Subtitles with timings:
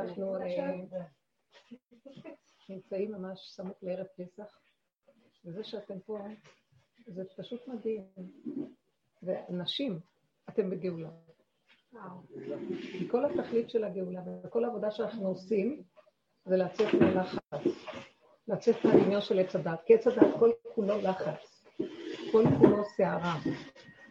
[0.00, 1.04] אנחנו אה,
[2.68, 4.58] נמצאים ממש סמוך לערב פסח,
[5.44, 6.18] וזה שאתם פה,
[7.06, 8.04] זה פשוט מדהים.
[9.22, 10.00] ונשים,
[10.48, 11.08] אתם בגאולה.
[12.98, 15.82] כי כל התכלית של הגאולה וכל העבודה שאנחנו עושים
[16.44, 17.38] זה לצאת מהלחץ,
[18.48, 21.64] לצאת מהדמיון של עץ הדת, כי עץ הדת כל כולו לחץ,
[22.32, 23.34] כל כולו סערה,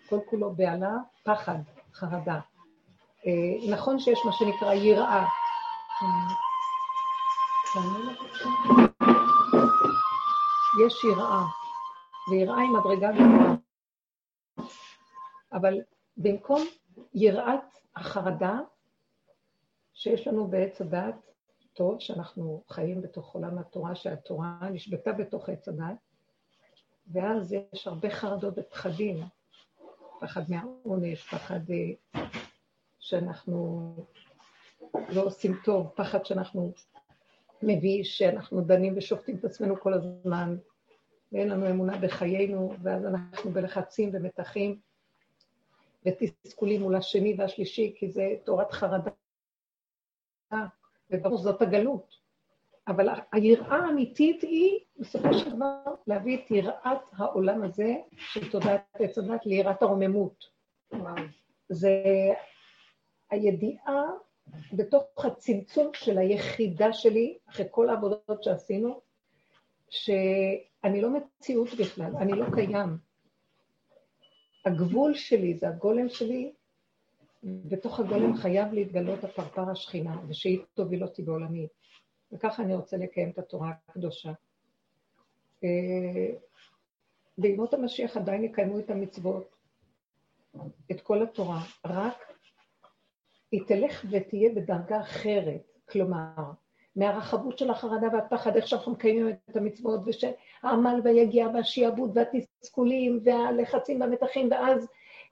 [0.09, 0.93] כל כולו בהלה,
[1.23, 1.57] פחד,
[1.93, 2.39] חרדה.
[3.27, 5.25] אה, נכון שיש מה שנקרא יראה.
[10.85, 11.43] יש יראה,
[12.29, 13.55] ויראה היא מדרגה גבוהה.
[15.53, 15.73] אבל
[16.17, 16.61] במקום
[17.13, 17.59] יראת
[17.95, 18.59] החרדה
[19.93, 21.15] שיש לנו בעץ הדת,
[21.73, 25.97] טוב שאנחנו חיים בתוך עולם התורה, שהתורה נשבתה בתוך עץ הדת,
[27.11, 29.23] ואז יש הרבה חרדות ופחדים,
[30.19, 32.21] פחד מהעונש, פחד אה,
[32.99, 33.95] שאנחנו
[35.09, 36.71] לא עושים טוב, פחד שאנחנו
[37.63, 40.57] מביא, שאנחנו דנים ושופטים את עצמנו כל הזמן,
[41.31, 44.79] ואין לנו אמונה בחיינו, ואז אנחנו בלחצים ומתחים.
[46.05, 49.11] ותסכולים מול השני והשלישי, כי זה תורת חרדה,
[51.09, 52.15] וברור זאת הגלות.
[52.87, 59.17] אבל היראה האמיתית היא, בסופו של דבר, להביא את יראת העולם הזה, של תודעת עץ
[59.17, 60.45] הדת, ליראת הרוממות.
[61.69, 62.03] זה
[63.29, 64.05] הידיעה
[64.73, 69.01] בתוך הצמצום של היחידה שלי, אחרי כל העבודות שעשינו,
[69.89, 72.97] שאני לא מציאות בכלל, אני לא קיים.
[74.65, 76.53] הגבול שלי זה הגולם שלי,
[77.43, 81.67] בתוך הגולם חייב להתגלות הפרפר השכינה, ושהיא תוביל אותי בעולמי.
[82.31, 84.31] וככה אני רוצה לקיים את התורה הקדושה.
[87.37, 89.55] בימות אה, המשיח עדיין יקיימו את המצוות,
[90.91, 92.38] את כל התורה, רק
[93.51, 95.61] היא תלך ותהיה בדרגה אחרת.
[95.89, 96.33] כלומר,
[96.95, 104.47] מהרחבות של החרדה והפחד, איך שאנחנו מקיימים את המצוות, ושהעמל והיגיעה והשיעבוד והתסכולים והלחצים והמתחים,
[104.51, 104.87] ואז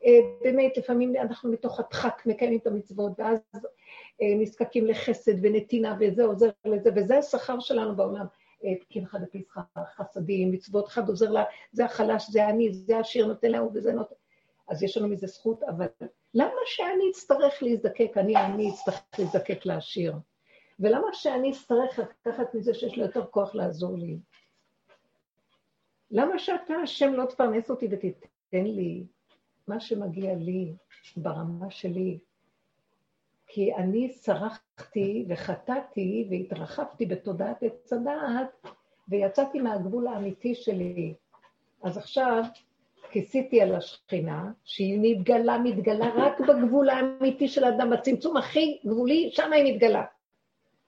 [0.06, 3.40] אה, באמת לפעמים אנחנו מתוך הדחק מקיימים את המצוות, ואז
[4.22, 8.26] אה, נזקקים לחסד ונתינה, וזה עוזר לזה, וזה השכר שלנו בעולם.
[8.64, 9.62] אה, אחד הפסחה,
[9.96, 14.16] חסדים, מצוות אחד עוזר לה, זה החלש, זה אני, זה העשיר נותן להוא וזה נותן...
[14.68, 15.88] אז יש לנו מזה זכות, אבל
[16.34, 20.14] למה שאני אצטרך להזדקק, אני, אני אצטרך להזדקק לעשיר?
[20.80, 24.18] ולמה שאני אצטרך לקחת מזה שיש לו יותר כוח לעזור לי?
[26.12, 29.04] למה שאתה, השם, לא תפרנס אותי ותיתן לי
[29.68, 30.74] מה שמגיע לי
[31.18, 32.20] ברמה שלי?
[33.48, 38.68] כי אני סרחתי וחטאתי והתרחבתי בתודעת עץ הדעת
[39.08, 41.14] ויצאתי מהגבול האמיתי שלי.
[41.84, 42.44] אז עכשיו
[43.18, 49.54] כיסיתי על השכינה, שהיא מתגלה, מתגלה רק בגבול האמיתי של האדם, בצמצום הכי גבולי, שם
[49.54, 50.04] היא מתגלה.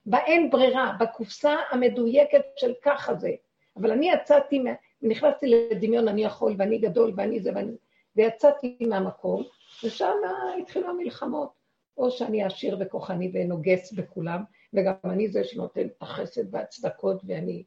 [0.05, 3.31] באין ברירה, בקופסה המדויקת של ככה זה.
[3.77, 4.63] אבל אני יצאתי,
[5.01, 7.71] נכנסתי לדמיון, אני יכול, ואני גדול, ואני זה, ואני...
[8.15, 9.43] ויצאתי מהמקום,
[9.83, 10.15] ושם
[10.61, 11.49] התחילו המלחמות.
[11.97, 17.63] או שאני עשיר וכוחני ונוגס בכולם, וגם אני זה שנותן את החסד והצדקות, ואני...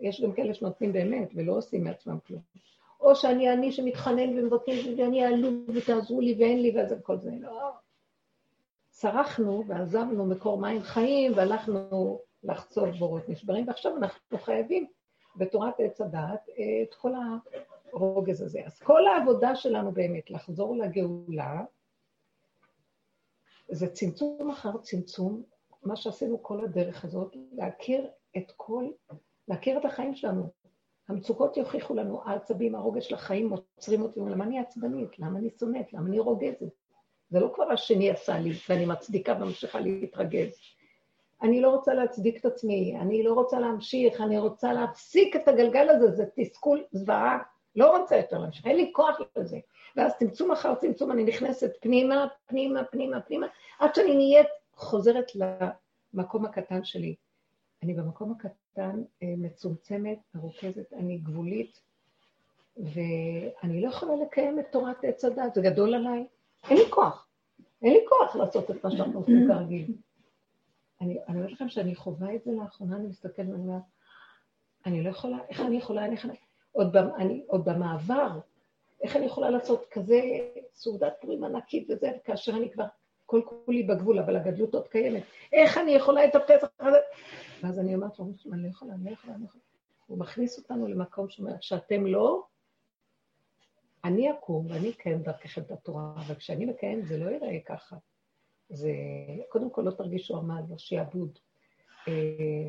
[0.00, 2.40] יש גם כאלה שנותנים באמת ולא עושים מעצמם כלום.
[3.06, 7.30] או שאני אני שמתחנן ומבקש, ואני עלוב ותעזרו לי ואין לי, ואז כל זה.
[7.40, 7.70] לא.
[8.90, 14.86] צרחנו ועזבנו מקור מים חיים והלכנו לחצוב בורות נשברים, ועכשיו אנחנו חייבים
[15.36, 16.48] בתורת עץ הדעת
[16.82, 17.12] את כל
[17.92, 18.60] הרוגז הזה.
[18.66, 21.64] אז כל העבודה שלנו באמת לחזור לגאולה,
[23.68, 25.42] זה צמצום אחר צמצום,
[25.82, 28.90] מה שעשינו כל הדרך הזאת, להכיר את כל,
[29.48, 30.50] להכיר את החיים שלנו.
[31.08, 35.18] המצוקות יוכיחו לנו, העצבים, הרוגש של החיים עוצרים אותי, למה אני עצבנית?
[35.18, 35.92] למה אני שונאת?
[35.92, 36.72] למה אני רוגזת?
[37.28, 40.58] זה לא כבר השני עשה לי, ואני מצדיקה וממשיכה להתרגז.
[41.42, 45.88] אני לא רוצה להצדיק את עצמי, אני לא רוצה להמשיך, אני רוצה להפסיק את הגלגל
[45.88, 47.38] הזה, זה תסכול, זוועה,
[47.76, 49.58] לא רוצה יותר להמשיך, אין לי כוח לזה.
[49.96, 53.46] ואז צמצום אחר צמצום אני נכנסת פנימה, פנימה, פנימה, פנימה,
[53.78, 55.26] עד שאני נהיית חוזרת
[56.14, 57.14] למקום הקטן שלי.
[57.82, 61.80] אני במקום הקטן אה, מצומצמת, מרוכזת, אני גבולית,
[62.76, 66.26] ואני לא יכולה לקיים את תורת עץ הדת, זה גדול עליי.
[66.70, 67.28] אין לי כוח.
[67.82, 69.92] אין לי כוח לעשות את מה שאנחנו עושים כרגיל.
[71.00, 73.82] אני אומרת לכם שאני חווה את זה לאחרונה, אני מסתכלת ואני אומרת,
[74.86, 76.16] אני לא יכולה, איך אני יכולה, אני,
[76.72, 78.38] עוד, אני, עוד במעבר,
[79.02, 80.20] איך אני יכולה לעשות כזה
[80.74, 82.84] סעודת פורים ענקית וזה, כאשר אני כבר
[83.26, 85.22] כל כולי בגבול, אבל הגדלות עוד קיימת.
[85.52, 86.98] איך אני יכולה את הפסח הזה?
[87.62, 89.64] ואז אני אומרת לו, אני לא יכולה, אני לא יכולה, אני לא יכולה.
[90.06, 92.46] הוא מכניס אותנו למקום שאומר, שאתם לא,
[94.04, 97.96] אני אקום ואני אקיים דרככם את התורה, אבל כשאני מקיים זה לא ייראה ככה.
[98.68, 98.92] זה,
[99.48, 101.38] קודם כל לא תרגישו עמל, לא שיעבוד.
[102.08, 102.68] אה,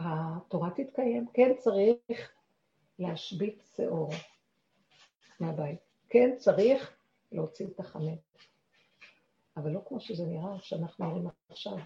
[0.00, 2.32] התורה תתקיים, כן צריך
[2.98, 4.10] להשבית שאור
[5.40, 5.78] מהבית,
[6.08, 6.96] כן צריך
[7.32, 8.36] להוציא את החמץ,
[9.56, 11.78] אבל לא כמו שזה נראה שאנחנו אומרים עכשיו.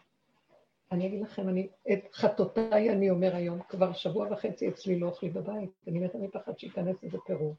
[0.92, 5.32] אני אגיד לכם, אני, את חטאותיי אני אומר היום, כבר שבוע וחצי אצלי לא אוכלים
[5.32, 7.54] בבית, אני מתה מפחד שייכנס איזה פירור.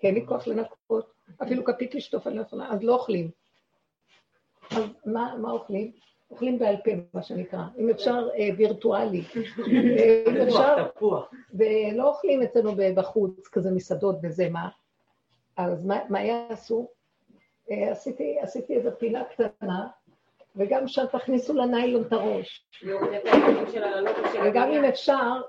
[0.00, 1.12] כי אין לי כוח לנקות,
[1.42, 3.30] אפילו כפית לשטוף אני לא יכולה, אז לא אוכלים.
[4.70, 5.92] אז מה, מה אוכלים?
[6.30, 9.22] אוכלים בעל פה, מה שנקרא, אם אפשר אה, וירטואלי.
[10.28, 10.90] אם אפשר,
[11.54, 14.68] ולא אוכלים אצלנו בחוץ, כזה מסעדות וזה, מה?
[15.56, 16.88] אז מה, מה יעשו?
[17.70, 19.88] אה, עשיתי, עשיתי איזו פינה קטנה,
[20.56, 22.66] וגם שם תכניסו לניילון את הראש.
[24.44, 25.40] וגם אם אפשר,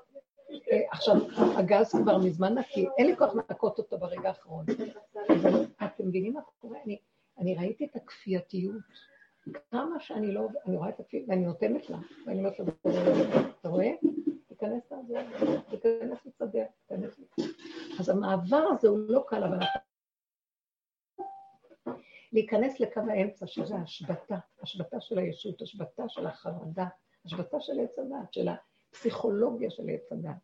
[0.72, 1.16] אה, עכשיו,
[1.58, 4.66] הגז כבר מזמן נקי, אין לי כוח לנקות אותו ברגע האחרון.
[5.86, 6.78] אתם מבינים מה קורה?
[6.86, 6.98] אני,
[7.38, 8.76] אני ראיתי את הכפייתיות.
[9.72, 12.66] כמה שאני לא, אני רואה את הכפייתיות, ואני נותנת לה, ואני אומרת לה,
[13.60, 13.92] אתה רואה?
[14.48, 17.52] תיכנס לעזור, תיכנס לסדר, תיכנס לסדר.
[18.00, 19.60] אז המעבר הזה הוא לא קל, אבל
[22.34, 26.88] להיכנס לקו האמצע, שזה השבתה, השבתה של הישות, השבתה של החרדה,
[27.26, 30.36] השבתה של עץ הדת, של הפסיכולוגיה של עץ הדת,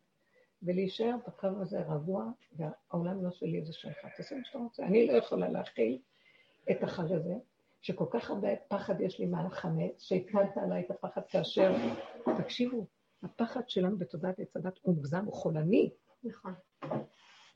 [0.62, 4.84] ולהישאר בקו הזה רגוע, והעולם לא שלי זה שלך, תעשה מה שאתה רוצה.
[4.84, 5.98] אני לא יכולה להכיל
[6.70, 7.34] את החג הזה,
[7.80, 11.76] שכל כך הרבה פחד יש לי מעל החמץ, שהתקלת עליי את הפחד כאשר,
[12.38, 12.86] תקשיבו,
[13.22, 15.90] הפחד שלנו בתודעת עץ הדת הוא מוגזם, הוא חולני.
[16.24, 16.54] נכון.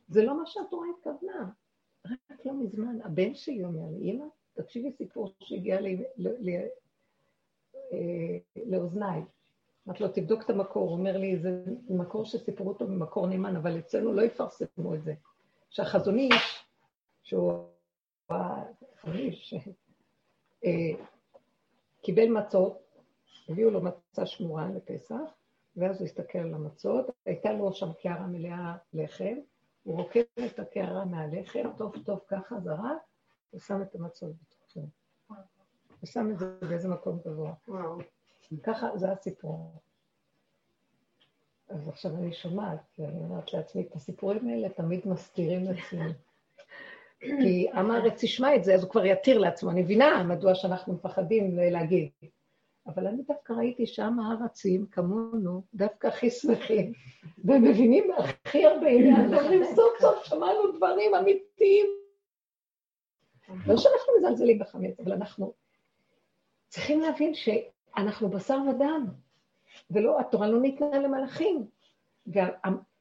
[0.09, 1.51] זה לא מה שהתורה התכוונה.
[2.07, 4.25] רק לא מזמן, הבן שלי אומר לי, אמא,
[4.55, 5.79] תקשיבי סיפור שהגיע
[7.93, 9.23] אה, לאוזניי.
[9.87, 10.89] אמרתי לו, תבדוק את המקור.
[10.89, 15.15] הוא אומר לי, זה מקור שסיפרו אותו במקור נאמן, אבל אצלנו לא יפרסמו את זה.
[15.71, 16.65] שהחזון איש,
[17.23, 17.69] שהוא
[19.15, 19.55] איש,
[20.65, 21.05] אה,
[22.03, 22.85] קיבל מצות,
[23.49, 25.21] הביאו לו מצה שמורה לפסח,
[25.77, 29.35] ואז הוא הסתכל על המצות, הייתה לו שם קערה מלאה לחם,
[29.85, 33.03] הוא רוקד את הקערה מהלחם, טוב טוב ככה זרק,
[33.55, 34.87] ושם את המצות בתוכו.
[36.03, 37.55] ושם את זה באיזה מקום גבוה.
[38.63, 39.73] ככה זה הסיפור.
[41.69, 46.13] אז עכשיו אני שומעת, ואני אומרת לעצמי, את הסיפורים האלה תמיד מסתירים לעצמי.
[47.19, 49.71] כי עם הארץ ישמע את זה, אז הוא כבר יתיר לעצמו.
[49.71, 52.11] אני מבינה מדוע שאנחנו מפחדים להגיד.
[52.87, 56.93] אבל אני דווקא ראיתי שם הארצים, כמונו, דווקא הכי שמחים,
[57.45, 61.87] והם מבינים הכי הרבה עניין, אומרים, סוף סוף שמענו דברים אמיתיים.
[63.67, 65.53] לא שאנחנו מזלזלים בחמץ, אבל אנחנו
[66.69, 69.07] צריכים להבין שאנחנו בשר ודם,
[69.91, 71.67] ולא, התורה לא ניתנה למלאכים.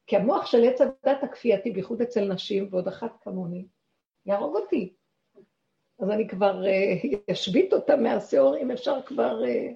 [0.07, 3.65] כי המוח של עץ הדת הכפייתי, בייחוד אצל נשים, ועוד אחת כמוני,
[4.25, 4.93] יהרוג אותי.
[6.03, 6.63] אז אני כבר
[7.31, 9.69] אשבית אה, אותה מהשיעור, אם אפשר כבר אה,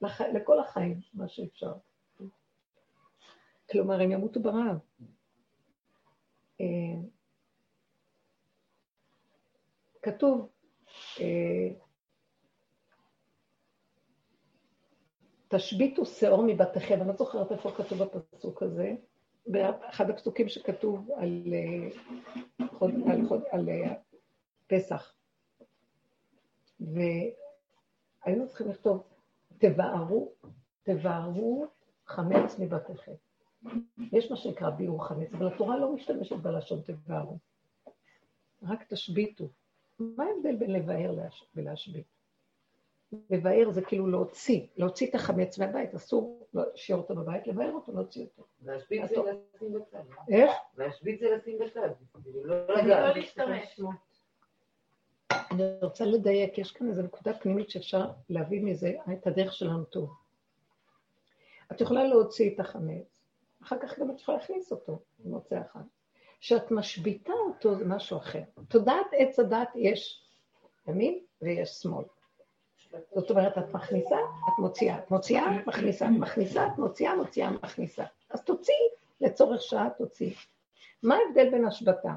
[0.00, 0.20] לח...
[0.20, 1.72] לכל החיים, מה שאפשר.
[3.70, 4.78] כלומר, הם ימותו ברעב.
[6.60, 6.66] אה,
[10.02, 10.48] כתוב,
[15.48, 18.94] תשביתו שאור מבתיכם, אני לא זוכרת איפה כתוב הפסוק הזה,
[19.46, 21.42] באחד הפסוקים שכתוב על,
[22.80, 23.68] על, על, על
[24.66, 25.14] פסח.
[26.80, 29.02] והיינו צריכים לכתוב,
[29.58, 30.32] תבערו,
[30.82, 31.66] תבערו
[32.06, 33.12] חמץ מבתיכם.
[34.12, 37.38] יש מה שנקרא ביעור חמץ, אבל התורה לא משתמשת בלשון תבערו.
[38.62, 39.48] רק תשביתו.
[39.98, 41.14] מה ההבדל בין לבאר
[41.56, 42.06] ולהשבית?
[43.30, 48.24] לבאר זה כאילו להוציא, להוציא את החמץ מהבית, אסור להשאיר אותו בבית, לבאר אותו, להוציא
[48.24, 48.44] אותו.
[48.62, 50.02] להשבית זה לשים בצד.
[50.28, 50.52] איך?
[50.76, 51.88] להשבית זה לשים בצד.
[52.44, 53.80] לא, לא להשתמש.
[55.54, 60.10] אני רוצה לדייק, יש כאן איזו נקודה פנימית שאפשר להביא מזה את הדרך שלנו טוב.
[61.72, 63.24] את יכולה להוציא את החמץ,
[63.62, 65.80] אחר כך גם את יכולה להכניס אותו במוצא אחד.
[66.40, 68.42] כשאת משביתה אותו זה משהו אחר.
[68.68, 70.22] תודעת עץ הדת יש
[70.88, 72.04] ימין ויש שמאל.
[73.14, 74.16] זאת אומרת, את מכניסה,
[74.48, 78.04] את מוציאה, את מוציאה, מכניסה, מכניסה, את מוציאה, מוציאה, מכניסה.
[78.30, 78.88] אז תוציאי,
[79.20, 80.34] לצורך שעה תוציאי.
[81.02, 82.12] מה ההבדל בין השבתה?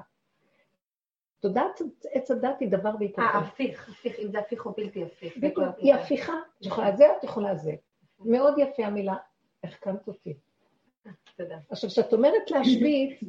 [1.40, 3.22] תודעת עץ הדת היא דבר והיפוכו.
[3.22, 5.34] אה, הפיך, אם זה הפיך או בלתי הפיך.
[5.78, 7.72] היא הפיכה, את יכולה זה, את יכולה זה.
[8.20, 9.16] מאוד יפה המילה,
[9.64, 10.34] החכמת אותי.
[11.38, 11.58] תודה.
[11.70, 13.20] עכשיו, כשאת אומרת להשבית,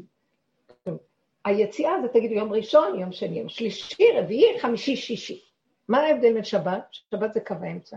[1.45, 5.45] היציאה זה תגידו יום ראשון, יום שני, יום שלישי, רביעי, חמישי, שישי.
[5.89, 6.87] מה ההבדל בין שבת?
[6.91, 7.97] שבת זה קו האמצע.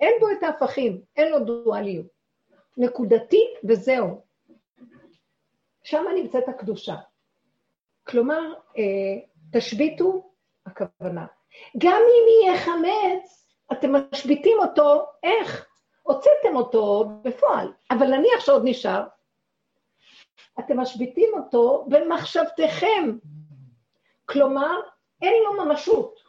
[0.00, 2.06] אין בו את ההפכים, אין לו דואליות.
[2.76, 4.20] נקודתי וזהו.
[5.82, 6.94] שם נמצאת הקדושה.
[8.02, 8.82] כלומר, אה,
[9.52, 10.30] תשביתו,
[10.66, 11.26] הכוונה.
[11.78, 15.66] גם אם יהיה חמץ, אתם משביתים אותו, איך?
[16.02, 19.02] הוצאתם אותו בפועל, אבל נניח שעוד נשאר,
[20.58, 23.18] אתם משביתים אותו במחשבתכם.
[24.26, 24.80] כלומר,
[25.22, 26.20] אין לו ממשות.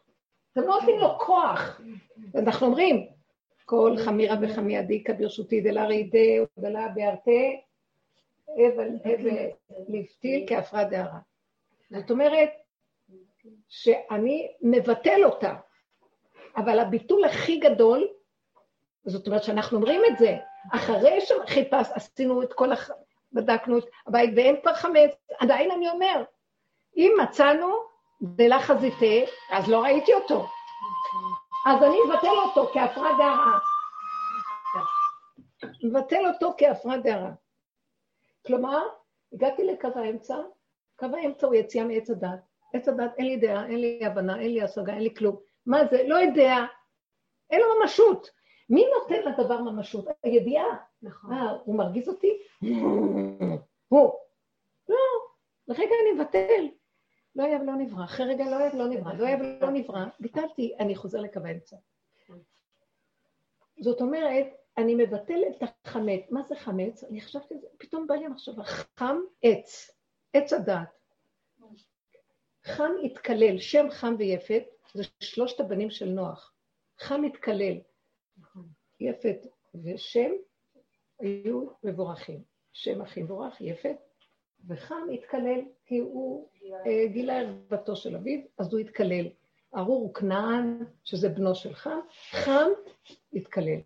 [0.52, 1.82] אתם לא נותנים לו כוח.
[2.36, 3.08] אנחנו אומרים,
[3.66, 7.42] כל חמירה וחמיידיקה ברשותי דלה דה ודלה בארתה,
[8.50, 8.90] הבל
[9.88, 11.20] לפתיל כעפרה דהרה.
[11.92, 12.50] זאת אומרת,
[13.70, 15.54] שאני מבטל אותה,
[16.58, 18.08] אבל הביטול הכי גדול,
[19.06, 20.38] זאת אומרת שאנחנו אומרים את זה,
[20.74, 22.90] אחרי שחיפש, עשינו את כל, הח...
[23.34, 26.24] בדקנו את הבית ואין כבר חמץ, עדיין אני אומר,
[26.98, 27.76] אם מצאנו
[28.22, 30.48] דלה חזיתה, אז לא ראיתי אותו.
[31.66, 33.60] אז אני מבטל אותו כהפרעה דהרה.
[35.84, 37.32] מבטל אותו כהפרעה דהרה.
[38.46, 38.82] כלומר,
[39.34, 40.36] הגעתי לקו האמצע,
[40.96, 42.51] קו האמצע הוא יציאה מעץ הדת.
[42.74, 45.36] עץ הדת, אין לי דעה, אין לי הבנה, אין לי השגה, אין לי כלום.
[45.66, 46.04] מה זה?
[46.08, 46.56] לא יודע,
[47.50, 48.30] אין לו ממשות.
[48.70, 50.06] מי נותן לדבר ממשות?
[50.24, 50.78] הידיעה.
[51.02, 51.34] נכון.
[51.34, 52.38] אה, הוא מרגיז אותי?
[53.92, 54.14] הוא.
[54.90, 54.98] לא,
[55.68, 56.68] לרגע אני מבטל.
[57.36, 58.04] לא אוהב, לא נברא.
[58.04, 59.14] אחרי רגע לא אוהב, לא נברא.
[59.14, 60.06] לא אוהב, לא נברא.
[60.20, 61.76] ביטלתי, אני חוזר לקו האמצע.
[63.80, 64.48] זאת אומרת,
[64.78, 66.22] אני מבטל את החמץ.
[66.30, 67.04] מה זה חמץ?
[67.04, 69.92] אני חשבתי, פתאום בא לי המחשבה, חם עץ,
[70.34, 71.01] עץ הדעת.
[72.64, 74.64] חם התקלל, שם חם ויפת,
[74.94, 76.54] זה שלושת הבנים של נוח.
[77.00, 77.78] חם התקלל.
[79.00, 79.48] יפת
[79.84, 80.32] ושם
[81.20, 82.44] היו מבורכים.
[82.74, 83.96] שם הכי מבורך, יפת,
[84.68, 86.50] וחם התקלל, כי הוא
[86.86, 89.28] אה, גילה ערוותו של אביו, אז הוא התקלל.
[89.76, 92.00] ארור הוא כנען, שזה בנו של חם,
[92.32, 92.70] חם
[93.34, 93.80] התקלל.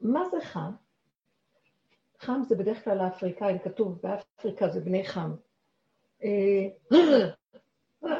[0.00, 0.70] מה זה חם?
[2.18, 5.34] חם זה בדרך כלל האפריקאים, כתוב באפריקה זה בני חם.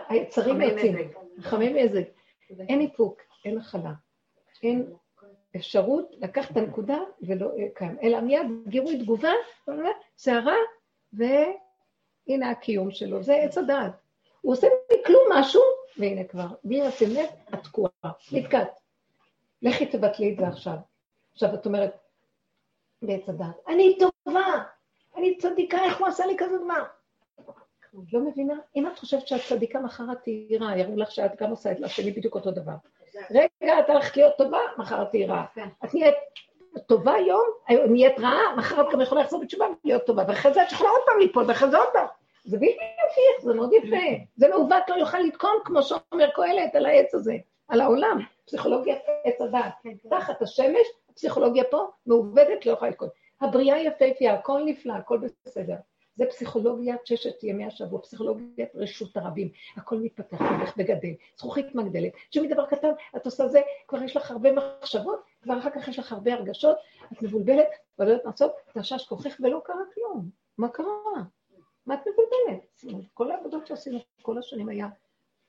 [0.09, 0.97] היצרים העצים,
[1.41, 2.03] חמי מזג.
[2.69, 3.93] אין איפוק, אין הכלה,
[4.63, 4.93] אין
[5.57, 9.33] אפשרות לקחת את הנקודה ולא קיים, אלא מיד גירוי תגובה,
[10.19, 10.57] סערה,
[11.13, 13.93] והנה הקיום שלו, זה עץ הדעת.
[14.41, 15.63] הוא עושה לי כלום משהו,
[15.99, 18.81] והנה כבר, בלי לשים לב, את תקועה, נתקעת.
[19.63, 20.77] לכי תבטלי את זה עכשיו.
[21.33, 21.97] עכשיו את אומרת,
[23.03, 24.63] בעץ הדעת, אני טובה,
[25.17, 26.83] אני צדיקה, איך הוא עשה לי כזה דבר?
[28.13, 28.55] לא מבינה?
[28.77, 31.81] אם את חושבת שאת צדיקה, מחר את תהיי רעה, יראו לך שאת גם עושה את
[31.81, 32.73] לשני בדיוק אותו דבר.
[33.31, 35.45] רגע, את הולכת להיות טובה, מחר את תהיי רעה.
[35.85, 36.15] את נהיית
[36.87, 37.45] טובה היום,
[37.89, 41.01] נהיית רעה, מחר את גם יכולה לחזור בתשובה ולהיות טובה, ואחרי זה את יכולה עוד
[41.07, 42.07] פעם ליפול, ואחרי זה עוד פעם.
[42.45, 44.25] זה בלתי הפיך, זה מאוד יפה.
[44.37, 47.35] זה מעוות לא יוכל לתקון, כמו שאומר קהלת, על העץ הזה,
[47.69, 48.19] על העולם.
[48.47, 49.73] פסיכולוגיה עץ הדעת.
[50.11, 53.09] תחת השמש, הפסיכולוגיה פה מעוותת, לא יכולה לתקון.
[53.41, 55.75] הבריאה יפהפייה, הכל נפלא, הכל בסדר.
[56.17, 59.49] זה פסיכולוגיית ששת ימי השבוע, פסיכולוגיית רשות הרבים.
[59.77, 62.13] הכל מתפתח, הולך וגדל, זכוכית מגדלת.
[62.35, 65.99] שומעים דבר קטן, את עושה זה, כבר יש לך הרבה מחשבות, כבר אחר כך יש
[65.99, 66.77] לך הרבה הרגשות,
[67.13, 70.31] את מבולבלת, ולא יודעת לעשות, תרשש כוחך ולא קרה כלום.
[70.59, 70.87] מה קרה?
[71.87, 73.05] מה את מבולבלת?
[73.15, 74.89] כל העבודות שעשינו כל השנים היה,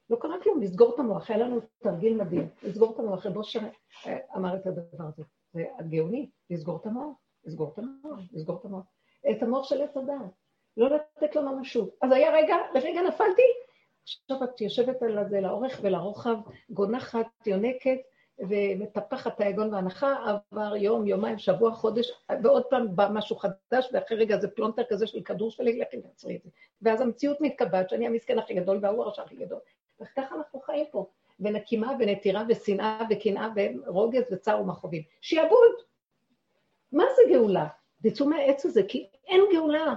[0.09, 3.41] לא קרה כלום, לסגור את המוח, היה לנו תרגיל מדהים, לסגור את המוח, רבו
[4.35, 5.23] אמר את הדבר הזה.
[5.53, 8.85] זה הגאוני, לסגור את המוח, לסגור את המוח, לסגור את המוח.
[9.31, 10.42] את המוח של עץ הדעת.
[10.77, 11.89] לא לתת לו ממשות.
[12.01, 13.41] אז היה רגע, לרגע נפלתי,
[14.03, 16.35] עכשיו את יושבת על זה לאורך ולרוחב,
[16.69, 17.99] גונחת, יונקת,
[18.39, 20.15] ומטפחת היגון והנחה,
[20.51, 22.11] עבר יום, יומיים, שבוע, חודש,
[22.43, 26.35] ועוד פעם בא משהו חדש, ואחרי רגע זה פלונטר כזה של כדור שלי, לכי תעצרי
[26.35, 26.49] את זה.
[26.81, 29.59] ואז המציאות מתקבעת, שאני המסכן הכי גדול והוא הרשע הכי גדול.
[30.01, 31.05] וככה אנחנו חיים פה,
[31.39, 33.49] ונקימה ונטירה ושנאה וקנאה
[33.85, 35.01] ורוגז וצער ומכאובים.
[35.21, 35.71] שיעבוד.
[36.91, 37.67] מה זה גאולה?
[38.03, 39.95] תצאו מהעץ הזה, כי אין גאולה.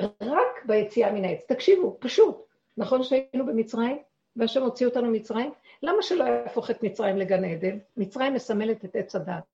[0.00, 1.44] רק ביציאה מן העץ.
[1.48, 2.36] תקשיבו, פשוט.
[2.76, 3.98] נכון שהיינו במצרים,
[4.36, 5.52] והשם הוציא אותנו ממצרים?
[5.82, 7.78] למה שלא יהפוך את מצרים לגן עדן?
[7.96, 9.44] מצרים מסמלת את עץ הדת.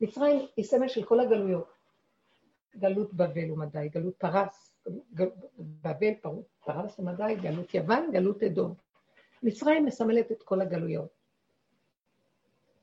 [0.00, 1.72] מצרים היא סמל של כל הגלויות.
[2.76, 4.74] גלות בבל ומדי, גלות פרס,
[5.14, 5.28] גל...
[5.58, 6.12] בבל,
[6.64, 8.74] פרס ומדי, גלות יוון, גלות אדום.
[9.42, 11.08] מצרים מסמלת את כל הגלויות.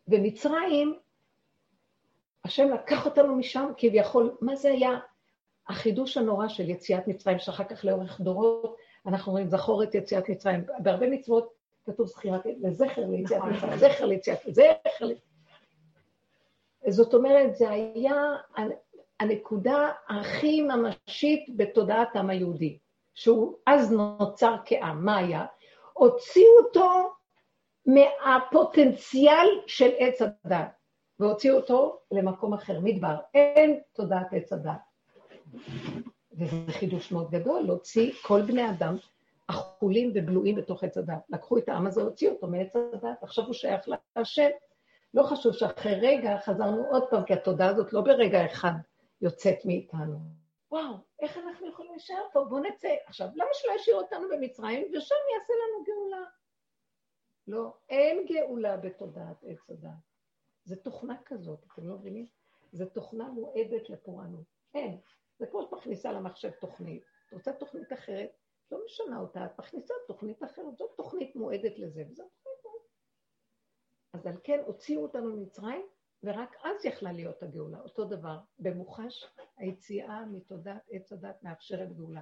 [0.07, 0.99] ומצרים,
[2.43, 4.99] השם לקח אותנו משם כביכול, מה זה היה
[5.69, 10.65] החידוש הנורא של יציאת מצרים, שאחר כך לאורך דורות אנחנו רואים זכור את יציאת מצרים.
[10.79, 11.53] בהרבה מצוות
[11.85, 13.53] כתוב זכירת, לזכר ליציאת נכון.
[13.53, 15.07] מצרים, זכר ליציאת, זכר
[16.87, 18.35] זאת אומרת, זה היה
[19.19, 22.77] הנקודה הכי ממשית בתודעת העם היהודי,
[23.13, 25.05] שהוא אז נוצר כעם.
[25.05, 25.45] מה היה?
[25.93, 27.11] הוציאו אותו
[27.85, 30.67] מהפוטנציאל של עץ הדת,
[31.19, 33.15] והוציאו אותו למקום אחר, מדבר.
[33.33, 34.86] אין תודעת עץ הדת.
[36.33, 38.95] וזה חידוש מאוד גדול, להוציא כל בני אדם
[39.47, 41.23] אכולים ובלועים בתוך עץ הדת.
[41.29, 44.49] לקחו את העם הזה, הוציאו אותו מעץ הדת, עכשיו הוא שייך להשם.
[45.13, 48.71] לא חשוב שאחרי רגע חזרנו עוד פעם, כי התודעה הזאת לא ברגע אחד
[49.21, 50.17] יוצאת מאיתנו.
[50.71, 52.45] וואו, איך אנחנו יכולים להישאר פה?
[52.49, 52.95] בואו נצא.
[53.05, 56.25] עכשיו, למה שלא ישאיר אותנו במצרים, ושם יעשה לנו גאולה?
[57.47, 59.89] לא, אין גאולה בתודעת עץ הדת.
[60.65, 62.25] זו תוכנה כזאת, אתם לא מבינים?
[62.71, 64.45] זו תוכנה מועדת לפורענות.
[64.73, 64.97] אין.
[65.39, 67.03] זה כמו שאת מכניסה למחשב תוכנית.
[67.27, 68.29] את רוצה תוכנית אחרת,
[68.71, 72.89] לא משנה אותה, את מכניסה תוכנית אחרת, זאת תוכנית מועדת לזה, וזו תוכנית מועדת.
[74.13, 75.81] אז על כן הוציאו אותנו ממצרים,
[76.23, 77.79] ורק אז יכלה להיות הגאולה.
[77.79, 79.25] אותו דבר, במוחש
[79.57, 82.21] היציאה מתודעת עץ הדת מאפשרת גאולה.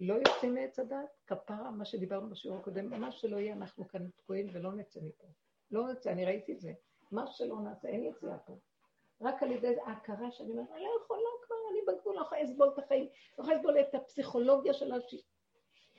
[0.00, 4.46] לא יוצאים מעץ הדת, כפרה, מה שדיברנו בשיעור הקודם, מה שלא יהיה, אנחנו כאן תקועים
[4.52, 5.26] ולא נצא מפה.
[5.70, 6.72] לא נצא, אני ראיתי את זה.
[7.12, 8.58] מה שלא נעשה, אין יציאה פה.
[9.20, 11.27] רק על ידי ההכרה שאני אומרת, אני לא יכולה
[11.88, 15.26] בגבול, לא יכולה לסבול את החיים, לא יכולה לסבול את הפסיכולוגיה של השיט.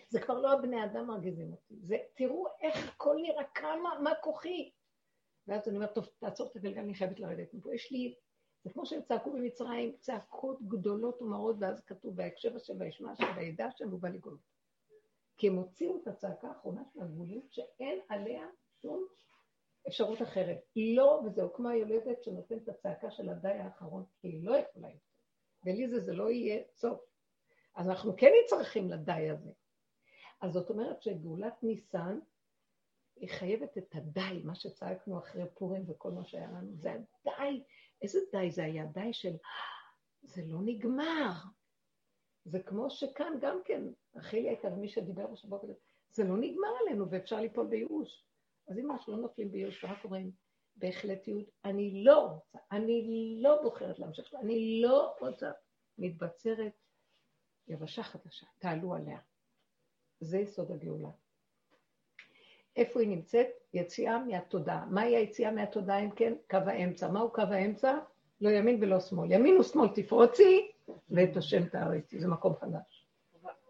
[0.09, 1.75] זה כבר לא הבני אדם מרגיזים אותי.
[1.81, 4.71] זה, תראו איך הכל נראה, כמה, מה כוחי.
[5.47, 7.75] ואז אני אומרת, טוב, תעצור את הגלגל, אני חייבת לרדת מפה.
[7.75, 8.15] יש לי,
[8.63, 13.65] זה כמו שהם צעקו במצרים, צעקות גדולות ומרות, ואז כתוב בהקשר השם וישמע השם וידע
[13.65, 14.37] השם ובא לגאול.
[15.37, 18.47] כי הם הוציאו את הצעקה האחרונה של הגבוליות, שאין עליה
[18.81, 19.07] שום
[19.87, 20.57] אפשרות אחרת.
[20.75, 25.08] לא, וזהו כמו היולדת שנותנת את הצעקה של הדי האחרון, כי היא לא יכולה יותר.
[25.63, 27.01] בלי זה זה לא יהיה סוף.
[27.75, 29.51] אז אנחנו כן נצרכים לדי הזה.
[30.41, 32.19] אז זאת אומרת שגאולת ניסן,
[33.15, 37.63] היא חייבת את הדי, מה שצעקנו אחרי פורים וכל מה שהיה לנו, זה הדי,
[38.01, 38.85] איזה די זה היה?
[38.85, 39.35] די של,
[40.21, 41.31] זה לא נגמר.
[42.45, 43.83] זה כמו שכאן גם כן,
[44.17, 45.59] אחילי הייתה ומי שדיבר בשבוע
[46.11, 48.25] זה לא נגמר עלינו ואפשר ליפול בייאוש.
[48.67, 50.31] אז אם אנחנו לא נופלים בייאוש ורק אומרים
[50.79, 55.51] בהחלטיות, אני לא רוצה, אני לא בוחרת להמשיך, אני לא רוצה,
[55.97, 56.71] מתבצרת
[57.67, 59.17] יבשה חדשה, תעלו עליה.
[60.19, 61.09] זה יסוד הגאולה.
[62.75, 63.47] איפה היא נמצאת?
[63.73, 64.85] יציאה מהתודעה.
[64.85, 66.33] מהי היציאה מהתודעה אם כן?
[66.49, 67.07] קו האמצע.
[67.07, 67.97] מהו קו האמצע?
[68.41, 69.31] לא ימין ולא שמאל.
[69.31, 70.71] ימין ושמאל תפרוצי,
[71.09, 72.19] ואת השם תאריצי.
[72.19, 73.07] זה מקום חדש.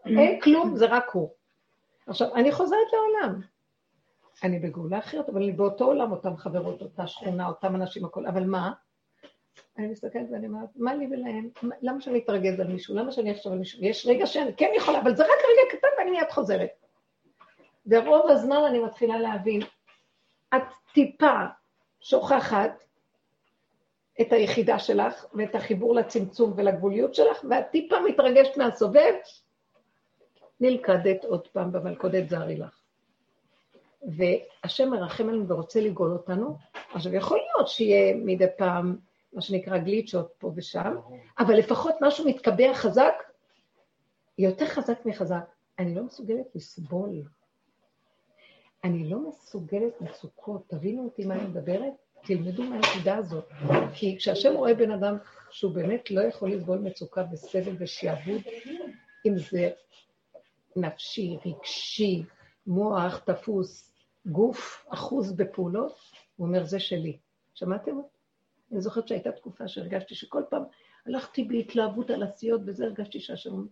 [0.06, 1.30] אין כלום, זה רק הוא.
[2.06, 3.40] עכשיו, אני חוזרת לעולם.
[4.44, 8.26] אני בגאולה אחרת, אבל אני באותו עולם, אותן חברות, אותה שכונה, אותם אנשים, הכול.
[8.26, 8.72] אבל מה?
[9.78, 11.48] אני מסתכלת ואני אומרת, מה לי ולהם?
[11.82, 12.94] למה שאני אתרגז על מישהו?
[12.94, 13.84] למה שאני אחשוב על מישהו?
[13.84, 16.70] יש רגע שאני כן יכולה, אבל זה רק רגע קטן ואני מיד חוזרת.
[17.86, 19.60] ורוב הזמן אני מתחילה להבין,
[20.56, 20.62] את
[20.94, 21.44] טיפה
[22.00, 22.84] שוכחת
[24.20, 29.14] את היחידה שלך ואת החיבור לצמצום ולגבוליות שלך, ואת טיפה מתרגשת מהסובב,
[30.60, 32.79] נלכדת עוד פעם במלכודת זרי לך.
[34.02, 36.56] והשם מרחם עלינו ורוצה לגאול אותנו.
[36.92, 38.96] עכשיו, יכול להיות שיהיה מדי פעם
[39.32, 40.96] מה שנקרא גליצ'ות פה ושם,
[41.38, 43.14] אבל לפחות משהו מתקבע חזק,
[44.38, 45.44] יותר חזק מחזק.
[45.78, 47.22] אני לא מסוגלת לסבול.
[48.84, 50.68] אני לא מסוגלת מצוקות.
[50.68, 51.92] תבינו אותי מה אני מדברת?
[52.22, 53.48] תלמדו מהנקודה הזאת.
[53.94, 55.16] כי כשהשם רואה בן אדם
[55.50, 58.40] שהוא באמת לא יכול לסבול מצוקה וסבל ושעבוד,
[59.26, 59.70] אם זה
[60.76, 62.22] נפשי, רגשי,
[62.66, 63.89] מוח תפוס,
[64.26, 65.98] גוף אחוז בפעולות,
[66.36, 67.18] הוא אומר, זה שלי.
[67.54, 67.96] שמעתם?
[68.72, 70.62] אני זוכרת שהייתה תקופה שהרגשתי שכל פעם
[71.06, 73.66] הלכתי בהתלהבות על עשיות, וזה הרגשתי שהשם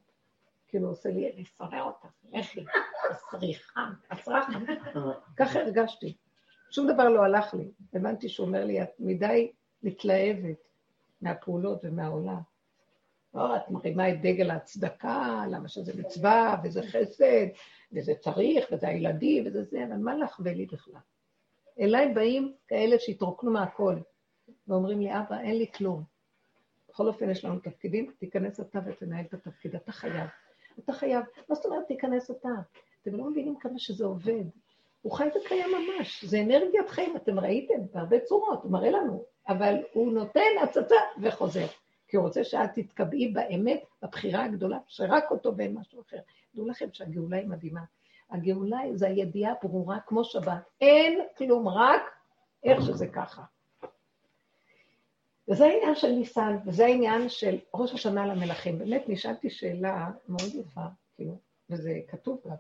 [0.69, 2.65] כאילו עושה לי, אני שונא אותך, לכי,
[3.11, 4.53] הסריחה, הסרחה.
[5.37, 6.17] ככה הרגשתי.
[6.71, 7.71] שום דבר לא הלך לי.
[7.95, 10.69] הבנתי שהוא אומר לי, את מדי מתלהבת
[11.21, 12.41] מהפעולות ומהעולם.
[13.35, 17.47] לא, את מרימה את דגל ההצדקה, למה שזה מצווה, וזה חסד,
[17.93, 21.01] וזה צריך, וזה הילדים, וזה זה, אבל מה לך ולי בכלל?
[21.81, 23.97] אליי באים כאלה שהתרוקנו מהכל,
[24.69, 26.03] ואומרים לי, אבא, אין לי כלום.
[26.89, 30.27] בכל אופן, יש לנו תפקידים, תיכנס אתה ותנהל את התפקיד, אתה חייב.
[30.79, 32.49] אתה חייב, מה זאת אומרת תיכנס אתה?
[33.03, 34.45] אתם לא מבינים כמה שזה עובד.
[35.03, 39.75] הוא חי וקיים ממש, זה אנרגיית חיים, אתם ראיתם בהרבה צורות, הוא מראה לנו, אבל
[39.93, 41.67] הוא נותן הצצה וחוזר.
[42.09, 46.19] כי הוא רוצה שאת תתקבעי באמת בבחירה הגדולה, שרק אותו ואין משהו אחר.
[46.55, 47.81] דעו לכם שהגאולה היא מדהימה.
[48.31, 50.63] הגאולה זה הידיעה ברורה כמו שבת.
[50.81, 52.03] אין כלום, רק
[52.65, 53.43] איך שזה ככה.
[55.49, 58.79] וזה העניין של ניסן, וזה העניין של ראש השנה למלכים.
[58.79, 60.85] באמת נשאלתי שאלה מאוד יפה,
[61.17, 61.39] כאילו,
[61.71, 62.55] וזה כתוב בה.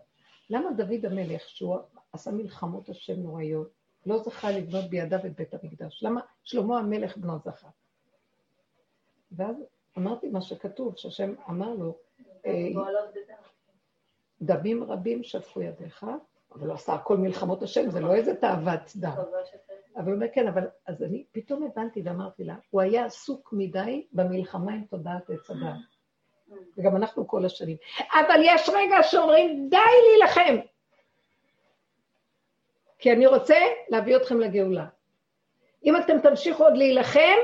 [0.50, 1.76] למה דוד המלך, שהוא
[2.12, 3.68] עשה מלחמות השם נוראיות,
[4.06, 6.02] לא זכה לבנות בידיו את בית המקדש?
[6.02, 7.68] למה שלמה המלך בנו זכה?
[9.32, 9.56] ואז
[9.98, 11.96] אמרתי מה שכתוב, שהשם אמר לו,
[12.46, 12.68] אה,
[14.42, 16.06] דמים רבים שפכו ידיך,
[16.54, 19.12] אבל הוא עשה הכל מלחמות השם, זה לא איזה תאוות דם.
[19.96, 24.06] אבל הוא אומר, כן, אבל אז אני פתאום הבנתי ואמרתי לה, הוא היה עסוק מדי
[24.12, 25.80] במלחמה עם תודעת עץ אדם.
[26.76, 27.76] וגם אנחנו כל השנים.
[28.12, 29.76] אבל יש רגע שאומרים, די
[30.08, 30.56] להילחם.
[32.98, 33.56] כי אני רוצה
[33.88, 34.86] להביא אתכם לגאולה.
[35.84, 37.38] אם אתם תמשיכו עוד להילחם,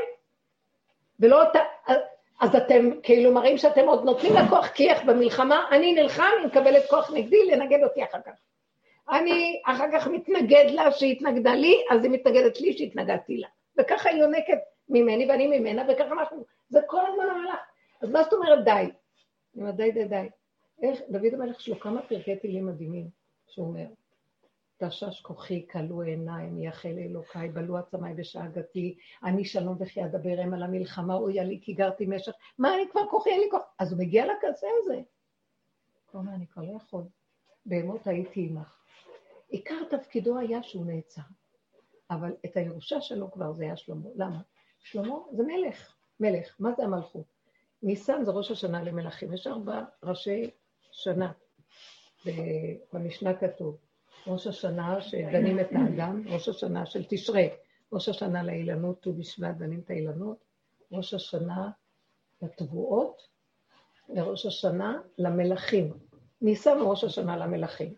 [1.25, 1.43] ולא...
[2.41, 6.83] אז אתם כאילו מראים שאתם עוד נותנים לה כוח כיח במלחמה, אני נלחם, היא מקבלת
[6.91, 8.33] כוח נגדי, לנגד אותי אחר כך.
[9.11, 13.49] אני אחר כך מתנגד לה שהיא התנגדה לי, אז היא מתנגדת לי שהתנגדתי לה.
[13.79, 14.59] וככה היא יונקת
[14.89, 17.61] ממני ואני ממנה, וככה אנחנו, זה כל הזמן המהלך.
[18.03, 18.71] אז מה זאת אומרת די?
[18.71, 18.91] אני
[19.57, 20.29] אומרת די די די.
[20.83, 23.09] איך, דוד המלך שלו כמה פרקי תהילים מדהימים,
[23.47, 23.87] שהוא אומר,
[24.77, 30.63] תשש כוחי, כלו עיניים, יחל אלוקיי, בלו עצמיי בשאגתי, אני שלום וכי אדבר הם על
[30.63, 33.63] המלחמה, אויה לי כי גרתי משך, מה אני כבר כוחי, אין לי כוח.
[33.79, 34.95] אז הוא מגיע לקצה הזה.
[36.13, 37.03] הוא אומר, אני כבר לא יכול.
[37.67, 38.85] בהמות הייתי עמך.
[39.49, 41.23] עיקר תפקידו היה שהוא נעצר,
[42.11, 44.09] אבל את הירושה שלו כבר זה היה שלמה.
[44.15, 44.41] למה?
[44.79, 46.57] שלמה זה מלך, מלך.
[46.61, 47.27] מה זה המלכות?
[47.83, 50.51] ניסן זה ראש השנה למלכים, יש ארבע ראשי
[50.93, 51.33] שנה.
[52.93, 53.77] במשנה כתוב,
[54.27, 57.51] ראש השנה שדנים את האדם, ראש השנה של תשרי,
[57.93, 60.37] ראש השנה לאילנות, ט"ו בשבט דנים את האילנות,
[60.93, 61.71] ראש השנה
[62.43, 63.29] לתבואות,
[64.09, 65.93] וראש השנה למלכים.
[66.43, 67.95] ניסן ראש השנה למלכים.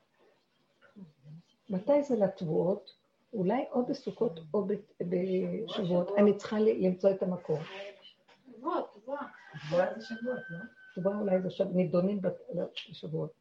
[1.71, 2.97] מתי זה לתבואות?
[3.33, 4.67] אולי או בסוכות או
[5.01, 6.11] בשבועות.
[6.19, 7.59] אני צריכה למצוא את המקור.
[8.57, 9.23] תבואות, תבואה.
[9.69, 10.59] תבואה זה שבועות, לא?
[10.95, 12.21] תבואה אולי זה נידונים
[12.91, 13.33] בשבועות.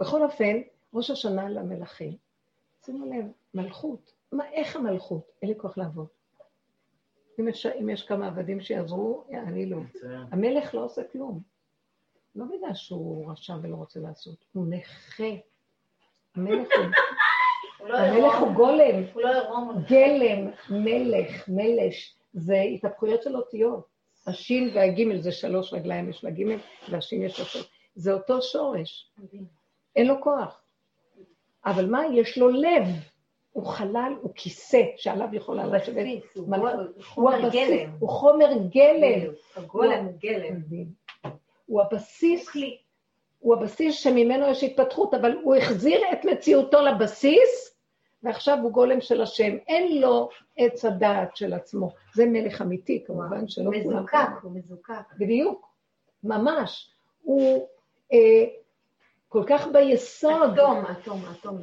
[0.00, 0.56] בכל אופן,
[0.94, 2.16] ראש השנה למלכים.
[2.84, 4.12] שימו לב, מלכות.
[4.32, 5.30] מה, איך המלכות?
[5.42, 6.06] אין לי כוח לעבוד.
[7.40, 9.78] אם יש, אם יש כמה עבדים שיעזרו, אני לא.
[10.30, 11.40] המלך לא עושה כלום.
[12.34, 15.24] לא בגלל שהוא רשע ולא רוצה לעשות, הוא נכה.
[16.34, 16.68] המלך
[17.78, 19.82] הוא, לא המלך הוא גולם, הוא לא עירום.
[19.88, 23.86] גלם, מלך, מלש, זה התהפכויות של אותיות.
[24.26, 26.58] השין והגימל זה שלוש רגליים, יש לה גימל,
[26.90, 27.70] והשין יש לו שלוש.
[27.94, 29.12] זה אותו שורש,
[29.96, 30.61] אין לו כוח.
[31.66, 32.02] אבל מה?
[32.12, 32.86] יש לו לב.
[33.52, 36.06] הוא חלל, הוא כיסא שעליו יכולה לשבת.
[36.34, 36.56] הוא.
[37.14, 37.90] הוא הבסיס, גלם.
[37.98, 39.32] הוא חומר גלם.
[39.56, 40.56] הגולם הוא גלם.
[41.66, 42.50] הוא הבסיס.
[43.38, 47.76] הוא הבסיס שממנו יש התפתחות, אבל הוא החזיר את מציאותו לבסיס,
[48.22, 49.56] ועכשיו הוא גולם של השם.
[49.68, 51.90] אין לו עץ הדעת של עצמו.
[52.14, 53.96] זה מלך אמיתי, כמובן, שלא כולם...
[53.96, 55.14] מזוקק, הוא מזוקק.
[55.18, 55.68] בדיוק,
[56.24, 56.90] ממש.
[57.22, 57.68] הוא
[58.12, 58.44] אה,
[59.32, 61.58] כל כך ביסוד, אטום, אטום, אטום.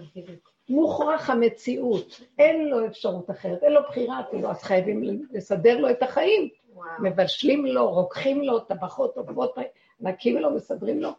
[0.69, 6.03] מוכרח המציאות, אין לו אפשרות אחרת, אין לו בחירה אפילו, אז חייבים לסדר לו את
[6.03, 6.49] החיים.
[6.73, 6.89] וואו.
[7.03, 9.55] מבשלים לו, רוקחים לו, טבחות, עוברות,
[9.99, 11.10] נקים לו, מסדרים לו,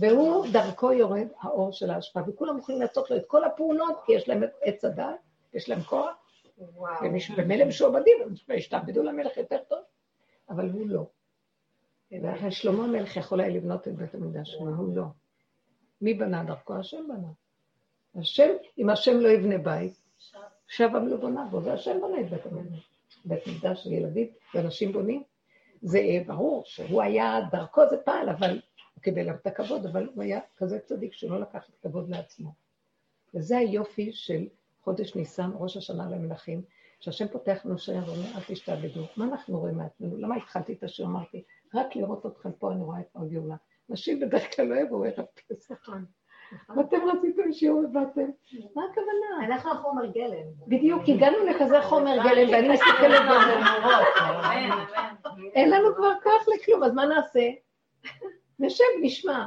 [0.00, 4.28] והוא, דרכו יורד האור של ההשפעה, וכולם יכולים לעשות לו את כל הפעולות, כי יש
[4.28, 5.04] להם עץ הדת,
[5.54, 6.14] יש להם כוח,
[7.36, 8.16] במילא משועבדים,
[8.48, 9.78] וישתעבדו למלך יותר טוב,
[10.50, 11.06] אבל הוא לא.
[12.22, 15.04] ואחרי שלמה המלך יכול היה לבנות את בית המקדש הוא לא.
[16.00, 16.74] מי בנה דרכו?
[16.74, 17.28] השם בנה.
[18.14, 19.92] השם, אם השם לא יבנה בית,
[20.68, 22.88] שב עם לא בונה בו, והשם בונה את בית המקדש.
[23.24, 25.22] בית מקדש של ילדים ואנשים בונים.
[25.82, 28.60] זה אה, ברור שהוא היה, דרכו זה פעל, אבל
[28.94, 32.52] הוא קיבל את הכבוד, אבל הוא היה כזה צדיק שלא לקח את הכבוד לעצמו.
[33.34, 34.46] וזה היופי של
[34.84, 36.62] חודש ניסן, ראש השנה למלכים,
[37.00, 39.04] שהשם פותח לנו שער ואומר, אל תשתעבדו.
[39.16, 40.16] מה אנחנו רואים מעצמנו?
[40.16, 41.06] למה התחלתי את השיר?
[41.06, 41.42] אמרתי,
[41.74, 43.56] רק לראות אתכם פה אני רואה את הגאולה.
[43.88, 45.74] נשים בדרך כלל לא יבואו ערב פסח.
[45.74, 46.04] נכון.
[46.76, 48.30] ואתם רציתם שיעור ובאתם.
[48.74, 49.46] מה הכוונה?
[49.46, 50.46] אנחנו החומר גלם.
[50.66, 53.54] בדיוק, הגענו לכזה חומר גלם, ואני מסתכלת בזה.
[55.54, 57.48] אין לנו כבר כוח לכלום, אז מה נעשה?
[58.58, 59.46] נשב, נשמע.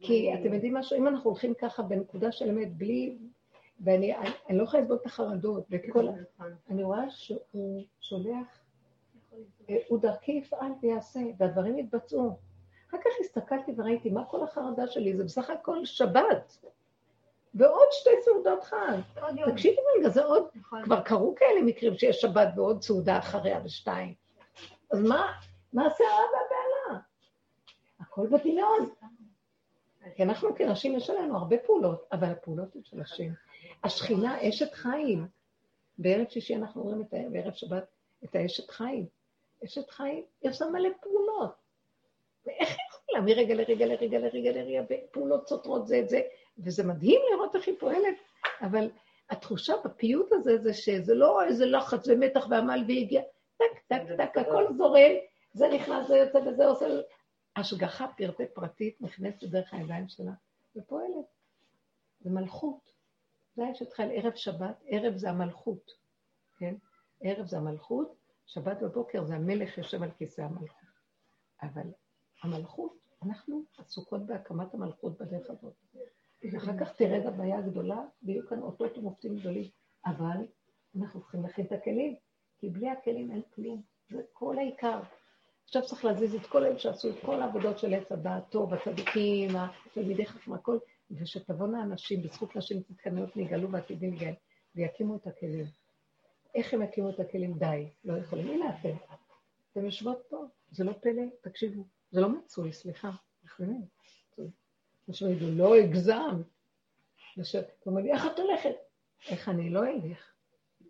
[0.00, 3.18] כי אתם יודעים משהו, אם אנחנו הולכים ככה בנקודה של אמת, בלי...
[3.84, 6.12] ואני אני, אני לא יכולה לסבול את החרדות ואת כל ה...
[6.70, 8.60] אני רואה שהוא שולח,
[9.70, 12.49] אה, הוא דרכי יפעל ויעשה, והדברים יתבצעו.
[12.90, 16.56] אחר כך הסתכלתי וראיתי מה כל החרדה שלי, זה בסך הכל שבת.
[17.54, 18.98] ועוד שתי סעודות חג.
[19.52, 20.84] תקשיבי רגע, זה עוד, נכון.
[20.84, 24.14] כבר קרו כאלה מקרים שיש שבת ועוד סעודה אחריה בשתיים.
[24.90, 25.32] אז מה,
[25.72, 27.00] מה עשה הרע והבהלה?
[28.00, 28.90] הכל בדמיון.
[30.16, 33.32] כי אנחנו כנשים יש עלינו הרבה פעולות, אבל הפעולות הן של השם.
[33.84, 35.26] השכינה אשת חיים.
[35.98, 37.14] בערב שישי אנחנו רואים את.
[37.32, 37.84] בערב שבת
[38.24, 39.06] את האשת חיים.
[39.64, 41.59] אשת חיים, יש לה מלא פעולות.
[42.46, 46.20] ואיך היא יכולה מרגע לרגע לרגע לרגע לרגע, בפעולות סותרות זה את זה,
[46.58, 48.14] וזה מדהים לראות איך היא פועלת,
[48.62, 48.90] אבל
[49.30, 53.22] התחושה בפיוט הזה זה שזה לא איזה לחץ ומתח ועמל והגיע,
[53.56, 55.12] טק, טק, טק, הכל זורם,
[55.52, 56.86] זה נכנס, זה יוצא וזה עושה...
[57.56, 60.32] השגחה פרטי פרטית נכנסת דרך הידיים שלה
[60.76, 61.26] ופועלת.
[62.20, 62.92] זה מלכות.
[63.56, 65.90] זה יש אותך על ערב שבת, ערב זה המלכות,
[66.58, 66.74] כן?
[67.20, 68.14] ערב זה המלכות,
[68.46, 70.90] שבת בבוקר זה המלך יושב על כיסא המלכות.
[71.62, 71.86] אבל
[72.42, 75.74] המלכות אנחנו עסוקות בהקמת המלכות בדרך הזאת.
[76.52, 79.68] ואחר כך תרד הבעיה הגדולה, ויהיו כאן אותות ומופתים גדולים.
[80.06, 80.36] אבל
[80.96, 82.16] אנחנו צריכים להכין את הכלים,
[82.58, 83.82] כי בלי הכלים אין כלום.
[84.10, 85.00] זה כל העיקר.
[85.64, 89.50] עכשיו צריך להזיז את כל אלה שעשו את כל העבודות של עץ הדעת טוב, הצדיקים,
[89.56, 90.78] התלמידי חכמה, הכל,
[91.10, 94.34] ושתבואנה אנשים, בזכות נשים צדקניות נגאלו ועתידים גאל,
[94.74, 95.66] ויקימו את הכלים.
[96.54, 97.58] איך הם יקימו את הכלים?
[97.58, 98.48] די, לא יכולים.
[98.48, 98.96] הנה אתם.
[99.72, 101.99] אתם יושבות פה, זה לא פלא, תקשיבו.
[102.10, 103.10] זה לא מצוי, סליחה.
[103.44, 103.86] נכונים.
[105.08, 106.42] עכשיו יגידו, לא הגזם.
[107.40, 108.74] אתה אומר לי, איך את הולכת?
[109.28, 110.32] איך אני לא אלך?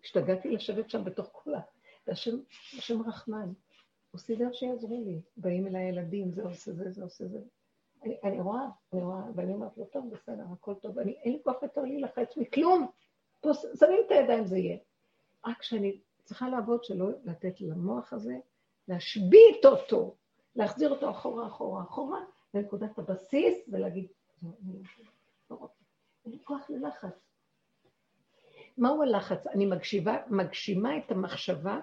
[0.03, 1.61] השתגעתי לשבת שם בתוך כולה.
[2.07, 2.37] והשם,
[2.77, 3.53] השם רחמן,
[4.11, 5.21] הוא סידר שיעזרו לי.
[5.37, 7.39] באים אליי ילדים, זה עושה זה, זה עושה זה.
[8.03, 10.99] אני, אני רואה, אני רואה, ואני אומרת לו, טוב, בסדר, הכל טוב.
[10.99, 12.87] אני, אין לי כוח יותר להילחץ מכלום.
[13.41, 14.77] פה שמים את הידיים, זה יהיה.
[15.45, 18.35] רק שאני צריכה לעבוד שלא לתת למוח הזה,
[18.87, 20.15] להשבית אותו,
[20.55, 22.19] להחזיר אותו אחורה, אחורה, אחורה,
[22.53, 24.07] לנקודת הבסיס, ולהגיד,
[24.43, 24.49] לא,
[25.51, 25.83] לא רוצה,
[26.25, 27.31] אין לי כוח ללחץ.
[28.77, 29.47] מהו הלחץ?
[29.47, 31.79] אני מגשיבה, מגשימה את המחשבה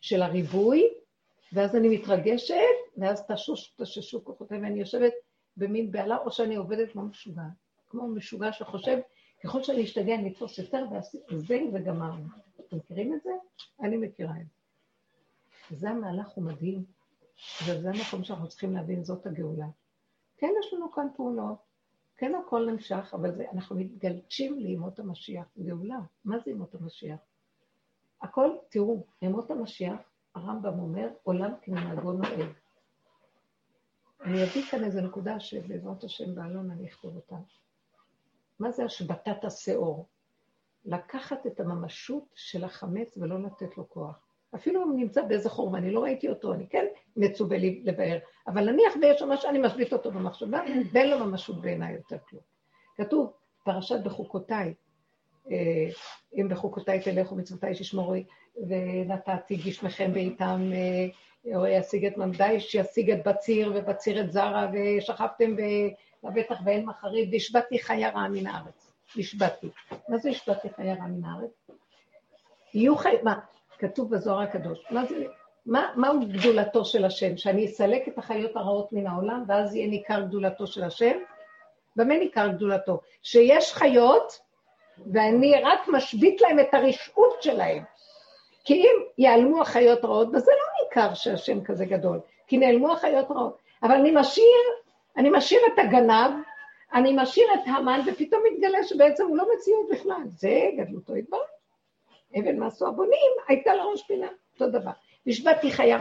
[0.00, 0.88] של הריבוי,
[1.52, 2.54] ואז אני מתרגשת,
[2.96, 5.12] ואז תשוש, תששו כוחותיי, ואני יושבת
[5.56, 7.42] במין בהלה, או שאני עובדת כמו משוגע.
[7.88, 8.98] כמו משוגע שחושב,
[9.44, 10.84] ככל שאני אשתגע אני אתפוס יותר,
[11.30, 12.26] וזהו וגמרנו.
[12.60, 13.30] אתם מכירים את זה?
[13.80, 15.76] אני מכירה את זה.
[15.76, 16.84] זה המהלך הוא מדהים,
[17.66, 19.66] וזה המקום שאנחנו צריכים להבין, זאת הגאולה.
[20.36, 21.58] כן, יש לנו כאן פעולות,
[22.16, 25.98] כן הכל נמשך, אבל זה, אנחנו מתגלשים לימות המשיח, גאולה.
[26.24, 27.18] מה זה ימות המשיח?
[28.22, 30.00] הכל, תראו, ימות המשיח,
[30.34, 32.50] הרמב"ם אומר, עולם כמנהגו נוהג.
[34.20, 37.36] אני אביא כאן איזו נקודה שבעזרת השם באלון אני אכתוב אותה.
[38.58, 40.06] מה זה השבתת השאור?
[40.84, 44.25] לקחת את הממשות של החמץ ולא לתת לו כוח.
[44.54, 48.70] אפילו אם נמצא באיזה חור ואני לא ראיתי אותו, אני כן מצווה לי לבאר, אבל
[48.70, 50.60] נניח ויש שם משהו, אני משבית אותו במחשבה,
[50.92, 52.42] ואין לו ממשות בעיניי יותר כלום.
[52.96, 53.32] כתוב,
[53.64, 54.74] פרשת בחוקותיי,
[55.50, 55.88] אה,
[56.36, 58.14] אם בחוקותיי תלכו מצוותיי תשמורו,
[58.68, 65.56] ונתתי גשמכם בעיתם, אה, או ישיג את ממדי, שישיג את בציר, ובציר את זרע, ושכבתם
[66.24, 68.92] לבטח ואין מחריב, והשבתי חיה רעה מן הארץ.
[69.18, 69.68] השבתי.
[70.08, 71.70] מה זה השבתי חיה רעה מן הארץ?
[72.74, 73.40] יהיו חיים, מה,
[73.78, 74.78] כתוב בזוהר הקדוש.
[74.90, 75.24] מה זה,
[75.66, 77.36] מה, מהו גדולתו של השם?
[77.36, 81.16] שאני אסלק את החיות הרעות מן העולם, ואז יהיה ניכר גדולתו של השם?
[81.96, 83.00] במה ניכר גדולתו?
[83.22, 84.40] שיש חיות,
[85.12, 87.84] ואני רק משבית להם את הרשעות שלהם.
[88.64, 93.58] כי אם ייעלמו החיות הרעות, וזה לא ניכר שהשם כזה גדול, כי נעלמו החיות הרעות.
[93.82, 94.64] אבל אני משאיר,
[95.16, 96.30] אני משאיר את הגנב,
[96.94, 100.22] אני משאיר את המן, ופתאום מתגלה שבעצם הוא לא מציאות בכלל.
[100.26, 101.55] זה גדלותו יתברך.
[102.38, 104.90] אבן מעשו הבונים, הייתה לה ראש פינה, אותו דבר.
[105.26, 105.96] נשבעתי חיה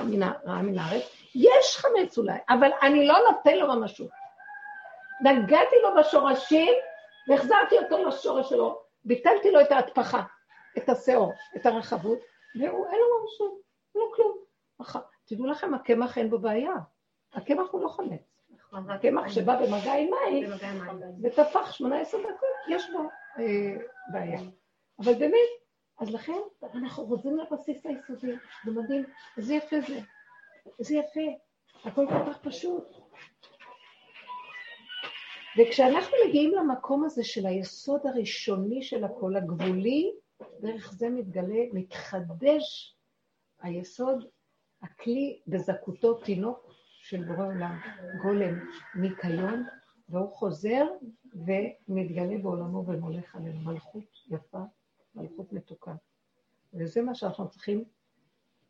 [0.46, 1.04] רעה מן הארץ,
[1.36, 4.10] יש חמץ אולי, אבל אני לא נותן לו ממשות.
[5.22, 6.74] נגעתי לו בשורשים
[7.28, 10.22] והחזרתי אותו לשורש שלו, ביטלתי לו את ההטפחה,
[10.78, 12.20] את השאור, את הרחבות,
[12.60, 13.62] והוא אין לו ממשות,
[13.96, 14.38] לא כלום.
[15.26, 16.74] תדעו לכם, הקמח אין בו בעיה.
[17.34, 18.22] הקמח הוא לא חמץ.
[18.50, 20.50] נכון, הקמח שבא במגע עם מים,
[21.24, 23.00] וטפח 18 דקות, יש בו
[23.40, 24.40] אה, בעיה.
[25.00, 25.50] אבל באמת,
[26.00, 26.40] אז לכן
[26.74, 29.04] אנחנו חוזרים לבסיס היסודי, זה מדהים,
[29.38, 30.00] איזה יפה זה,
[30.80, 31.22] איזה יפה,
[31.84, 32.84] הכל כל כך פשוט.
[35.58, 40.12] וכשאנחנו מגיעים למקום הזה של היסוד הראשוני של הכל, הגבולי,
[40.62, 42.96] דרך זה מתגלה, מתחדש
[43.62, 44.26] היסוד,
[44.82, 47.80] הכלי בזכותו תינוק של בורא עולם,
[48.24, 49.64] גולם, ניקיון,
[50.10, 50.86] והוא חוזר
[51.34, 54.60] ומתגלה בעולמו ומולך עלינו מלכות יפה
[55.16, 55.94] מלכות מתוקה.
[56.74, 57.84] וזה מה שאנחנו צריכים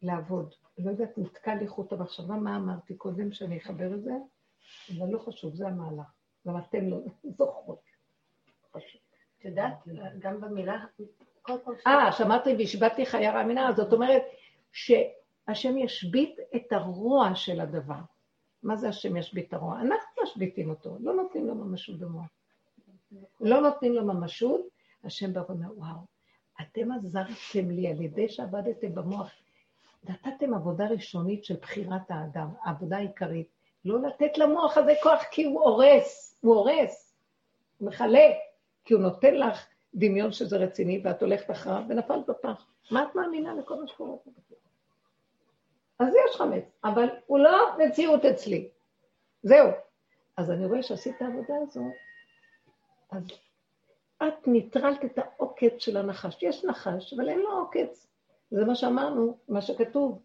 [0.01, 0.53] לעבוד.
[0.77, 4.13] לא יודעת, נתקע לי חוט המחשבה, מה אמרתי קודם שאני אחבר את זה,
[4.97, 6.07] אבל לא חשוב, זה המהלך.
[6.47, 6.97] גם אתן לא
[7.37, 7.81] זוכרות.
[8.71, 9.87] את יודעת,
[10.19, 10.85] גם במילה,
[11.41, 11.73] כל פעם...
[11.87, 14.23] אה, שמעתי והשבתתי חיה רעמינה, זאת אומרת
[14.71, 17.99] שהשם ישבית את הרוע של הדבר.
[18.63, 19.79] מה זה השם ישבית את הרוע?
[19.81, 22.25] אנחנו משביתים אותו, לא נותנים לו ממשות במוח.
[23.41, 24.61] לא נותנים לו ממשות,
[25.03, 25.97] השם בא ואומר, וואו,
[26.61, 29.31] אתם עזרתם לי על ידי שעבדתם במוח,
[30.03, 33.47] נתתם עבודה ראשונית של בחירת האדם, העבודה העיקרית.
[33.85, 37.15] לא לתת למוח הזה כוח כי הוא הורס, הוא הורס,
[37.77, 38.27] הוא מכלה,
[38.85, 42.65] כי הוא נותן לך דמיון שזה רציני ואת הולכת אחריו ונפלת בפח.
[42.91, 44.31] מה את מאמינה לכל מה שקורה פה?
[45.99, 48.69] אז יש חמץ, אבל הוא לא מציאות אצלי.
[49.43, 49.67] זהו.
[50.37, 51.93] אז אני רואה שעשית את העבודה הזאת,
[53.11, 53.23] אז
[54.23, 56.43] את ניטרלת את העוקץ של הנחש.
[56.43, 58.07] יש נחש, אבל אין לו עוקץ.
[58.51, 60.21] זה מה שאמרנו, מה שכתוב.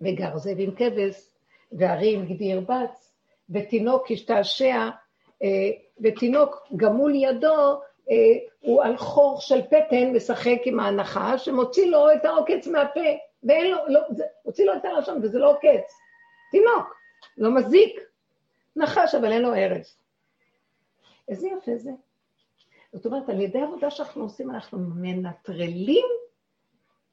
[0.00, 1.34] וגר זאב עם כבש,
[1.72, 3.14] והרים גדי ירבץ,
[3.50, 4.88] ותינוק השתעשע,
[5.42, 8.14] אה, ותינוק גמול ידו, אה,
[8.60, 13.00] הוא על חור של פטן משחק עם הנחש, שמוציא לו את העוקץ מהפה,
[13.42, 15.92] ואין לו, לא, זה, הוציא לו את הלשון וזה לא עוקץ.
[16.50, 16.96] תינוק,
[17.38, 18.00] לא מזיק.
[18.76, 19.96] נחש, אבל אין לו ארץ.
[21.28, 21.90] איזה יפה זה.
[22.94, 26.06] זאת אומרת, על ידי העבודה שאנחנו עושים, אנחנו מנטרלים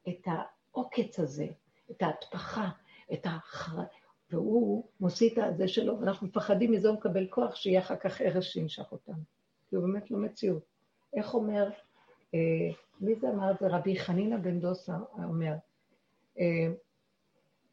[0.10, 1.48] את העוקץ הזה,
[1.92, 2.70] את ההטפחה,
[3.14, 3.82] את החר...
[4.32, 8.44] והוא מוציא את הזה שלו, ואנחנו מפחדים מזה, הוא מקבל כוח שיהיה אחר כך ארץ
[8.44, 9.24] שינשך אותנו.
[9.70, 10.64] כי הוא באמת לא מציאות.
[11.14, 11.70] איך אומר,
[12.34, 12.40] אה,
[13.02, 13.68] מי זה אמר את זה?
[13.68, 15.54] רבי חנינא בן דוסה אומר,
[16.40, 16.68] אה,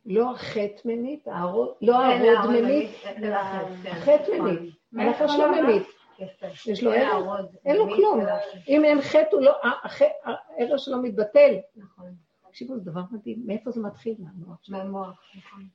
[0.06, 1.26] לא החטא ממית,
[1.80, 2.90] לא ההרוד ממית,
[3.90, 5.86] החטא ממית, הנחש לא ממית.
[6.66, 7.46] יש לו ערש?
[7.64, 8.20] אין לו כלום.
[8.68, 9.36] אם אין חטא,
[10.24, 11.56] הערש שלו מתבטל.
[11.76, 12.14] נכון.
[12.48, 13.42] תקשיבו, זה דבר מדהים.
[13.46, 14.14] מאיפה זה מתחיל?
[14.18, 14.58] מהמוח.
[14.68, 15.68] מהמוח, נכון.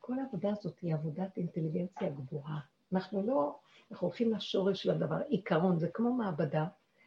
[0.00, 2.60] כל העבודה הזאת היא עבודת אינטליגנציה גבוהה.
[2.92, 3.58] אנחנו לא,
[3.90, 5.16] אנחנו הולכים לשורש של הדבר.
[5.28, 6.66] עיקרון, זה כמו מעבדה,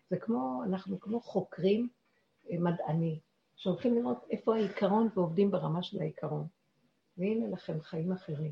[0.10, 1.90] זה כמו, אנחנו כמו חוקרים
[2.52, 3.20] אה, מדעני,
[3.56, 6.48] שהולכים לראות איפה העיקרון ועובדים ברמה של העיקרון.
[7.18, 8.52] והנה לכם חיים אחרים.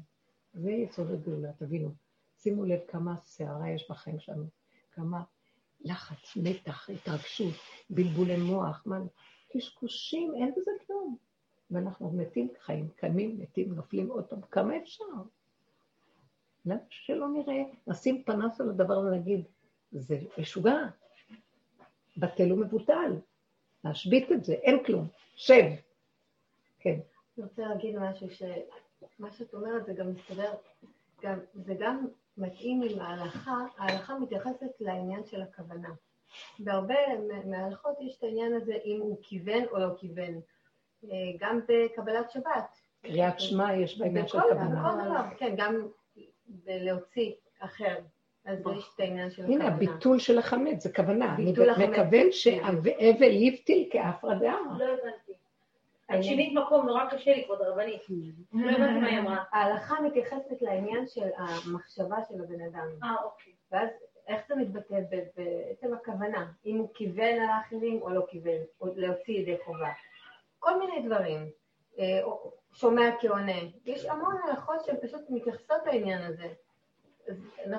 [0.54, 2.05] זה יסוד הגאולה, תבינו.
[2.38, 4.46] שימו לב כמה סערה יש בחיים שלנו,
[4.92, 5.24] כמה
[5.82, 7.54] לחץ, מתח, התרגשות,
[7.90, 9.00] בלבולי מוח, מה,
[9.54, 11.18] קשקושים, אין בזה כלום.
[11.72, 15.04] ואנחנו מתים חיים, קמים, מתים, נופלים עוד פעם, כמה אפשר?
[16.66, 19.46] למה שלא נראה, נשים פנס על הדבר ונגיד,
[19.92, 20.78] זה משוגע,
[22.18, 23.20] בטל ומבוטל,
[23.84, 25.72] להשבית את זה, אין כלום, שב.
[26.80, 27.00] כן.
[27.38, 30.54] אני רוצה להגיד משהו, שמה שאת אומרת זה גם מסתדר,
[31.22, 35.90] גם, זה גם מתאים עם ההלכה, ההלכה מתייחסת לעניין של הכוונה.
[36.60, 36.96] בהרבה
[37.46, 40.42] מההלכות יש את העניין הזה אם הוא כיוון או לא כיוון.
[41.04, 42.78] אה, גם בקבלת שבת.
[43.02, 44.66] קריאת שמע יש בעניין של כוונה.
[44.66, 45.88] בכל דבר, כן, גם
[46.68, 47.96] להוציא אחר.
[48.46, 49.66] אז יש את העניין של הכוונה.
[49.66, 51.36] הנה, הביטול של החמץ, זה כוונה.
[51.36, 51.54] אני
[51.88, 54.78] מכוון שהבל יבטיל כאפרא דאמר.
[54.78, 55.25] לא הבנתי.
[56.14, 58.02] את שינית מקום, נורא קשה לי, כבוד הרבנית.
[58.54, 59.44] לא הבנתי מה היא אמרה.
[59.52, 62.88] ההלכה מתייחסת לעניין של המחשבה של הבן אדם.
[63.04, 63.54] אה, אוקיי.
[63.72, 63.90] ואז
[64.28, 64.96] איך זה מתבטא
[65.36, 66.52] בעצם הכוונה?
[66.66, 69.90] אם הוא כיוון על האחרים או לא כיוון, או להוציא ידי חובה.
[70.60, 71.50] כל מיני דברים.
[72.00, 72.22] אה,
[72.74, 73.60] שומע כעונה.
[73.86, 76.48] יש המון הלכות שהן פשוט מתייחסות לעניין הזה.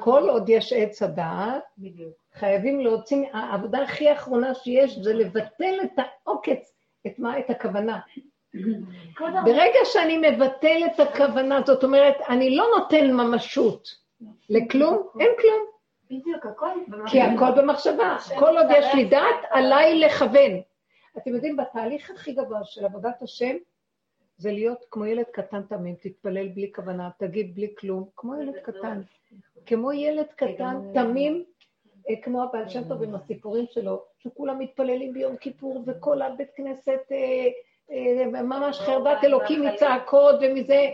[0.01, 1.65] כל עוד יש עץ הדעת,
[2.33, 6.76] חייבים להוציא, העבודה הכי אחרונה שיש זה לבטל את העוקץ,
[7.07, 7.39] את מה?
[7.39, 8.01] את הכוונה.
[9.45, 13.89] ברגע שאני מבטל את הכוונה, זאת אומרת, אני לא נותן ממשות
[14.51, 15.67] לכלום, אין כלום.
[16.11, 17.11] בדיוק, הכל במחשבה.
[17.11, 18.17] כי הכל במחשבה.
[18.39, 20.61] כל עוד יש לי דעת, עליי לכוון.
[21.19, 23.57] אתם יודעים, בתהליך הכי גבוה של עבודת השם,
[24.37, 29.01] זה להיות כמו ילד קטן תמים, תתפלל בלי כוונה, תגיד בלי כלום, כמו ילד קטן.
[29.67, 31.45] כמו ילד קטן תמים,
[32.23, 37.49] כמו הבעל שם טוב עם הסיפורים שלו, שכולם מתפללים ביום כיפור, וכל הבית כנסת אה,
[37.91, 40.87] אה, ממש חרדת אלוקים מצעקות ומזה,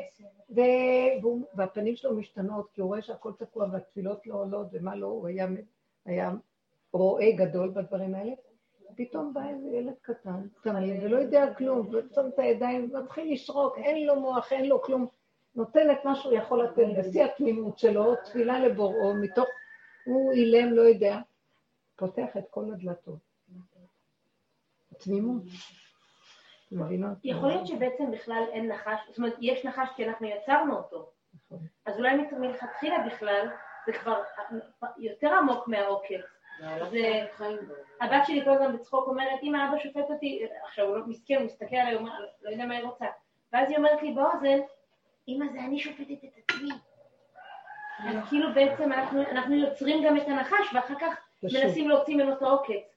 [1.55, 5.29] והפנים שלו משתנות, כי הוא רואה שהכל תקוע והתפילות לא עולות ומה לא, הוא
[6.07, 6.31] היה
[6.93, 8.33] רואה גדול בדברים האלה.
[8.97, 14.07] פתאום בא איזה ילד קטן, תמים, ולא יודע כלום, ושם את הידיים, מתחיל לשרוק, אין
[14.07, 15.07] לו מוח, אין לו כלום.
[15.57, 19.47] נותן את מה שהוא יכול לתת בשיא התמימות שלו, תפילה לבוראו, מתוך,
[20.05, 21.19] הוא אילם, לא יודע,
[21.97, 23.19] פותח את כל הדלתות.
[24.99, 25.43] תמימות.
[26.73, 27.19] מבינות?
[27.25, 31.11] יכול להיות שבעצם בכלל אין נחש, זאת אומרת, יש נחש כי אנחנו יצרנו אותו.
[31.35, 31.59] נכון.
[31.87, 33.49] אז אולי מלכתחילה בכלל,
[33.87, 34.23] זה כבר
[34.99, 36.25] יותר עמוק מהעוקץ.
[36.91, 37.27] זה...
[38.01, 41.45] הבת שלי כל הזמן בצחוק אומרת, אמא, אבא שופט אותי, עכשיו הוא לא מסכן, הוא
[41.45, 42.13] מסתכל עליי, הוא אומר,
[42.43, 43.07] לא יודע מה היא רוצה.
[43.53, 44.59] ואז היא אומרת לי באוזן,
[45.29, 46.71] אמא, זה אני שופטת את עצמי.
[48.09, 48.93] אז כאילו בעצם
[49.33, 52.97] אנחנו יוצרים גם את הנחש, ואחר כך מנסים להוציא ממנו את העוקץ.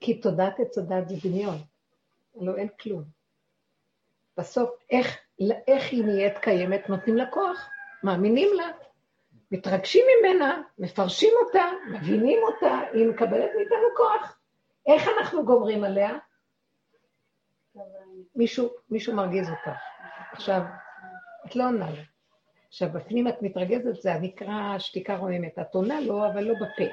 [0.00, 1.56] כי תודעת עץ הדת זה דמיון.
[2.40, 3.02] לא, אין כלום.
[4.36, 5.18] בסוף, איך,
[5.68, 6.88] איך היא נהיית קיימת?
[6.88, 7.68] נותנים לה כוח,
[8.02, 8.68] מאמינים לה.
[9.50, 14.38] מתרגשים ממנה, מפרשים אותה, מבינים אותה, היא מקבלת מאיתנו כוח.
[14.86, 16.18] איך אנחנו גומרים עליה?
[18.34, 19.78] מישהו, מישהו מרגיז אותך.
[20.32, 20.62] עכשיו,
[21.46, 22.02] את לא עונה לו.
[22.68, 25.58] עכשיו, בפנים את מתרגזת, זה הנקרא שתיקה רועמת.
[25.58, 26.92] את עונה לו, אבל לא בפה.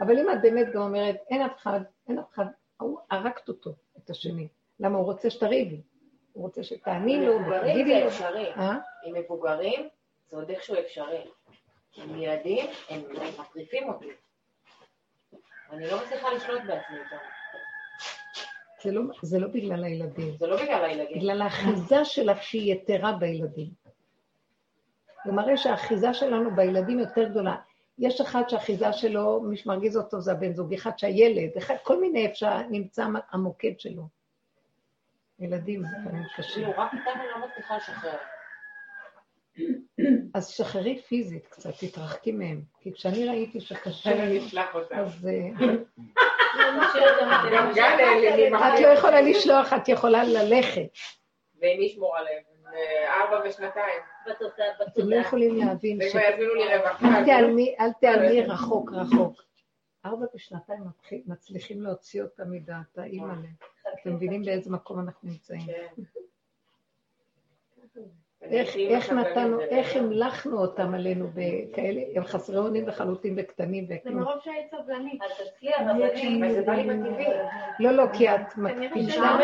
[0.00, 2.46] אבל אם את באמת גם אומרת, אין אף אחד, אין אף אחד,
[3.10, 4.48] הרגת אותו, את השני.
[4.80, 4.98] למה?
[4.98, 5.80] הוא רוצה שתריבי.
[6.32, 8.10] הוא רוצה שתעני לו, ותגידי לו.
[8.56, 8.76] אה?
[9.04, 9.88] עם מבוגרים
[10.28, 11.24] זה עוד איכשהו אפשרי.
[11.96, 13.02] עם ילדים, הם
[13.40, 14.08] מטריפים אותי.
[15.70, 17.16] אני לא מצליחה לשלוט בעצמי איתם.
[18.82, 20.36] זה לא, זה לא בגלל הילדים.
[20.38, 21.18] זה לא בגלל הילדים.
[21.18, 23.85] בגלל האחיזה שלך שהיא יתרה בילדים.
[25.26, 27.56] זה מראה שהאחיזה שלנו בילדים יותר גדולה.
[27.98, 32.26] יש אחד שהאחיזה שלו, מי שמרגיז אותו זה הבן זוג, אחד שהילד, אחד, כל מיני
[32.26, 34.08] אפשר, נמצא המוקד שלו.
[35.38, 36.54] ילדים זה פעמים קשה.
[36.54, 38.16] כאילו, רק איתם אני לא מצליחה לשחרר.
[40.34, 42.62] אז שחררי פיזית קצת, תתרחקי מהם.
[42.80, 44.96] כי כשאני ראיתי שקשה אני אשלח אותם.
[44.96, 45.28] אז...
[45.28, 45.50] אה,
[48.74, 50.90] את לא יכולה לשלוח, את יכולה ללכת.
[51.56, 52.55] ומי ישמור עליהם?
[53.08, 54.02] ארבע ושנתיים.
[54.82, 56.16] אתם לא יכולים להבין ש...
[57.80, 59.42] אל תיעלמי רחוק רחוק.
[60.04, 60.82] ארבע ושנתיים
[61.26, 63.48] מצליחים להוציא אותה מדעתה, אימא'לה.
[64.02, 65.66] אתם מבינים באיזה מקום אנחנו נמצאים.
[68.40, 68.46] כן.
[68.76, 74.70] איך נתנו, איך המלכנו אותם עלינו בכאלה, הם חסרי אונים וחלוטים וקטנים זה מרוב שהיית
[74.70, 75.20] סבלנית.
[76.54, 77.26] זה בא לי בטבעי.
[77.80, 79.38] לא, לא, כי את מקפידה,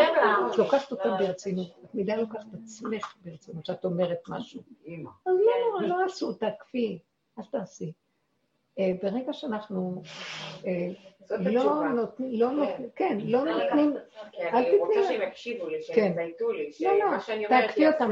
[0.51, 1.67] את לוקחת אותם ברצינות.
[1.85, 4.61] את מדי לוקחת את עצמך ברצינות, שאת אומרת משהו.
[5.25, 6.99] אז לא, לא, לא עשו, תעקפי,
[7.39, 7.91] אל תעשי.
[8.79, 10.01] אה, ברגע שאנחנו
[10.65, 10.89] אה,
[11.29, 13.93] לא נותנים, לא נותנים, כן, לא נותנים,
[14.39, 16.11] אני רוצה שהם יקשיבו לי, שהם כן.
[16.11, 18.11] יצייתו לי, שמה שאני אומרת תעקפי אותם,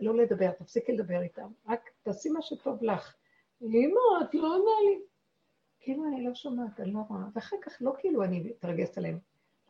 [0.00, 3.14] לא לדבר, תפסיקי לדבר איתם, רק תעשי מה שטוב לך.
[3.62, 4.98] אמא, את לא עונה לי.
[5.80, 9.18] כאילו אני לא שומעת, אני לא רואה, ואחר כך לא כאילו אני מתרגשת עליהם.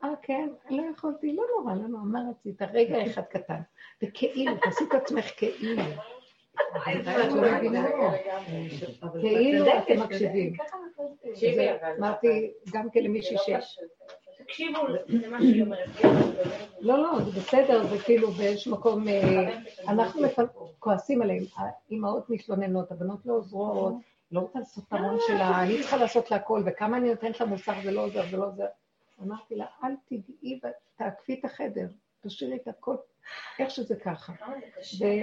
[0.04, 2.62] אה, כן, לא יכולתי, לא נורא, לא נורא, מה רצית?
[2.62, 3.60] רגע אחד קטן.
[4.02, 5.82] וכאילו, תעשי את עצמך כאילו.
[9.20, 10.52] כאילו אתם מקשיבים.
[11.98, 13.78] אמרתי גם כן למישהי ש...
[14.38, 14.78] תקשיבו
[15.08, 15.88] למה שהיא אומרת.
[16.80, 20.22] לא, לא, זה בסדר, זה כאילו באיזשהו מקום, אה, אנחנו
[20.78, 23.94] כועסים עליהם, האימהות מתלוננות, הבנות לא עוזרות,
[24.32, 27.46] לא רוצה לעשות את הרון שלה, אני צריכה לעשות לה הכל, וכמה אני נותנת לה
[27.46, 28.66] מוסר, זה לא עוזר, זה לא עוזר.
[29.22, 30.60] אמרתי לה, אל תגעי,
[30.96, 31.86] תעקפי את החדר,
[32.20, 32.96] תשאירי את הכל
[33.58, 34.32] איך שזה ככה.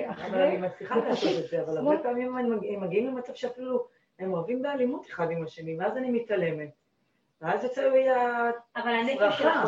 [0.09, 3.87] אבל אני מצליחה לעשות את זה, אבל הרבה פעמים הם מגיעים למצב שאפילו
[4.19, 6.69] הם רבים באלימות אחד עם השני, ואז אני מתעלמת.
[7.41, 9.63] ואז יוצא לי הצרחה.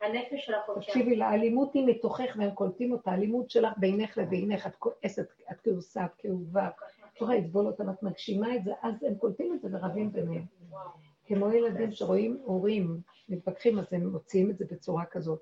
[0.00, 0.86] הנפש של החודשיים.
[0.86, 6.04] תקשיבי, לאלימות היא מתוכך והם קולטים אותה, האלימות שלך בינך לבינך, את כועסת, את כאוסה,
[6.04, 6.68] את כאובה,
[7.14, 10.44] את רואה לסבול אותם, את מגשימה את זה, אז הם קולטים את זה ורבים ביניהם.
[11.26, 15.40] כמו ילדים שרואים הורים מתווכחים, אז הם מוציאים את זה בצורה כזאת.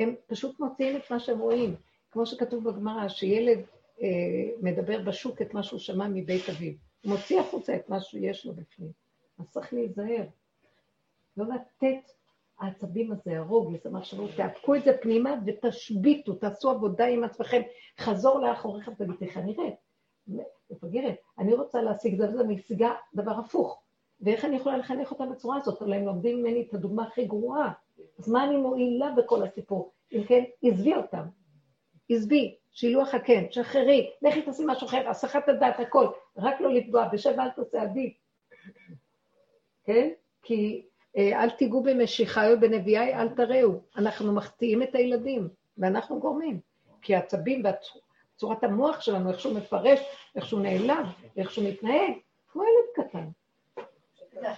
[0.00, 1.74] הם פשוט מוציאים את מה שהם רואים.
[2.10, 3.58] כמו שכתוב בגמרא, שילד
[4.02, 4.06] אה,
[4.60, 6.72] מדבר בשוק את מה שהוא שמע מבית אביו.
[7.04, 8.90] הוא מוציא החוצה את מה שיש לו בפנים.
[9.38, 10.24] אז צריך להיזהר.
[11.36, 12.12] לא לתת
[12.58, 17.62] העצבים הזה, הרוגז, המחשבות, תעקו את זה פנימה ותשביתו, תעשו עבודה עם עצמכם,
[18.00, 19.74] חזור לאחוריך ותגיד, איך אני נראית?
[20.70, 23.82] מפגרת, אני רוצה להשיג דבר, זה משיגה דבר הפוך.
[24.20, 25.82] ואיך אני יכולה לחנך אותם בצורה הזאת?
[25.82, 27.72] אולי הם לומדים ממני את הדוגמה הכי גרועה.
[28.20, 29.92] אז מה אני מועילה בכל הסיפור?
[30.12, 31.22] אם כן, עזבי אותם.
[32.08, 36.06] עזבי, שילוח הקן, שחררי, לכי תעשי משהו אחר, הסחת הדעת, הכל,
[36.36, 38.12] רק לא לפגוע, בשב אל תעשה עדיף.
[39.84, 40.10] כן?
[40.42, 43.80] כי אה, אל תיגעו במשיחיי ובנביאי, אל תראו.
[43.96, 45.48] אנחנו מחטיאים את הילדים,
[45.78, 46.60] ואנחנו גורמים.
[47.02, 47.62] כי העצבים
[48.34, 50.00] וצורת המוח שלנו, איך שהוא מפרש,
[50.36, 51.06] איך שהוא נעלב,
[51.36, 52.12] איך שהוא מתנהג,
[52.48, 53.28] כמו ילד קטן.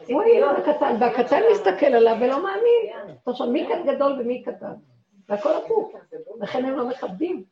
[0.08, 3.16] הוא הילד הקטן, והקטן מסתכל עליו ולא מאמין.
[3.26, 4.74] עכשיו, מי כאן גדול ומי קטן?
[5.28, 5.92] והכל הפוך.
[6.40, 7.44] לכן הם לא מכבדים.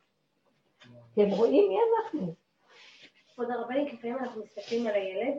[1.13, 2.33] כי הם רואים מי אנחנו.
[3.33, 5.33] כבוד הרבנית, לפעמים אנחנו מסתכלים על הילד,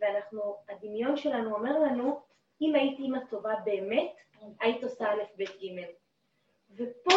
[0.00, 2.20] ואנחנו, הדמיון שלנו אומר לנו,
[2.60, 4.12] אם היית אימא טובה באמת,
[4.60, 5.84] היית עושה א', ב', ג'.
[6.76, 7.14] ופה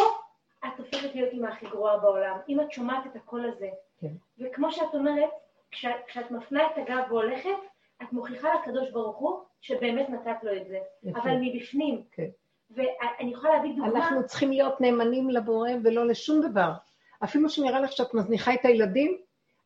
[0.65, 3.69] את הופכת להיות אימא הכי גרועה בעולם, אם את שומעת את הקול הזה.
[4.01, 4.07] כן.
[4.39, 5.29] וכמו שאת אומרת,
[5.71, 7.49] כשאת מפנה את הגב והולכת,
[8.03, 11.19] את מוכיחה לקדוש ברוך הוא שבאמת נתת לו את זה, יפה.
[11.19, 12.03] אבל מבפנים.
[12.11, 12.27] כן.
[12.69, 13.87] ואני יכולה להביא דוגמה...
[13.87, 16.71] אנחנו צריכים להיות נאמנים לבורא ולא לשום דבר.
[17.23, 19.17] אפילו שנראה לך שאת מזניחה את הילדים,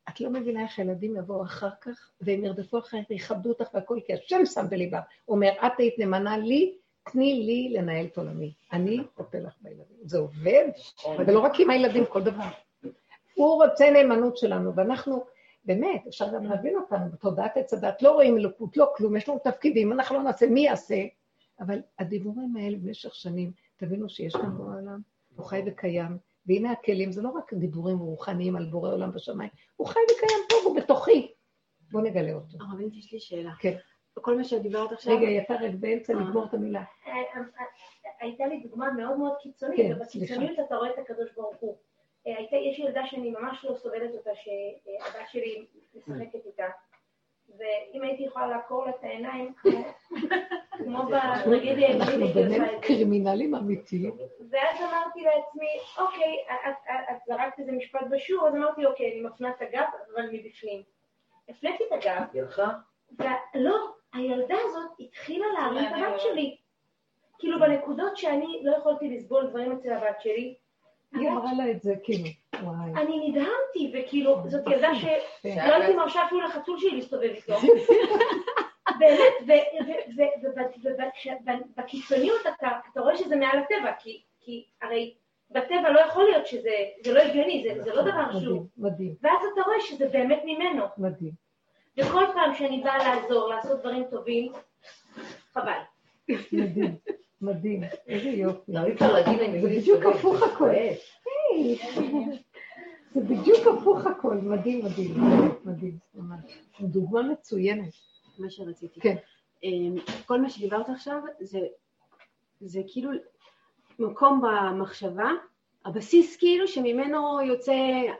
[0.10, 4.14] את לא מבינה איך הילדים יבואו אחר כך, והם ירדפו אחריך ויכבדו אותך והכל, כי
[4.14, 5.00] השם שם בליבה.
[5.26, 6.76] הוא אומר, את היית נאמנה לי,
[7.12, 8.54] תני לי לנהל את עולמי.
[8.74, 9.98] אני אטפל לך בילדים.
[10.04, 10.66] זה עובד,
[11.18, 12.44] ולא רק עם הילדים, כל דבר.
[13.34, 15.24] הוא רוצה נאמנות שלנו, ואנחנו
[15.66, 19.40] באמת, אפשר גם להבין אותנו, בתודעת עץ הדת, לא רואים אלוקות, לא כלום, יש לנו
[19.40, 21.04] תפקידים, אנחנו לא נעשה, מי יעשה?
[21.60, 25.00] אבל הדיבורים האלה במשך שנים, תבינו שיש כאן בורא עולם,
[25.36, 29.88] הוא חי וקיים, והנה הכלים, זה לא רק דיבורים רוחניים על בורא עולם בשמיים, הוא
[29.88, 31.32] חי וקיים פה, הוא בתוכי.
[31.92, 32.58] בואו נגלה אותו.
[32.62, 33.52] הרבנית, יש לי שאלה.
[33.60, 33.78] כן.
[34.22, 35.18] כל מה שדיברת עכשיו...
[35.18, 36.84] רגע, יפה, רק באמצע לגמור את המילה.
[37.08, 37.66] אה, אה, אה,
[38.20, 41.78] הייתה לי דוגמה מאוד מאוד קיצונית, כן, ובקיצוניות אתה רואה את הקדוש ברוך הוא.
[42.26, 45.66] הייתה, יש ילדה שאני ממש לא סובלת אותה, שהבת שלי
[45.96, 46.68] משחקת איתה,
[47.58, 49.54] ואם הייתי יכולה לעקור לה את העיניים,
[50.78, 54.18] כמו בטרגדיה אנחנו באמת קרימינלים אמיתיים.
[54.52, 55.68] ואז אמרתי לעצמי,
[55.98, 56.46] אוקיי,
[57.12, 60.84] את זרקת איזה משפט בשיעור, אז אמרתי, אוקיי, אני מפנה את הגב, אבל מבפנים.
[61.50, 62.24] הפניתי את הגב.
[63.56, 66.58] לא, הילדה הזאת התחילה להרים את הבת שלי.
[67.40, 70.56] כאילו בנקודות שאני לא יכולתי לסבול דברים אצל הבת שלי.
[71.16, 72.28] היא אמרה לה את זה, כאילו,
[72.64, 72.92] וואי.
[73.02, 77.54] אני נדהמתי, וכאילו, זאת ילדה שלא הייתי מרשה אפילו לחתול שלי להסתובב איתו.
[79.00, 79.34] באמת,
[81.78, 82.42] ובקיצוניות
[82.92, 83.92] אתה רואה שזה מעל הטבע,
[84.40, 85.14] כי הרי
[85.52, 86.70] בטבע לא יכול להיות שזה,
[87.04, 88.66] זה לא הגיוני, זה לא דבר שהוא.
[88.78, 89.16] מדהים.
[89.22, 90.84] ואז אתה רואה שזה באמת ממנו.
[90.98, 91.32] מדהים.
[91.98, 94.52] וכל פעם שאני באה לעזור, לעשות דברים טובים,
[95.54, 95.80] חבל.
[96.52, 96.96] מדהים.
[97.44, 98.72] מדהים, איזה יופי.
[98.72, 100.70] לא אפשר להגיד להם, זה בדיוק הפוך הכל.
[103.14, 105.16] זה בדיוק הפוך הכל, מדהים, מדהים,
[105.66, 106.58] מדהים, ממש.
[106.82, 107.94] דוגמה מצוינת.
[108.40, 109.00] מה שרציתי.
[109.00, 109.16] כן.
[109.64, 111.22] אמ, כל מה שדיברת עכשיו
[112.62, 113.12] זה כאילו
[114.00, 115.30] מקום במחשבה,
[115.86, 117.74] הבסיס כאילו שממנו יוצא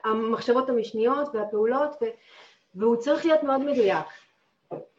[0.04, 1.96] המחשבות המשניות והפעולות,
[2.76, 4.06] והוא צריך להיות מאוד מדויק.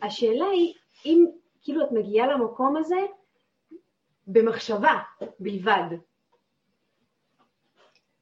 [0.02, 1.24] השאלה היא, אם
[1.62, 3.00] כאילו את מגיעה למקום הזה,
[4.26, 4.98] במחשבה
[5.38, 5.96] בלבד.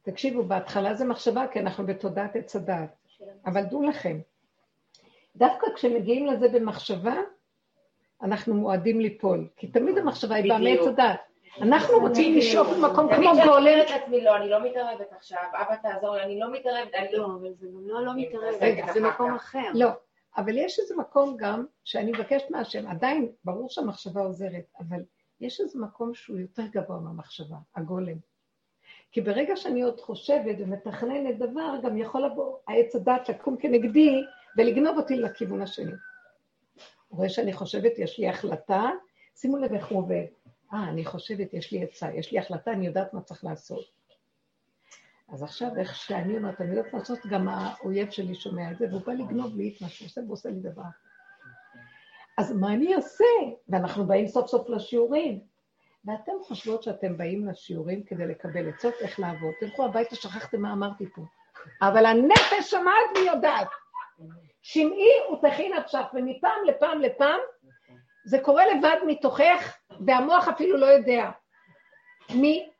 [0.01, 2.95] תקשיבו, בהתחלה זה מחשבה, כי אנחנו בתודעת עץ הדעת.
[3.45, 4.19] אבל דעו לכם,
[5.35, 7.15] דווקא כשמגיעים לזה במחשבה,
[8.21, 9.47] אנחנו מועדים ליפול.
[9.55, 11.19] כי תמיד המחשבה היא באה מעץ הדעת.
[11.61, 13.33] אנחנו רוצים לשאוף למקום כמו גולם.
[13.35, 16.95] תמיד כשאני אומרת לעצמי, לא, אני לא מתערבת עכשיו, אבא תעזור לי, אני לא מתערבת,
[16.95, 17.25] אני לא...
[17.25, 19.69] אבל זה גם לא לא מתערבת, זה מקום אחר.
[19.73, 19.89] לא,
[20.37, 24.99] אבל יש איזה מקום גם, שאני מבקשת מהשם, עדיין, ברור שהמחשבה עוזרת, אבל
[25.41, 28.17] יש איזה מקום שהוא יותר גבוה מהמחשבה, הגולם.
[29.11, 34.23] כי ברגע שאני עוד חושבת ומתכננת דבר, גם יכול לבוא העץ הדת לקום כנגדי
[34.57, 35.91] ולגנוב אותי לכיוון השני.
[37.07, 38.89] הוא רואה שאני חושבת, יש לי החלטה,
[39.35, 40.25] שימו לב איך הוא עובד.
[40.73, 43.85] אה, אני חושבת, יש לי עצה, יש לי החלטה, אני יודעת מה צריך לעשות.
[45.27, 49.01] אז עכשיו, איך שאני אומרת, אני יודעת לעשות, גם האויב שלי שומע את זה, והוא
[49.01, 50.83] בא לגנוב לי את מה שהוא עושה, והוא עושה לי דבר.
[52.37, 53.23] אז מה אני אעשה?
[53.69, 55.39] ואנחנו באים סוף סוף לשיעורים.
[56.05, 59.53] ואתם חושבות שאתם באים לשיעורים כדי לקבל עצות איך לעבוד.
[59.59, 61.21] תלכו הביתה, שכחתם מה אמרתי פה.
[61.81, 63.67] אבל הנפש שמעת ויודעת.
[64.61, 67.39] שמעי ותכי נפשך, ומפעם לפעם לפעם,
[68.25, 69.77] זה קורה לבד מתוכך,
[70.07, 71.31] והמוח אפילו לא יודע.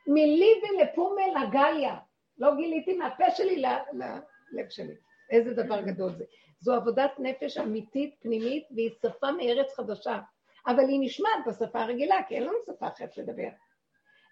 [0.08, 1.95] מליבי לפומל לגליה.
[2.38, 4.93] לא גיליתי מהפה שלי ללב שלי.
[5.30, 6.24] איזה דבר גדול זה.
[6.64, 10.20] זו עבודת נפש אמיתית, פנימית, והיא שפה מארץ חדשה.
[10.68, 13.49] אבל היא נשמעת בשפה הרגילה, כי אין לנו שפה אחרת לדבר.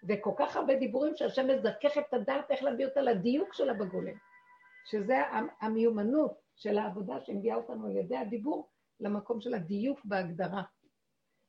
[0.08, 4.14] וכל כך הרבה דיבורים שהשם מזכך את הדעת איך להביא אותה לדיוק שלה בגולם.
[4.90, 5.16] שזה
[5.60, 8.68] המיומנות של העבודה שמביאה אותנו על ידי הדיבור
[9.00, 10.62] למקום של הדיוק בהגדרה.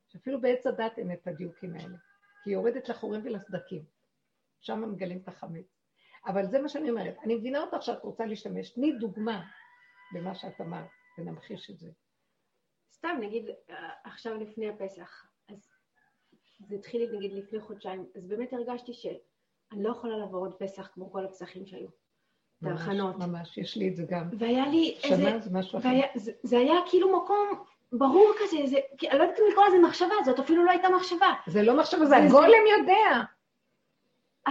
[0.08, 1.96] שאפילו בעץ הדת אין את הדיוקים האלה,
[2.44, 3.82] כי היא יורדת לחורים ולסדקים.
[4.60, 5.66] שם מגלים את החמץ.
[6.26, 7.16] אבל זה מה שאני אומרת.
[7.24, 8.70] אני מבינה אותך שאת רוצה להשתמש.
[8.70, 9.42] תני דוגמה
[10.12, 10.86] במה שאת אמרת,
[11.18, 11.90] ונמחיש את זה.
[12.92, 15.70] סתם, נגיד, אה, עכשיו לפני הפסח, אז
[16.58, 21.12] זה התחיל נגיד לפני חודשיים, אז באמת הרגשתי שאני לא יכולה לעבור עוד פסח כמו
[21.12, 21.88] כל הפסחים שהיו.
[22.62, 23.16] את ההכנות.
[23.16, 24.28] ממש, יש לי את זה גם.
[24.38, 25.22] והיה לי איזה...
[25.22, 25.88] שנה זה משהו אחר.
[26.14, 28.78] זה, זה היה כאילו מקום ברור כזה, זה,
[29.10, 31.32] אני לא יודעת אם לקרוא לזה מחשבה, זאת אפילו לא הייתה מחשבה.
[31.46, 33.22] זה לא מחשבה, זה הגולם יודע.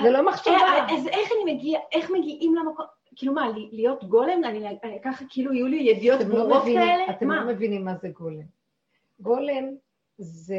[0.04, 0.54] זה לא מחשבה.
[0.54, 2.86] אה, אז איך אני מגיע, איך מגיעים למקום,
[3.16, 4.44] כאילו מה, להיות גולם?
[4.44, 7.10] אני ככה כאילו יהיו לי ידיעות לא ברורות כאלה?
[7.10, 8.46] אתם לא מבינים מה זה גולם.
[9.20, 9.76] גולם
[10.18, 10.56] זה,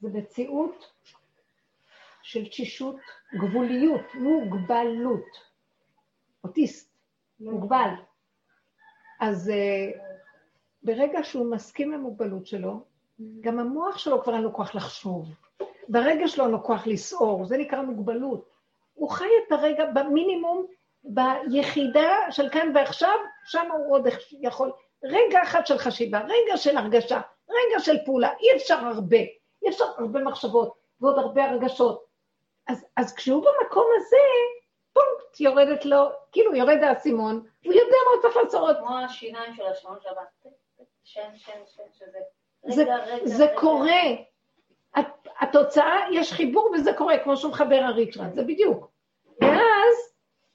[0.00, 0.92] זה מציאות
[2.22, 2.96] של תשישות,
[3.34, 5.54] גבוליות, מוגבלות.
[6.44, 6.96] אוטיסט,
[7.40, 7.90] מוגבל.
[9.20, 9.98] אז uh,
[10.82, 12.84] ברגע שהוא מסכים למוגבלות שלו,
[13.40, 15.28] גם המוח שלו כבר אין לו כוח לחשוב.
[15.88, 18.53] ברגע שלו אין לו כוח לסעור, זה נקרא מוגבלות.
[18.94, 20.66] הוא חי את הרגע במינימום,
[21.04, 24.08] ביחידה של כאן ועכשיו, שם הוא עוד
[24.40, 24.72] יכול.
[25.04, 29.16] רגע אחד של חשיבה, רגע של הרגשה, רגע של פעולה, אי אפשר הרבה,
[29.62, 32.04] אי אפשר הרבה מחשבות ועוד הרבה הרגשות.
[32.68, 34.16] אז, אז כשהוא במקום הזה,
[34.92, 38.76] פונקט יורדת לו, כאילו יורד האסימון, הוא יודע מה הוא צריך לעשות.
[38.78, 40.52] כמו השיניים של השעון שבת.
[41.04, 42.18] שם, שם, שם, שזה...
[42.64, 43.60] רגע, זה, רגע, זה רגע.
[43.60, 44.02] קורה.
[45.40, 48.90] התוצאה, יש חיבור וזה קורה, כמו שהוא מחבר הריצ'רד, זה בדיוק.
[49.40, 49.96] ואז,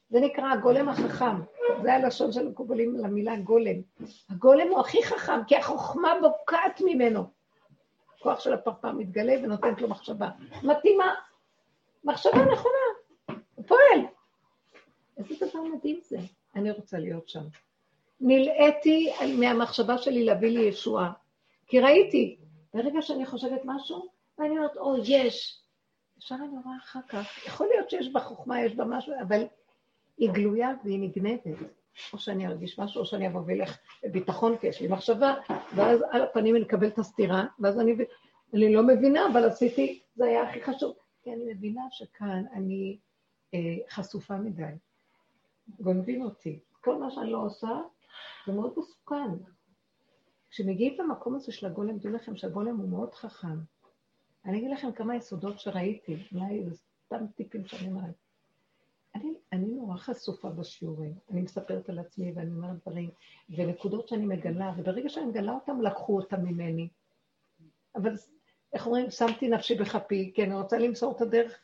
[0.10, 1.42] זה נקרא הגולם החכם,
[1.82, 3.76] זה הלשון של מקובלים למילה גולם.
[4.30, 7.24] הגולם הוא הכי חכם, כי החוכמה בוקעת ממנו.
[8.20, 10.30] הכוח של הפרפר מתגלה ונותנת לו מחשבה.
[10.64, 11.16] מתאימה.
[12.04, 14.06] מחשבה נכונה, הוא פועל.
[15.18, 16.18] איזה דבר מדהים זה.
[16.56, 17.44] אני רוצה להיות שם.
[18.22, 21.12] נלאיתי מהמחשבה שלי להביא לי ישועה.
[21.68, 22.38] כי ראיתי,
[22.74, 24.10] ברגע שאני חושבת משהו,
[24.40, 25.64] ואני אומרת, או, יש.
[26.18, 27.46] אפשר אני רואה אחר כך.
[27.48, 29.44] יכול להיות שיש בה חוכמה, יש בה משהו, אבל
[30.18, 31.70] היא גלויה והיא נגנבת.
[32.14, 35.36] או שאני ארגיש משהו, או שאני אבוא ואלך בביטחון, כי יש לי מחשבה,
[35.76, 37.96] ואז על הפנים אני אקבל את הסתירה, ואז אני,
[38.54, 40.96] אני לא מבינה, אבל עשיתי, זה היה הכי חשוב.
[41.24, 42.98] כי אני מבינה שכאן אני
[43.54, 43.60] אה,
[43.90, 44.64] חשופה מדי.
[45.80, 46.60] גונבים אותי.
[46.82, 47.80] כל מה שאני לא עושה,
[48.48, 49.32] זה מאוד מסוכן.
[50.50, 53.58] כשמגיעים למקום הזה של הגולם, תדעו לכם שהגולם הוא מאוד חכם.
[54.46, 56.76] אני אגיד לכם כמה יסודות שראיתי, אולי זה
[57.06, 58.16] סתם טיפים שאני אומרת.
[59.16, 63.10] אני, אני נורא חשופה בשיעורים, אני מספרת על עצמי ואני אומרת דברים,
[63.50, 66.88] ונקודות שאני מגלה, וברגע שאני מגלה אותם, לקחו אותם ממני.
[67.96, 68.14] אבל
[68.74, 71.60] איך אומרים, שמתי נפשי בכפי, כי אני רוצה למסור את הדרך.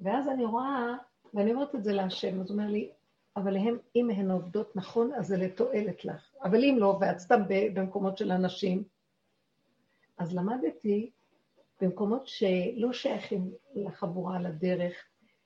[0.00, 0.94] ואז אני רואה,
[1.34, 2.90] ואני אומרת את זה להשם, אז הוא אומר לי,
[3.36, 6.30] אבל הם, אם הן עובדות נכון, אז זה לתועלת לך.
[6.42, 8.84] אבל אם לא, ואת סתם במקומות של אנשים,
[10.18, 11.10] אז למדתי
[11.80, 14.94] במקומות שלא שייכים לחבורה, לדרך.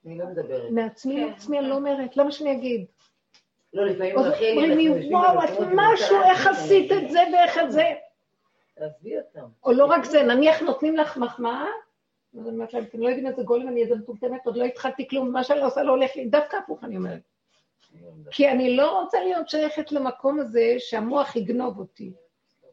[0.05, 0.71] אני לא מדברת.
[0.71, 2.85] מעצמי כן, לעצמי אני לא אומרת, למה שאני אגיד?
[3.73, 7.83] לא, לפעמים אחרי אומרים לי, וואו, את משהו, איך עשית את זה ואיך את זה?
[8.75, 9.47] תעזבי אותם.
[9.63, 11.65] או לא רק זה, נניח נותנים לך מחמאה,
[12.39, 15.07] אז אני אומרת להם, אתם לא יודעים איזה גולם אני איזה מטומטמת, עוד לא התחלתי
[15.07, 17.21] כלום, מה שאני לא עושה לא הולך לי, דווקא הפוך אני אומרת.
[18.31, 22.13] כי אני לא רוצה להיות שייכת למקום הזה שהמוח יגנוב אותי.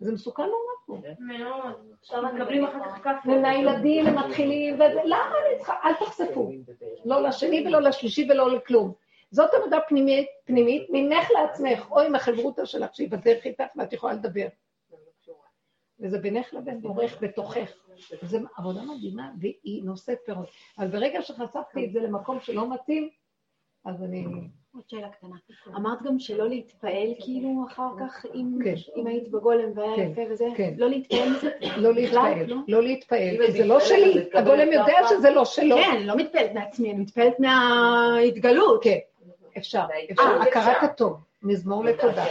[0.01, 1.09] זה מסוכן נורא פה.
[1.19, 1.95] מאוד.
[2.01, 3.27] עכשיו מקבלים אחר כך כף.
[3.27, 5.75] ומהילדים הם מתחילים, וזה, למה אני צריכה?
[5.85, 6.53] אל תחשפו.
[7.05, 8.93] לא לשני ולא לשלישי ולא לכלום.
[9.31, 14.13] זאת עבודה פנימית, פנימית, מינך לעצמך, או עם החברותא שלך שהיא בדרך איתך ואת יכולה
[14.13, 14.47] לדבר.
[16.01, 17.73] וזה בינך לבין בורך בתוכך.
[18.23, 20.49] זו עבודה מדהימה, והיא נושאת פירות.
[20.79, 23.11] אבל ברגע שחשפתי את זה למקום שלא מתאים,
[23.85, 24.27] אז אני...
[24.77, 25.37] עוד שאלה קטנה.
[25.77, 28.75] אמרת גם שלא להתפעל כאילו אחר כך, אם כן.
[29.07, 30.75] היית בגולם והיה כן, יפה וזה, כן.
[30.77, 31.51] לא להתפעל מזה?
[31.83, 32.83] לא להתפעל, לא?
[32.83, 35.77] להתפעל, כי זה לא שלי, הגולם יודע שזה לא שלו.
[35.77, 38.83] כן, לא מתפעלת מעצמי, אני מתפעלת מההתגלות.
[38.85, 38.99] כן,
[39.59, 42.25] אפשר, אפשר, הכרת הטוב, מזמור לתודה.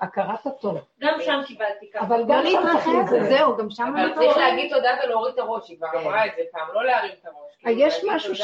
[0.00, 0.78] הכרת הטוב.
[1.00, 2.06] גם שם קיבלתי ככה.
[2.06, 3.28] אבל גם שם צריך לזה.
[3.28, 3.94] זהו, גם שם...
[3.96, 7.12] אבל צריך להגיד תודה ולהוריד את הראש, היא כבר אמרה את זה פעם, לא להרים
[7.20, 7.56] את הראש.
[7.58, 8.34] כאילו, יש משהו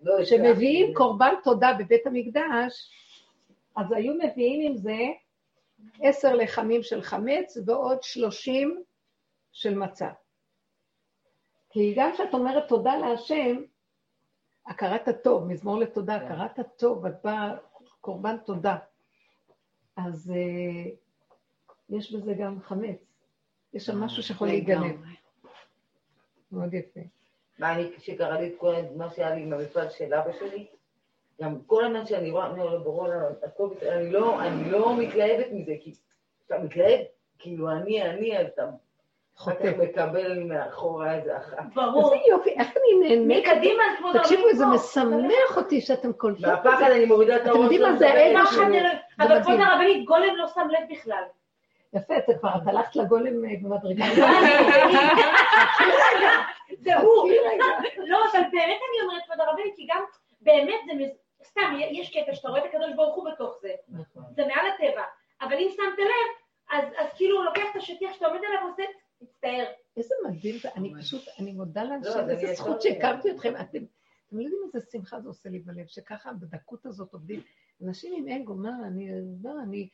[0.00, 2.90] לא שמביאים קורבן תודה בבית המקדש,
[3.76, 4.98] אז היו מביאים עם זה
[6.02, 8.82] עשר לחמים של חמץ ועוד שלושים
[9.52, 10.08] של מצה.
[11.70, 13.56] כי גם כשאת אומרת תודה להשם,
[14.66, 16.24] הכרת הטוב, מזמור לתודה, כן.
[16.26, 17.54] הכרת הטוב, את באה
[18.00, 18.76] קורבן תודה.
[20.06, 20.88] אז uh,
[21.90, 22.98] יש בזה גם חמץ.
[23.74, 24.96] יש שם משהו שיכול להיגנב.
[26.52, 27.00] מאוד יפה.
[27.58, 30.66] מה אני, כשקראתי את כל מה שהיה לי עם המפעל של אבא שלי,
[31.42, 33.08] גם כל הזמן שאני רואה, אני אומר ברור,
[33.82, 35.92] אני לא, אני לא מתלהבת מזה, כי
[36.46, 37.00] אתה מתלהב,
[37.38, 38.70] כאילו אני, אני, אז אתה
[39.36, 39.72] חוטף.
[39.78, 41.58] מקבל מאחורה איזה אחת.
[41.74, 42.14] ברור.
[42.14, 43.46] איזה יופי, איך אני נהנית.
[43.46, 44.24] מקדימה, כבוד הרב.
[44.24, 46.68] תקשיבו, זה משמח אותי שאתם קולטות את זה.
[46.68, 47.50] והפחד אני מורידה את הראש.
[47.50, 48.78] אתם יודעים מה זה האגו שלי.
[49.18, 51.22] אבל כבוד הרבנית, גולם לא שם לב בכלל.
[51.92, 54.04] יפה, אתה כבר, את הלכת לגולם אה, במדרגה.
[56.84, 57.30] זה הוא.
[57.96, 60.02] לא, אבל באמת אני אומרת, כבוד הרבנית, כי גם
[60.40, 60.92] באמת זה,
[61.44, 63.70] סתם, יש קטע שאתה רואה את הקדוש ברוך הוא בתוך זה.
[63.88, 64.22] נכון.
[64.30, 65.02] זה מעל הטבע.
[65.40, 66.28] אבל אם שמת לב,
[66.98, 68.82] אז כאילו הוא לוקח את השטיח שאתה עומד עליו ועושה,
[69.20, 69.64] מצטער.
[69.96, 73.54] איזה מדהים זה, אני פשוט, אני מודה לאנשים, לא, איזה זכות שהכרתי אתכם.
[73.60, 73.78] אתם
[74.32, 77.40] לא יודעים איזה שמחה זה עושה לי בלב, שככה בדקות הזאת עובדים.
[77.86, 79.10] אנשים עם אגו, מה, אני,
[79.44, 79.88] לא, אני...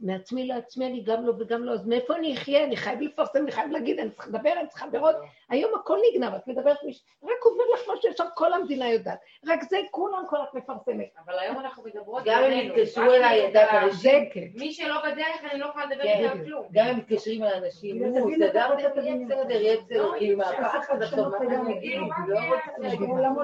[0.00, 2.64] מעצמי לעצמי אני גם לא וגם לא, אז מאיפה אני אחיה?
[2.64, 5.16] אני חייב לפרסם, אני חייב להגיד, אני צריך לדבר, אני צריכה לראות.
[5.48, 6.76] היום הכל נגנב, את מדברת,
[7.22, 9.18] רק עובר לך מה שאפשר, כל המדינה יודעת.
[9.46, 11.08] רק זה, כולם כל את מפרסמת.
[11.24, 14.30] אבל היום אנחנו מדברות גם אם יתקשרו אליי, ידעת אנשים.
[14.32, 14.46] כן.
[14.54, 16.66] מי שלא בדרך, אני לא יכולה לדבר איתם כן, כלום.
[16.72, 21.02] גם אם מתקשרים על אנשים, נו, סדרתם, יהיה בסדר, יהיה בסדר, עם הפחד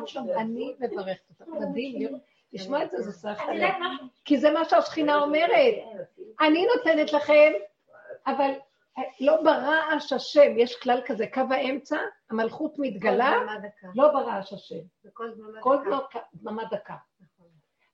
[0.02, 2.35] עכשיו, אני מברכת אותך, מדהים לראות.
[2.56, 3.74] לשמוע את זה זה סך הלב.
[4.24, 5.74] כי זה מה שהשכינה אומרת.
[6.40, 7.52] אני נותנת לכם,
[8.26, 8.50] אבל
[9.20, 11.96] לא ברעש השם, יש כלל כזה, קו האמצע,
[12.30, 13.38] המלכות מתגלה,
[13.94, 14.80] לא ברעש השם.
[15.60, 15.76] כל
[16.34, 16.94] דממה דקה.
[17.20, 17.46] נכון.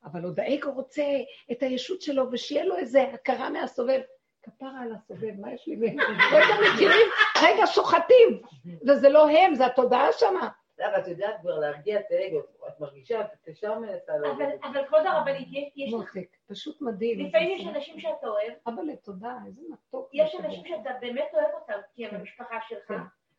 [0.04, 1.04] אבל עוד האגו רוצה
[1.52, 4.00] את הישות שלו, ושיהיה לו איזה הכרה מהסובב.
[4.42, 5.76] כפרה על הסובב, מה יש לי?
[6.36, 7.06] רגע מכירים,
[7.42, 8.42] רגע שוחטים,
[8.88, 10.48] וזה לא הם, זה התודעה שמה.
[10.86, 14.46] אבל את יודעת כבר להרגיע את האגו, את מרגישה, את ישר מנסה להגיד.
[14.62, 15.92] אבל כבוד הרבנית, יש...
[15.92, 17.26] מותק, פשוט מדהים.
[17.26, 18.52] לפעמים יש אנשים שאתה אוהב.
[18.66, 20.10] אבל תודה, איזה מתוק.
[20.12, 22.16] יש אנשים שאתה באמת אוהב אותם, כי הם כן.
[22.16, 22.94] המשפחה שלך, כן.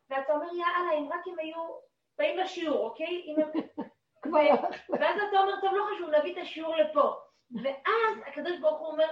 [0.10, 1.78] ואתה אומר, יאללה, אם רק הם היו
[2.18, 3.36] באים לשיעור, אוקיי?
[5.00, 7.14] ואז אתה אומר, טוב, לא חשוב, נביא את השיעור לפה.
[7.64, 9.08] ואז הקדוש ברוך הוא אומר,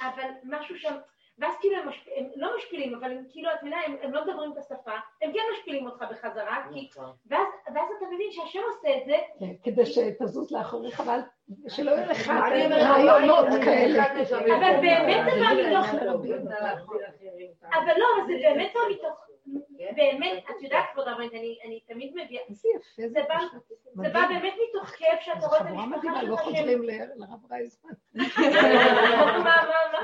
[0.00, 0.94] אבל משהו שם,
[1.40, 2.08] ואז כאילו הם, משפ...
[2.16, 5.32] הם לא משפילים, אבל הם כאילו, את מבינה, הם, הם לא מדברים את השפה, הם
[5.32, 6.88] כן משפילים אותך בחזרה, כי...
[6.90, 7.12] נכון.
[7.26, 9.16] ואז, ואז אתה מבין שהשם עושה את זה.
[9.38, 11.20] כן, כדי שתזוז לאחוריך, אבל
[11.68, 14.04] שלא יהיו לך רעיונות כאלה.
[14.06, 15.94] אבל באמת זה בא מתוך...
[17.72, 19.30] אבל לא, אבל זה באמת בא מתוך...
[19.96, 21.32] באמת, את יודעת, כבוד הרבנית,
[21.64, 22.42] אני תמיד מביאה...
[23.94, 25.98] זה בא באמת מתוך כיף שאתה רואה את המשפחה שלך.
[25.98, 27.90] מדהימה, לא חוזרים לרב רייזמן.
[28.14, 28.24] מה,
[29.44, 30.00] מה, מה?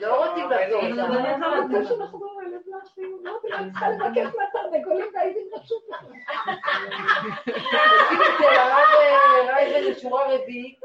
[0.00, 0.82] לא רוצים לחזור.
[1.72, 5.82] זה שנחזור אל אבלשים, אמרתי לה, אני צריכה לבקש מהתרנגולים והייתי רשות.
[7.44, 8.88] תקשיבי, אצל הרב
[9.48, 10.80] רייזן לשורה רביעית,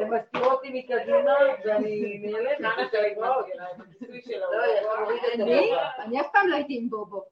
[0.00, 1.34] הן מסתירות לי מקדימה,
[1.64, 2.94] ואני נעלמת.
[5.98, 7.24] אני אף פעם לא הייתי עם בובו.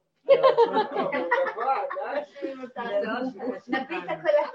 [3.67, 4.45] נביא את הקולה.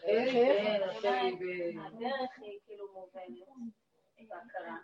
[0.00, 0.76] כן, אני.
[0.76, 1.00] אני כן.
[1.02, 1.08] כן.
[1.10, 1.92] אני מאוד מתגעגעת.
[1.92, 3.48] הדרך היא כאילו מובנת,
[4.28, 4.76] בהכרה,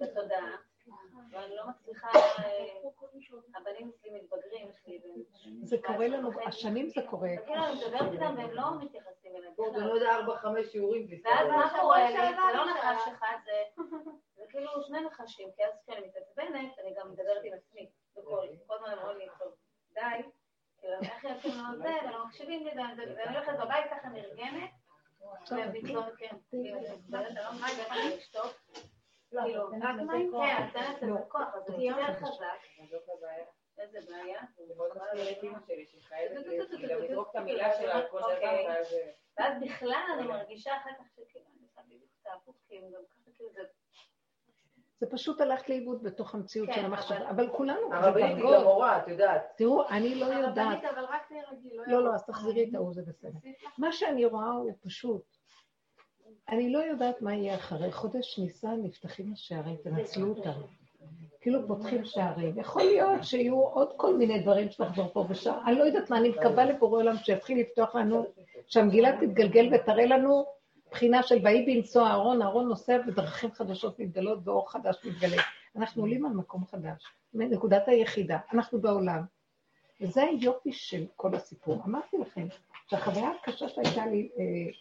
[0.00, 0.56] בתודעה,
[1.30, 2.08] ואני לא מצליחה,
[3.54, 4.68] הבנים אצלי מתבגרים,
[5.62, 7.28] זה קורה לנו, השנים זה קורה.
[7.46, 9.54] כאילו, אני מדברת איתם והם לא מתייחסים אליהם.
[9.54, 11.06] פה זה עוד ארבע, חמש שיעורים.
[11.24, 13.36] ואז מה קורה לי, זה לא נחש אחד,
[14.36, 18.74] זה כאילו שני נחשים, כי אז כשאני מתעצבנת, אני גם מדברת עם עצמי, בקול, כל
[18.74, 19.52] הזמן אומרים לי, טוב,
[19.94, 20.22] די,
[21.02, 22.70] איך יוצאים לו זה, ולא מקשיבים לי,
[23.16, 24.70] ואני הולכת בבית ככה נרגנת,
[25.42, 28.54] ופתאום, כן, כאילו, אני מדברת, אני לא מבינה, אני אשתוק.
[29.30, 30.32] כאילו, רק מים?
[30.32, 32.60] כן, את נותנת לזה כוח, אז זה יותר חזק.
[33.78, 34.40] איזה בעיה?
[39.38, 43.02] ואז בכלל אני מרגישה אחר כך שכאילו אני עושה בדיוק את ההפוך, כי הם גם
[43.04, 43.62] ככה כאילו זה...
[45.00, 49.08] זה פשוט הלך לאיבוד בתוך המציאות של המחשבה, אבל כולנו הרבנית היא גם מורה, את
[49.08, 49.52] יודעת.
[49.56, 50.58] תראו, אני לא יודעת...
[50.58, 53.38] הרבנית, אבל רק תהרגי, לא, לא, אז תחזירי את ההוא, זה בסדר.
[53.78, 55.22] מה שאני רואה הוא פשוט,
[56.48, 60.60] אני לא יודעת מה יהיה אחרי חודש ניסן, נפתחים השערים, תנצלו אותם.
[61.40, 62.58] כאילו פותחים שערים.
[62.58, 65.58] יכול להיות שיהיו עוד כל מיני דברים שתחזור פה ושם.
[65.66, 68.24] אני לא יודעת מה, אני מקווה לבורא עולם שיתחיל לפתוח לנו,
[68.66, 70.46] שהמגילה תתגלגל ותראה לנו
[70.90, 75.42] בחינה של ויהי בנשוא אהרון, אהרון נוסע ודרכים חדשות מתגלות ואור חדש מתגלה.
[75.76, 79.22] אנחנו עולים על מקום חדש, מנקודת היחידה, אנחנו בעולם.
[80.00, 81.82] וזה היופי של כל הסיפור.
[81.86, 82.46] אמרתי לכם
[82.90, 84.72] שהחוויה הקשה שהייתה לי אה,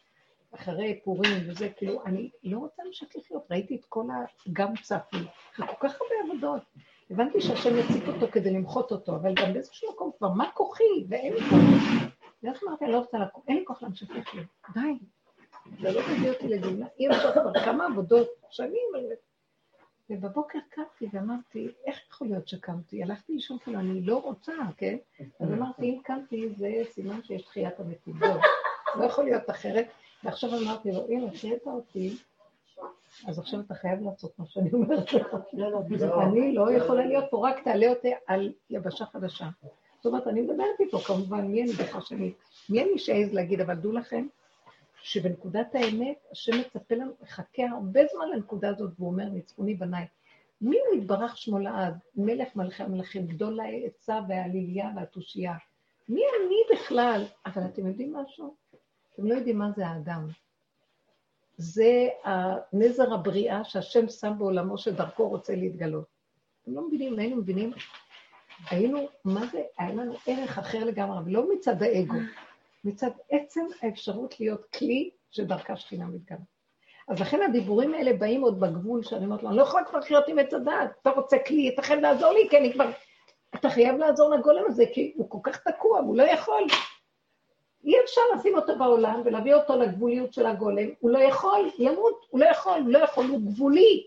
[0.55, 3.47] אחרי פורים וזה, כאילו, אני לא רוצה להמשיך לחיות.
[3.51, 4.05] ראיתי את כל
[4.47, 5.17] הגם צפי,
[5.59, 6.61] וכל כך הרבה עבודות.
[7.09, 10.83] הבנתי שהשם יציק אותו כדי למחות אותו, אבל גם באיזשהו מקום כבר, מה כוחי?
[11.09, 11.59] ואין לי כוח.
[12.43, 14.45] ואז אמרתי, אני לא רוצה לקום, אין לי כוח להמשיך לחיות.
[14.73, 14.97] די.
[15.81, 16.85] זה לא מביא אותי לגאולה.
[16.99, 18.87] אי אפשר כבר כמה עבודות, שנים.
[20.09, 23.03] ובבוקר קמתי ואמרתי, איך יכול להיות שקמתי?
[23.03, 24.97] הלכתי לישון כאילו, אני לא רוצה, כן?
[25.39, 28.15] אז אמרתי, אם קמתי, זה סימן שיש תחיית המתים.
[28.99, 29.87] לא יכול להיות אחרת.
[30.23, 32.15] ועכשיו אמרתי לו, הנה, חיית אותי,
[33.27, 35.35] אז עכשיו אתה חייב לעשות מה שאני אומרת לך.
[35.53, 39.45] לא, לא, אני לא יכולה להיות פה, רק תעלה אותי על יבשה חדשה.
[39.95, 42.33] זאת אומרת, אני מדברת איתו, כמובן, מי אני בכלל שאני...
[42.69, 44.27] מי אני שאעז להגיד, אבל דעו לכם
[45.05, 50.05] שבנקודת האמת, השם מצפה לנו, מחכה הרבה זמן לנקודה הזאת, והוא אומר, ניצחוני בניי.
[50.61, 51.97] מי הוא יתברך שמו לעד?
[52.15, 55.53] מלך מלכי המלכים, גדול העצה והעליליה והתושייה.
[56.09, 57.25] מי אני בכלל?
[57.45, 58.55] אבל אתם יודעים משהו?
[59.13, 60.27] אתם לא יודעים מה זה האדם.
[61.57, 66.05] זה הנזר הבריאה שהשם שם בעולמו שדרכו רוצה להתגלות.
[66.63, 67.71] אתם לא מבינים, היינו מבינים,
[68.69, 72.17] היינו, מה זה, היה לנו ערך אחר לגמרי, ולא מצד האגו,
[72.85, 76.37] מצד עצם האפשרות להיות כלי שדרכה שכינה מתגלה.
[77.07, 80.27] אז לכן הדיבורים האלה באים עוד בגבול שאני אומרת לו, אני לא יכולה כבר לחיות
[80.27, 82.85] עם עץ הדעת, אתה רוצה כלי, אתה חייב לעזור לי, כי אני כבר...
[83.55, 86.63] אתה חייב לעזור לגולם הזה, כי הוא כל כך תקוע, הוא לא יכול.
[87.83, 92.39] אי אפשר לשים אותו בעולם ולהביא אותו לגבוליות של הגולם, הוא לא יכול, ימות, הוא
[92.39, 94.03] לא יכול, הוא לא יכול, הוא גבולי,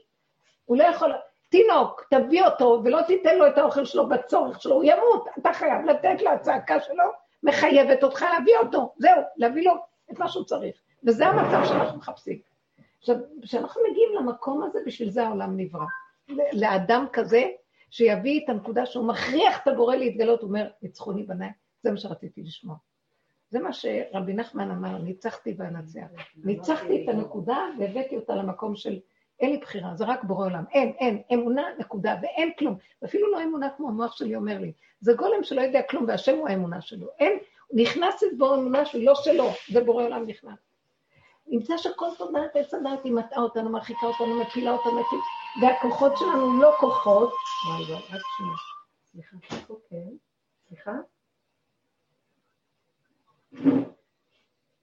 [0.64, 1.12] הוא לא יכול,
[1.48, 5.84] תינוק, תביא אותו ולא תיתן לו את האוכל שלו בצורך שלו, הוא ימות, אתה חייב
[5.84, 7.04] לתת לו, הצעקה שלו
[7.42, 9.72] מחייבת אותך להביא אותו, זהו, להביא לו
[10.12, 12.38] את מה שהוא צריך, וזה המצב שאנחנו מחפשים.
[12.98, 15.86] עכשיו, כשאנחנו מגיעים למקום הזה, בשביל זה העולם נברא.
[16.52, 17.42] לאדם כזה,
[17.90, 21.50] שיביא את הנקודה שהוא מכריח את הבורא להתגלות, הוא אומר, ניצחוני בניי,
[21.82, 22.76] זה מה שרציתי לשמוע.
[23.50, 26.06] זה מה שרבי נחמן אמר, ניצחתי ואנצח.
[26.44, 28.98] ניצחתי את הנקודה והבאתי אותה למקום של
[29.40, 30.64] אין לי בחירה, זה רק בורא עולם.
[30.72, 32.78] אין, אין, אמונה, נקודה, ואין כלום.
[33.02, 34.72] ואפילו לא אמונה כמו המוח שלי אומר לי.
[35.00, 37.06] זה גולם שלא יודע כלום, והשם הוא האמונה שלו.
[37.18, 37.38] אין,
[37.72, 40.58] נכנס בו אמונה שהיא לא שלו, ובורא עולם נכנס.
[41.46, 45.22] נמצא שכל תודעת עץ הדעת היא מטעה אותנו, מרחיקה אותנו, מפילה אותנו, מפילה,
[45.62, 47.32] והכוחות שלנו לא כוחות.
[47.68, 48.56] וואי וואי, רק שנייה.
[49.12, 49.36] סליחה,
[49.90, 50.08] כן.
[50.68, 50.92] סליחה?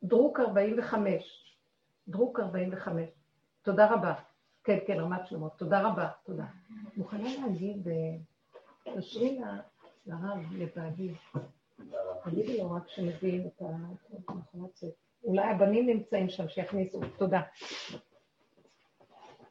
[0.04, 1.56] דרוק 45.
[2.08, 3.10] דרוק 45.
[3.62, 4.14] תודה רבה.
[4.66, 5.50] כן, כן, רמת שלמה.
[5.50, 6.46] תודה רבה, תודה.
[6.98, 9.40] מוכנה להגיד, אה, תשרי
[10.06, 11.14] לרב, לבעלי,
[12.24, 13.64] תגידי לו רק שמבין את
[14.08, 14.88] ספר.
[15.24, 17.02] אולי הבנים נמצאים שם, שיכניסו.
[17.18, 17.42] תודה.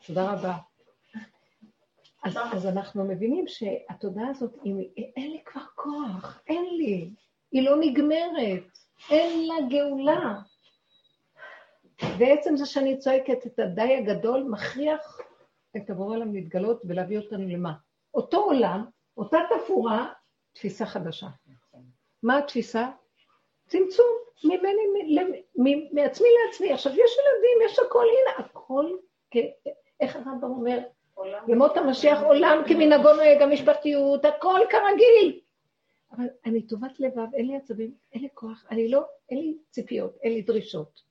[0.07, 0.57] תודה רבה.
[2.25, 4.81] אז, אז אנחנו מבינים שהתודעה הזאת, אם,
[5.17, 7.11] אין לי כבר כוח, אין לי,
[7.53, 8.63] היא לא נגמרת,
[9.11, 10.41] אין לה גאולה.
[12.19, 15.21] ועצם זה שאני צועקת את הדי הגדול, מכריח
[15.77, 17.73] את הבורא עולם להתגלות ולהביא אותנו למה?
[18.15, 18.85] אותו עולם,
[19.17, 20.13] אותה תפאורה,
[20.53, 21.27] תפיסה חדשה.
[22.23, 22.89] מה התפיסה?
[23.69, 24.07] צמצום,
[24.45, 24.83] ממני,
[25.93, 26.73] מעצמי לעצמי.
[26.73, 28.97] עכשיו, יש ילדים, יש הכל, הנה, הכל,
[30.01, 30.79] איך הרמב"ם אומר?
[31.49, 35.41] ימות המשיח עולם כמנהגו נוהג, המשפחתיות, הכל כרגיל.
[36.13, 40.17] אבל אני טובת לבב, אין לי עצבים, אין לי כוח, אני לא, אין לי ציפיות,
[40.23, 41.03] אין לי דרישות,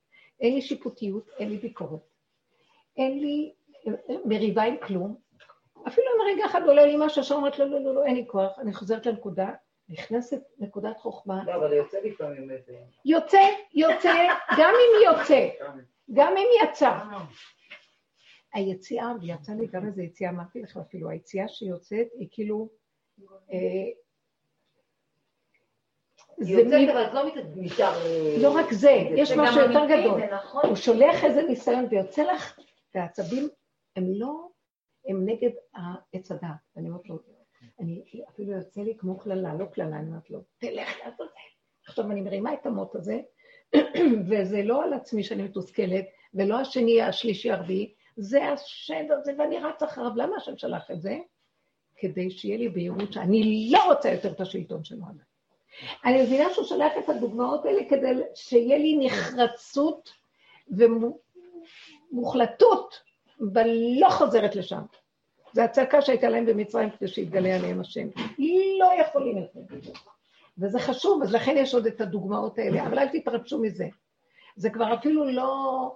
[0.44, 2.00] אין לי שיפוטיות, אין לי ביקורת,
[2.96, 3.54] אין לי
[4.24, 5.16] מריבה עם כלום.
[5.88, 8.24] אפילו אם רגע אחד עולה לי משהו, עכשיו אומרת, לא, לא, לא, לא, אין לי
[8.26, 9.50] כוח, אני חוזרת לנקודה,
[9.88, 11.44] נכנסת נקודת חוכמה.
[11.46, 12.72] לא, אבל יוצא לפעמים איזה...
[13.04, 13.40] יוצא,
[13.74, 14.12] יוצא,
[14.58, 15.48] גם אם יוצא,
[16.12, 16.98] גם אם יצא.
[18.54, 22.68] היציאה, ויצא לי גם איזה יציאה, אמרתי לך אפילו, היציאה שיוצאת היא כאילו...
[26.38, 27.22] היא יוצאת, אבל את לא
[27.56, 27.94] נשאר...
[28.06, 30.24] אה, לא רק זה, יש משהו יותר גדול.
[30.34, 30.62] נכון.
[30.66, 32.58] הוא שולח איזה ניסיון ויוצא לך,
[32.94, 33.48] והעצבים
[33.96, 34.48] הם לא,
[35.08, 36.50] הם נגד העץ הדעת.
[36.76, 37.18] אני אומרת לו,
[37.80, 41.40] אני אפילו יוצא לי כמו קללה, לא קללה, אני אומרת לו, תלך לעשות זה.
[41.86, 43.20] עכשיו אני מרימה את המוט הזה,
[44.28, 46.04] וזה לא על עצמי שאני מתוסכלת,
[46.34, 50.10] ולא השני, השלישי, הרביעי, זה השד הזה, ואני רץ אחריו.
[50.16, 51.18] למה השם שלח את זה?
[51.96, 55.24] כדי שיהיה לי בהירות שאני לא רוצה יותר את השלטון שלו עליי.
[56.04, 60.10] אני מבינה שהוא שולח את הדוגמאות האלה כדי שיהיה לי נחרצות
[62.12, 63.00] ומוחלטות,
[63.40, 64.80] ולא חוזרת לשם.
[65.52, 68.08] זו הצעקה שהייתה להם במצרים כדי שיתגלה עליהם השם.
[68.78, 69.60] לא יכולים יותר.
[70.58, 73.86] וזה חשוב, אז לכן יש עוד את הדוגמאות האלה, אבל אל תתרגשו מזה.
[74.56, 75.90] זה כבר אפילו לא...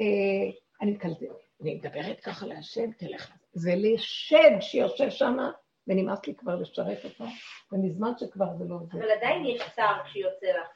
[0.00, 1.26] אה, אני מקלטת.
[1.62, 3.30] אני מדברת ככה להשם, תלך.
[3.52, 5.36] זה לשד שיושב שם,
[5.88, 7.24] ונמאס לי כבר לשרת אותו,
[7.72, 8.98] ומזמן שכבר זה לא זה.
[8.98, 10.68] אבל עדיין יש צער כשיוצא לך.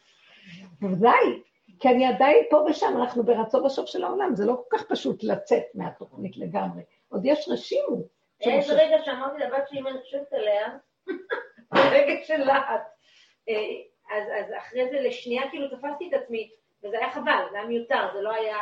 [0.80, 1.42] בוודאי,
[1.80, 5.22] כי אני עדיין פה ושם, אנחנו ברצון בסוף של העולם, זה לא כל כך פשוט
[5.22, 6.82] לצאת מהתוכנית לגמרי.
[7.09, 8.02] עוד יש רשימו.
[8.40, 10.66] איזה רגע שאמרתי לבת שלי, אם אני חושבת עליה,
[11.74, 12.82] ברגע של להט.
[14.11, 16.50] אז אחרי זה לשנייה כאילו תפסתי את עצמי,
[16.84, 18.56] וזה היה חבל, זה היה מיותר, זה לא היה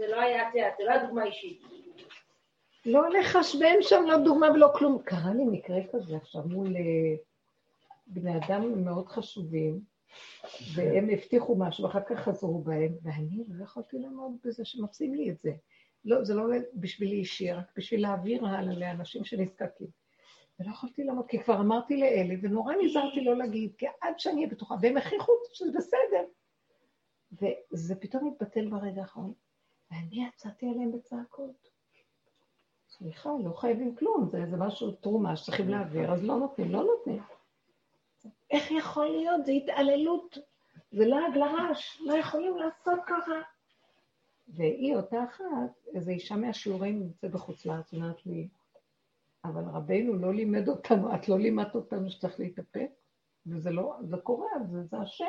[0.00, 1.62] זה לא היה, את יודעת, זה לא היה דוגמה אישית.
[2.86, 5.02] לא לחשבן שם, לא דוגמה ולא כלום.
[5.02, 7.16] קרה לי מקרה כזה עכשיו מול אה,
[8.06, 9.80] בני אדם מאוד חשובים,
[10.74, 15.40] והם הבטיחו משהו, ואחר כך חזרו בהם, ואני לא יכולתי לעמוד בזה שמפסיעים לי את
[15.42, 15.52] זה.
[16.04, 19.86] לא, זה לא בשבילי אישי, רק בשביל להעביר הלאה לאנשים שנזקקים.
[20.60, 24.46] ולא יכולתי לעמוד, כי כבר אמרתי לאלה, ונורא נזהרתי לא להגיד, כי עד שאני אהיה
[24.46, 26.24] בטוחה, והם הכריחו שזה בסדר.
[27.72, 29.32] וזה פתאום התבטל ברגע האחרון.
[29.90, 31.79] ואני יצאתי עליהם בצעקות.
[33.00, 37.22] סליחה, לא חייבים כלום, זה איזה משהו, תרומה שצריכים להעביר, אז לא נותנים, לא נותנים.
[38.50, 39.46] איך יכול להיות?
[39.46, 40.38] זה התעללות,
[40.92, 43.32] זה לעג לרש, לא יכולים לעשות ככה.
[44.48, 48.48] והיא אותה אחת, איזו אישה מהשיעורים נמצאת בחוץ לארץ, אומרת לי,
[49.44, 52.90] אבל רבנו לא לימד אותנו, את לא לימדת אותנו שצריך להתאפק,
[53.46, 55.24] וזה לא, זה קורה, זה, זה השם.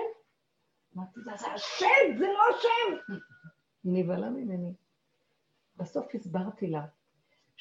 [0.96, 3.14] אמרתי, זה השם, זה לא השם.
[3.86, 4.74] נבהלה ממני.
[5.78, 6.86] בסוף הסברתי לה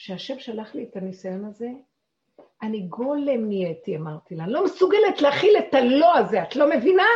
[0.03, 1.69] שהשם שלח לי את הניסיון הזה,
[2.63, 4.47] אני גולם נהייתי, אמרתי לה.
[4.47, 7.07] לא מסוגלת להכיל את הלא הזה, את לא מבינה?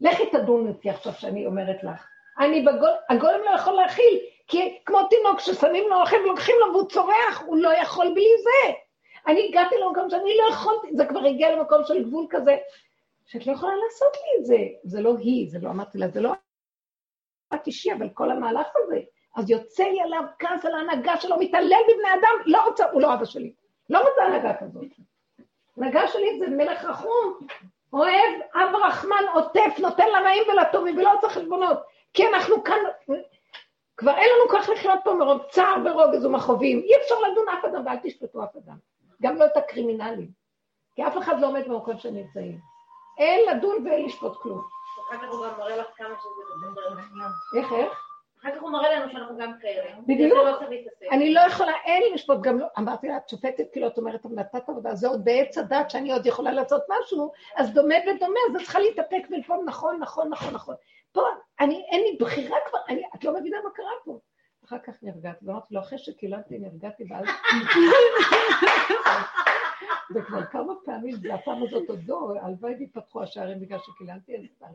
[0.00, 2.06] לכי תדון אותי עכשיו שאני אומרת לך.
[2.38, 6.88] אני בגול, הגולם לא יכול להכיל, כי כמו תינוק ששמים לו אוכל ולוקחים לו והוא
[6.88, 8.72] צורח, הוא לא יכול בלי זה.
[9.26, 12.56] אני הגעתי למקום שאני לא יכולתי, זה כבר הגיע למקום של גבול כזה,
[13.26, 14.58] שאת לא יכולה לעשות לי את זה.
[14.84, 16.32] זה לא היא, זה לא אמרתי לה, זה לא
[17.52, 19.00] רק אישי, אבל כל המהלך הזה.
[19.36, 23.14] אז יוצא לי עליו כעס על ההנהגה שלו, מתעלל בבני אדם, לא רוצה, הוא לא
[23.14, 23.52] אבא שלי.
[23.90, 24.84] לא רוצה הנהגה כזאת.
[25.76, 27.38] הנהגה שלי זה מלך רחום,
[27.92, 31.78] אוהב, אב רחמן, עוטף, נותן לרעים ולטובים, ולא רוצה חשבונות.
[32.12, 32.78] כי אנחנו כאן...
[33.96, 36.78] כבר אין לנו כוח לחיות פה מרוב צער ורוגז ומכאובים.
[36.78, 38.76] אי אפשר לדון אף אדם ואל תשפטו אף אדם.
[39.22, 40.28] גם לא את הקרימינלים.
[40.94, 42.58] כי אף אחד לא עומד במקום שהם נמצאים.
[43.18, 44.62] אין לדון ואין לשפוט כלום.
[45.10, 46.66] אחר כך הוא גם מראה לך כמה שזה.
[47.58, 48.13] איך, איך?
[48.44, 49.90] אחר כך הוא מראה לנו שאנחנו גם כאלה.
[50.06, 50.32] בדיוק.
[50.32, 50.60] לא
[51.10, 54.34] אני לא יכולה, אין לשפוט, גם לא, אמרתי לה, את שופטת כאילו, את אומרת, אבל
[54.34, 58.56] נתת עבודה, זה עוד בעץ הדת שאני עוד יכולה לעשות משהו, אז דומה ודומה, אז
[58.56, 60.74] את צריכה להתאפק ולפעול נכון, נכון, נכון, נכון.
[61.12, 61.22] פה,
[61.60, 64.18] אני, אין לי בחירה כבר, אני, את לא מבינה מה קרה פה.
[64.64, 67.24] אחר כך נרגעתי, ואמרתי לו, אחרי שקיללתי, נרגעתי, ואז...
[70.14, 74.74] וכבר כמה פעמים, והפעם הזאת עוד לא, הלוואי ויפתחו השערים בגלל שקיללתי, אז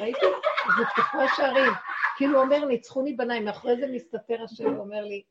[0.00, 0.26] ראיתי,
[0.66, 1.72] אז נפתחו השערים.
[2.16, 5.22] כאילו הוא אומר, ניצחוני בניי, מאחורי זה מסתתר השם ואומר לי,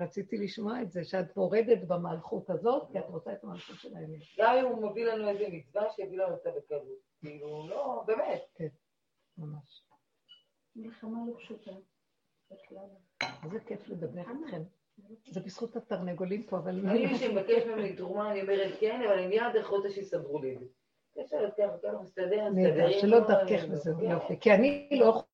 [0.00, 4.20] רציתי לשמוע את זה, שאת מורדת במלכות הזאת, כי את רוצה את המלכות של האמת.
[4.38, 6.98] גם אם הוא מביא לנו איזה מצווה, שיביא לנו אותה בקלות.
[7.20, 8.42] כאילו, לא, באמת.
[8.54, 8.68] כן,
[9.38, 9.84] ממש.
[10.76, 11.70] מלחמה לא פשוטה.
[13.44, 14.62] איזה כיף לדבר איתכם.
[15.26, 16.70] זה בזכות התרנגולים פה, אבל...
[16.70, 20.60] אני, מי שמבקש ממני תרומה, אני אומרת כן, אבל אני מיד יכול שיסדרו לי את
[20.60, 20.66] זה.
[22.50, 25.24] נהדר, שלא דרכך וזהו יופי, כי אני לא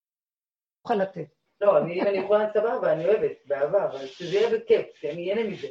[0.84, 1.26] יכולה לתת.
[1.60, 5.50] לא, אם אני יכולה סבבה, אני אוהבת, באהבה, אבל שזה יהיה בכיף, כי אני אהנה
[5.50, 5.68] מזה.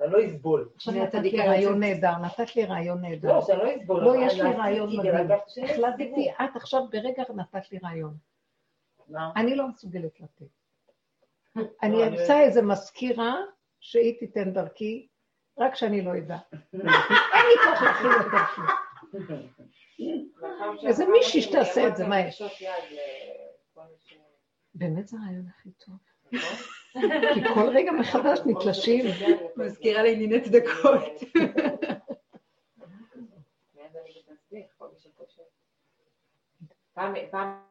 [0.00, 0.68] אני לא אסבול.
[0.74, 3.28] עכשיו נתת לי רעיון נהדר, נתת לי רעיון נהדר.
[3.28, 4.04] לא, שאני לא אסבול.
[4.04, 5.30] לא, יש לי רעיון מדהים.
[5.64, 8.14] החלטתי, את עכשיו ברגע נתת לי רעיון.
[9.36, 10.59] אני לא מסוגלת לתת.
[11.56, 13.36] אני לא, אמצא איזה מזכירה
[13.80, 15.08] שהיא תיתן דרכי,
[15.58, 16.38] רק שאני לא אדע.
[16.72, 18.46] אין לי כוח להכין יותר
[19.26, 19.46] כלום.
[20.86, 22.42] איזה מישהי שתעשה את זה, מה יש?
[24.74, 25.94] באמת זה הרעיון הכי טוב.
[27.34, 29.04] כי כל רגע מחדש נתלשים.
[29.56, 31.02] מזכירה לי ענייני צדקות.
[37.30, 37.69] פעם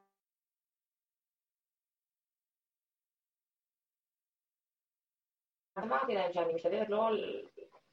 [5.84, 7.10] אמרתי להם שאני משתדלת לא,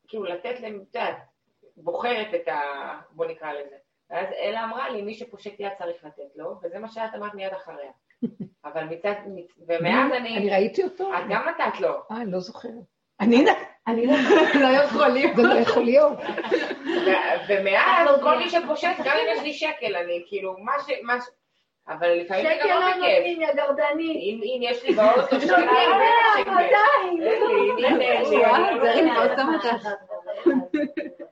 [0.08, 1.16] כאילו לתת להם, את יודעת,
[1.76, 2.60] בוחרת את ה...
[3.10, 3.76] בוא נקרא לזה.
[4.10, 7.52] ואז אלה אמרה לי, מי שפושט יד צריך לתת לו, וזה מה שאת אמרת מיד
[7.52, 7.90] אחריה.
[8.64, 9.14] אבל מצד,
[9.68, 10.36] ומאז אני...
[10.36, 11.14] אני ראיתי אותו.
[11.14, 11.94] את גם נתת לו.
[12.10, 12.72] אה, אני לא זוכרת.
[13.20, 13.44] אני
[13.86, 14.06] אני
[14.62, 15.36] לא יכול להיות.
[15.36, 16.18] זה לא יכול להיות.
[17.48, 20.90] ומאז כל מי שפושט, גם אם יש לי שקל, אני כאילו, מה ש...
[21.88, 23.02] אבל לפעמים זה גם לא בכיף.
[23.02, 24.12] לא נותנים, יא גרדני.
[24.12, 25.58] אם יש לי באוטו שלה,
[26.38, 26.50] שקל.
[26.50, 27.16] ודאי.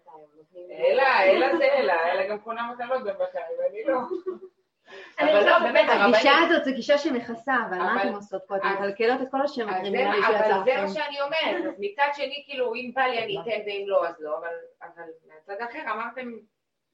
[0.79, 3.99] אלה, אלה זה אלה, אלה גם קונה מתנות בבקרים, ואני לא.
[5.21, 8.57] אבל לא, באמת, הגישה הזאת זו גישה שמכסה, אבל מה אתם עושות פה?
[8.57, 10.55] אתם מקלקלות את כל השם הקרימינלי שיצרתם.
[10.55, 13.85] אבל זה מה שאני אומרת, אז מצד שני, כאילו, אם בא לי אני אתן ואם
[13.87, 16.33] לא, אז לא, אבל מהצד האחר אמרתם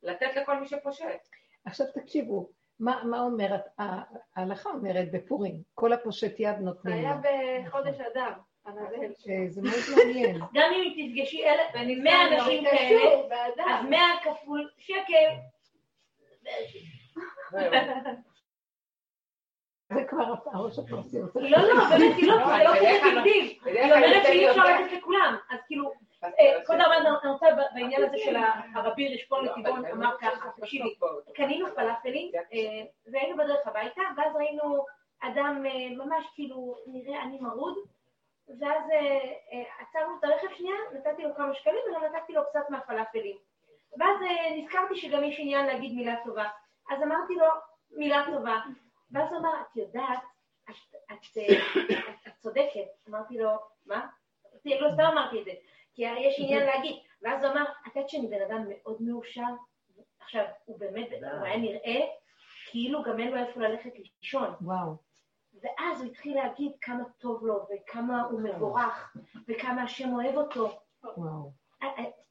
[0.03, 1.29] לתת לכל מי שפושט.
[1.65, 2.49] עכשיו תקשיבו,
[2.81, 3.63] מה אומרת,
[4.37, 7.23] ההלכה אומרת בפורים, כל הפושט יד נותנים לו.
[7.23, 8.33] זה היה בחודש אדם.
[9.49, 10.39] זה מאוד מעניין.
[10.55, 11.45] גם אם תפגשי
[12.03, 13.01] מאה אנשים כאלה,
[13.67, 15.31] אז מאה כפול שקל.
[19.95, 21.19] זה כבר הראש הפרסי.
[21.19, 22.65] לא, לא, באמת, היא לא, זה
[23.15, 25.37] לא ביג היא אומרת שאי אפשר לתת לכולם.
[25.51, 25.93] אז כאילו,
[26.65, 28.37] כבוד הרב, אני רוצה בעניין הזה של
[28.75, 30.95] הרבי רשפון לטבעון, אמר ככה, תקשיבי,
[31.35, 32.33] קנינו פלאפלים,
[33.13, 34.85] והיינו בדרך הביתה, ואז ראינו
[35.21, 37.79] אדם ממש כאילו נראה אני מרוד,
[38.61, 38.83] ואז
[39.81, 43.37] עצרנו את הרכב שנייה, נתתי לו כמה שקלים וגם נתתי לו קצת מהפלאפלים.
[43.99, 44.17] ואז
[44.57, 46.49] נזכרתי שגם יש עניין להגיד מילה טובה.
[46.91, 47.47] אז אמרתי לו
[47.91, 48.61] מילה טובה,
[49.13, 50.21] ואז הוא אמר, את יודעת,
[51.11, 52.87] את צודקת.
[53.09, 53.51] אמרתי לו,
[53.87, 54.07] מה?
[54.65, 55.51] לא סתם אמרתי את זה,
[55.95, 56.97] כי יש עניין להגיד.
[57.23, 59.43] ואז הוא אמר, את יודעת שאני בן אדם מאוד מאושר?
[60.21, 62.01] עכשיו, הוא באמת, הוא היה נראה
[62.71, 63.91] כאילו גם אין לו איפה ללכת
[64.23, 64.55] לישון.
[64.61, 64.95] וואו.
[65.63, 69.17] ואז הוא התחיל להגיד כמה טוב לו, וכמה הוא מבורך,
[69.49, 70.69] וכמה השם אוהב אותו.
[71.17, 71.53] וואו.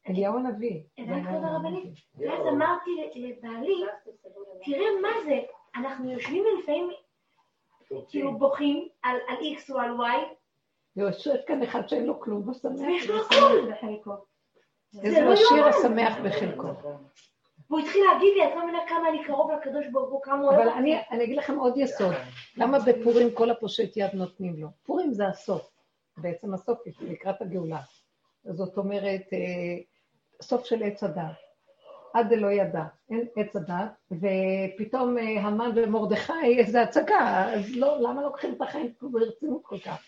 [0.08, 0.82] אליהו הנביא.
[0.98, 1.94] הבנת כבוד הרבנית?
[2.14, 3.84] ואז אמרתי לבעלי,
[4.64, 5.40] תראה מה זה,
[5.74, 6.90] אנחנו יושבים ולפעמים
[8.08, 10.39] כאילו בוכים על X או על Y.
[10.96, 12.48] ויושב כאן אחד שאין לו כלום.
[12.48, 14.14] ויש לו הכל.
[15.04, 16.68] איזה עשיר השמח בחלקו.
[17.70, 20.46] והוא התחיל להגיד לי, את לא מבינה כמה אני קרוב לקדוש ברוך הוא, כמה הוא
[20.46, 20.70] אוהב אותי.
[20.70, 20.78] אבל
[21.10, 22.14] אני אגיד לכם עוד יסוד.
[22.56, 24.68] למה בפורים כל הפושט יד נותנים לו?
[24.82, 25.70] פורים זה הסוף.
[26.16, 27.80] בעצם הסוף לקראת הגאולה.
[28.44, 29.82] זאת אומרת, אה,
[30.42, 31.50] סוף של עץ הדת.
[32.14, 38.22] עד דלא ידע, אין עץ הדת, ופתאום אה, המן ומרדכי, איזה הצגה, אז לא, למה
[38.22, 40.04] לוקחים את החיים ברצינות כל כך?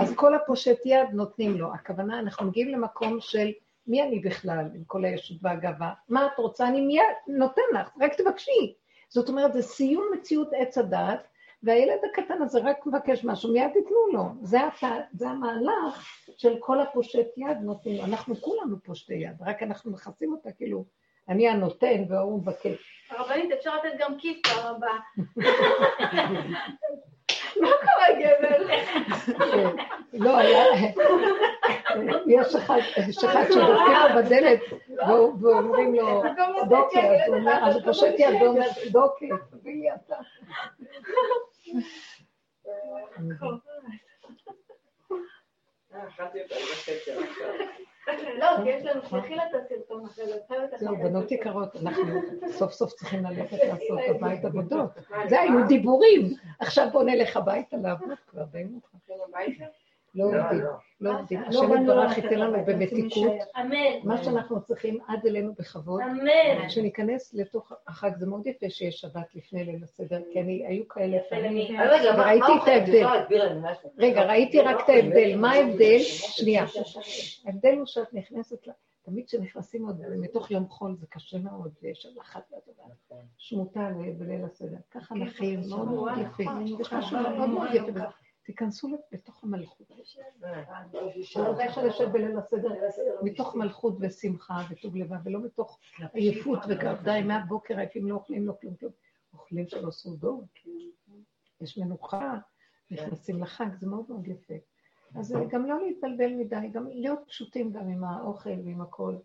[0.00, 1.74] אז כל הפושט יד נותנים לו.
[1.74, 3.52] הכוונה, אנחנו מגיעים למקום של
[3.86, 5.92] מי אני בכלל, עם כל הישות והגאווה?
[6.08, 6.68] מה את רוצה?
[6.68, 8.74] אני מיד נותן לך, רק תבקשי.
[9.08, 11.28] זאת אומרת, זה סיום מציאות עץ הדת,
[11.62, 14.24] והילד הקטן הזה רק מבקש משהו, מיד ייתנו לו.
[14.42, 14.82] זה, הת...
[15.12, 18.04] זה המהלך של כל הפושט יד נותנים לו.
[18.04, 20.84] אנחנו כולנו פושטי יד, רק אנחנו מכסים אותה כאילו,
[21.28, 23.06] אני הנותן והוא מבקש.
[23.10, 24.98] הרבנית, אפשר לתת גם כיף פעם הבאה.
[27.60, 28.74] מה קורה, גבר?
[30.12, 30.64] לא, היה...
[32.26, 32.78] יש אחד
[33.10, 34.60] שדופקים לו בדלת
[35.40, 36.22] ואומרים לו,
[36.68, 40.16] דוקי, אז הוא אומר, אז הוא פושט יד ואומר, דוקי, תביא לי אתה.
[45.94, 47.85] אה, אכלתי אותה עכשיו.
[48.38, 50.80] לא, כי יש לנו, שלחי לה את הסרטון אחרי זה, חייבת לך.
[50.80, 52.04] זהו, בנות יקרות, אנחנו
[52.48, 54.90] סוף סוף צריכים ללכת לעשות בבית עבודות.
[55.28, 58.96] זה היו דיבורים, עכשיו בוא נלך הביתה לעבוד כבר, די מאוחר.
[60.24, 60.36] הביתה?
[60.36, 60.70] לא עובדים, לא.
[61.00, 61.40] לא עובדים.
[61.40, 63.32] לא השם יתברך ייתן לנו במתיקות.
[64.04, 66.00] מה שאנחנו צריכים עד אלינו בכבוד.
[66.02, 66.68] אמן.
[66.68, 71.18] שניכנס לתוך החג, זה מאוד יפה שיש שבת לפני ליל הסדר, כי אני, היו כאלה
[71.30, 71.76] פעמים.
[72.14, 72.68] וראיתי מה את?
[72.68, 73.06] ההבדל.
[73.98, 75.36] רגע, ראיתי רק את ההבדל.
[75.36, 75.98] מה ההבדל?
[76.00, 76.64] שנייה.
[77.46, 78.70] ההבדל הוא שאת נכנסת, ל-
[79.04, 82.94] תמיד כשנכנסים עוד מתוך יום חול זה קשה מאוד, ויש לחץ ועבודה.
[83.38, 83.88] שמוטה
[84.18, 84.76] בליל הסדר.
[84.90, 86.42] ככה נחים, מאוד מאוד יפה.
[86.80, 88.00] יש משהו מאוד מאוד יפה.
[88.46, 89.90] תיכנסו לתוך המלכות.
[91.48, 92.68] רוצה לשבת בליל הסדר
[93.22, 95.78] מתוך מלכות ושמחה וטוב לבב, ולא מתוך
[96.12, 96.58] עייפות
[97.04, 98.92] די מהבוקר עייפים, לא אוכלים, לא כלום כלום.
[99.34, 100.44] אוכלים שלא סעודות,
[101.60, 102.38] יש מנוחה,
[102.90, 104.54] נכנסים לחג, זה מאוד מאוד יפה.
[105.14, 109.16] אז גם לא להתבלבל מדי, גם להיות פשוטים גם עם האוכל ועם הכל.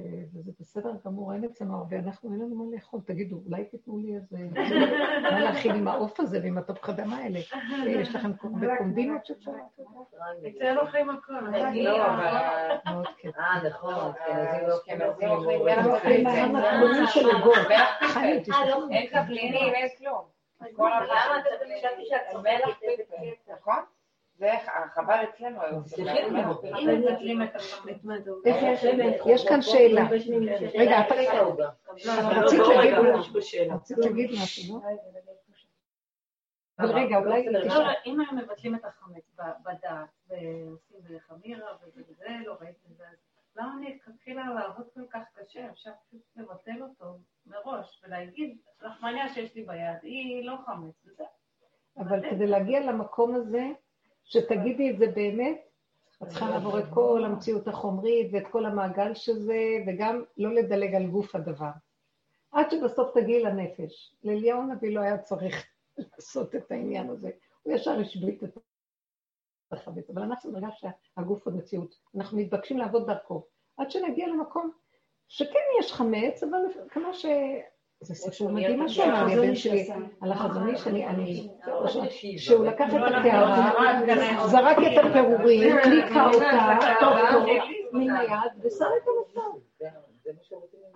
[0.00, 3.98] אה, וזה בסדר גמור, אין אצלנו הרבה, אנחנו אין לנו מה לאכול, תגידו, אולי תיתנו
[3.98, 4.36] לי איזה...
[5.22, 7.38] מה להכין עם העוף הזה ועם התפוחי אדמה האלה?
[7.52, 8.36] אה, יש לכם
[8.78, 9.50] קומבינות שאפשר?
[10.48, 11.32] אצלנו אוכלים הכל.
[11.74, 12.92] לא, אבל...
[12.92, 13.36] מאוד כיף.
[13.36, 15.60] אה, נכון, אשכנזים לא אוכלים
[15.94, 17.06] אוכלים אוכלים.
[17.06, 18.40] של.
[18.42, 18.88] תשמעו.
[18.90, 20.24] אין תבלינים, אין כלום.
[20.76, 20.90] כל
[21.76, 22.36] חשבתי שאת
[22.80, 23.84] פלפל, נכון?
[24.42, 25.60] זה החבל אצלנו
[29.26, 29.48] יש?
[29.48, 30.08] כאן שאלה.
[30.74, 31.06] רגע, את.
[32.36, 33.70] רצית לא, להגיד?
[33.70, 34.88] רצית להגיד משהו, לא?
[36.78, 37.90] אבל רגע, אולי לא.
[38.06, 42.02] אם היו מבטלים את החמץ בדעת ועושים בחמירה וזה
[42.44, 43.16] לא ראיתי את זה, אז
[43.56, 45.70] למה אני אתחילה לעבוד כל כך קשה?
[45.70, 51.24] אפשר פשוט לבטל אותו מראש ולהגיד, לחמניה שיש לי ביד, היא לא חמץ, וזה.
[51.98, 53.62] אבל כדי להגיע למקום הזה,
[54.24, 55.60] שתגידי את זה באמת,
[56.22, 61.06] את צריכה לעבור את כל המציאות החומרית ואת כל המעגל שזה, וגם לא לדלג על
[61.06, 61.70] גוף הדבר.
[62.52, 64.14] עד שבסוף תגיעי לנפש.
[64.24, 65.66] לאליהו הנביא לא היה צריך
[65.98, 67.30] לעשות את העניין הזה.
[67.62, 68.58] הוא ישר השבית את
[69.72, 70.10] החמץ.
[70.10, 71.94] אבל אנחנו ברגע שהגוף הוא מציאות.
[72.16, 73.46] אנחנו מתבקשים לעבוד דרכו.
[73.76, 74.70] עד שנגיע למקום
[75.28, 77.26] שכן יש חמץ, אבל כמו ש...
[78.02, 79.88] זה סיפור מדהים מה שהוא אמר לי, הבן שלי,
[80.20, 81.48] על החזון איש, אני,
[82.38, 87.46] שהוא לקח את הקערה, זרק את הפירורים, ניקה אותה, טוב טוב,
[87.92, 89.58] מן היד, ושם את המצב.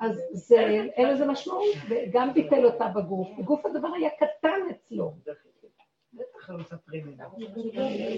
[0.00, 0.60] אז זה,
[0.96, 3.28] אין לזה משמעות, וגם ביטל אותה בגוף.
[3.38, 5.12] בגוף הדבר היה קטן אצלו.
[5.32, 6.58] לא.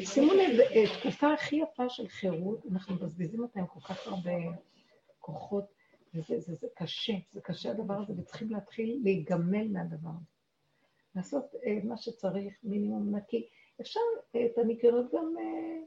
[0.04, 4.30] שימו לב, אה, תקופה הכי יפה של חירות, אנחנו מבזבזים אותה עם כל כך הרבה
[5.18, 5.64] כוחות,
[6.18, 10.38] וזה זה, זה קשה, זה קשה הדבר הזה, וצריכים להתחיל להיגמל מהדבר הזה.
[11.14, 13.48] לעשות אה, מה שצריך, מינימום נקי.
[13.80, 14.00] אפשר
[14.34, 15.80] אה, את הניקיונות גם, אה,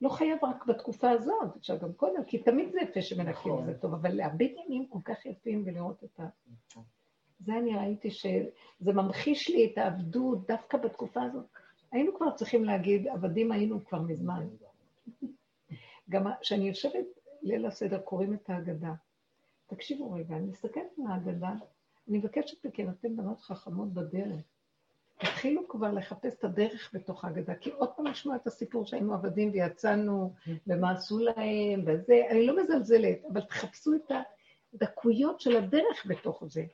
[0.00, 3.66] לא חייב רק בתקופה הזאת, אפשר גם קודם, כי תמיד זה יפה שמנקים נכון.
[3.66, 6.24] זה טוב, אבל להביט עניינים כל כך יפים ולראות את ה...
[7.40, 11.46] זה אני ראיתי שזה ממחיש לי את העבדות דווקא בתקופה הזאת.
[11.92, 14.46] היינו כבר צריכים להגיד, עבדים היינו כבר מזמן.
[16.10, 17.06] גם כשאני יושבת
[17.42, 18.92] ליל הסדר, קוראים את ההגדה.
[19.74, 21.52] תקשיבו רגע, אני מסתכלת על ההגדה,
[22.08, 24.40] אני מבקשת מכם, אתן בנות חכמות בדרך.
[25.18, 29.50] תתחילו כבר לחפש את הדרך בתוך ההגדה, כי עוד פעם לשמוע את הסיפור שהיינו עבדים
[29.52, 30.34] ויצאנו,
[30.66, 34.12] ומה עשו להם, וזה, אני לא מזלזלת, אבל תחפשו את
[34.74, 36.64] הדקויות של הדרך בתוך זה.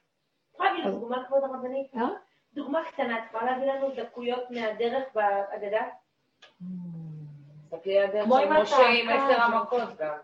[0.54, 1.94] יכולה להביא לי דוגמה, כבוד הרבנית?
[1.94, 2.08] אה?
[2.54, 5.86] דוגמה קטנה, את יכולה להביא לנו דקויות מהדרך בהגדה?
[7.72, 9.34] הדרך כמו עם משה עם הקעקע.
[9.34, 10.16] עשר המכות גם.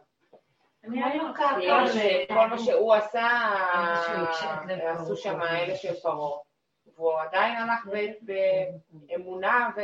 [1.89, 3.29] שכל מה שהוא עשה,
[4.91, 5.17] עשו.
[5.17, 6.39] שם אלה של פרעה.
[6.97, 7.87] והוא עדיין הלך
[8.23, 9.81] באמונה ו...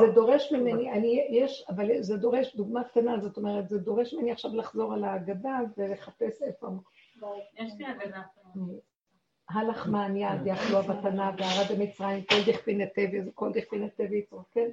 [0.00, 0.12] זה.
[0.14, 4.56] דורש ממני, אני, יש, אבל זה דורש, דוגמה קטנה, זאת אומרת, זה דורש ממני עכשיו
[4.56, 6.66] לחזור על ההגדה ולחפש איפה.
[7.54, 8.22] יש לי הגנה.
[9.50, 14.68] הלך מען יד, יאכלו הבתנה, וערד במצרים, כל דכפין היטב, כל דכפין יצרו, כן?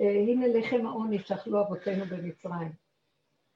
[0.00, 2.72] אה, הנה לחם העוני שאכלו אבותינו במצרים.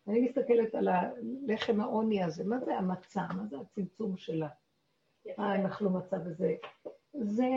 [0.08, 3.22] אני מסתכלת על הלחם העוני הזה, מה זה המצה?
[3.36, 4.48] מה זה הצמצום שלה?
[5.38, 6.54] אה, הם אכלו מצה וזה.
[7.12, 7.48] זה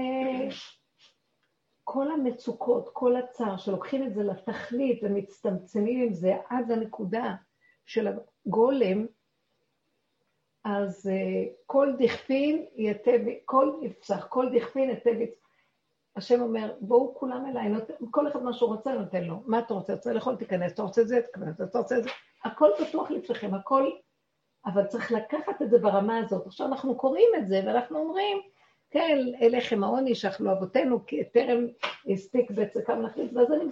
[1.83, 7.35] כל המצוקות, כל הצער, שלוקחים את זה לתכלית ומצטמצמים עם זה עד לנקודה
[7.85, 9.05] של הגולם,
[10.63, 15.15] אז uh, כל דכפין יתב, כל יפצח, כל דכפין יתב
[16.15, 17.83] השם אומר, בואו כולם אליי, נות...
[18.11, 19.43] כל אחד מה שהוא רוצה נותן לו.
[19.45, 19.93] מה אתה רוצה?
[19.93, 22.09] אתה לאכול, תיכנס, אתה רוצה את זה, תיכנס, אתה רוצה את זה.
[22.43, 23.91] הכל פתוח לפניכם, הכל...
[24.65, 26.47] אבל צריך לקחת את זה ברמה הזאת.
[26.47, 28.37] עכשיו אנחנו קוראים את זה, ואנחנו אומרים,
[28.89, 29.17] כן,
[29.51, 31.67] לחם העוני שאכלו אבותינו, כי טרם
[32.13, 33.65] הספיק בצקם להחליט, ואז אני...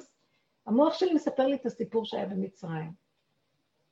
[0.66, 2.92] המוח שלי מספר לי את הסיפור שהיה במצרים.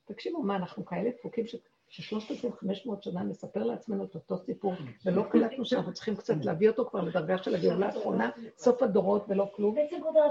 [0.04, 1.56] תקשיבו, מה, אנחנו כאלה דפוקים ש...
[1.92, 4.74] ששלושת אלפים חמש מאות שנה נספר לעצמנו את אותו סיפור,
[5.04, 9.50] ולא קלטנו שאנחנו צריכים קצת להביא אותו כבר לדרגה של הגאולה האחרונה, סוף הדורות ולא
[9.56, 9.74] כלום.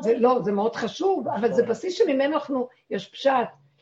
[0.02, 3.32] זה לא, זה מאוד חשוב, אבל זה בסיס שממנו אנחנו, יש פשט,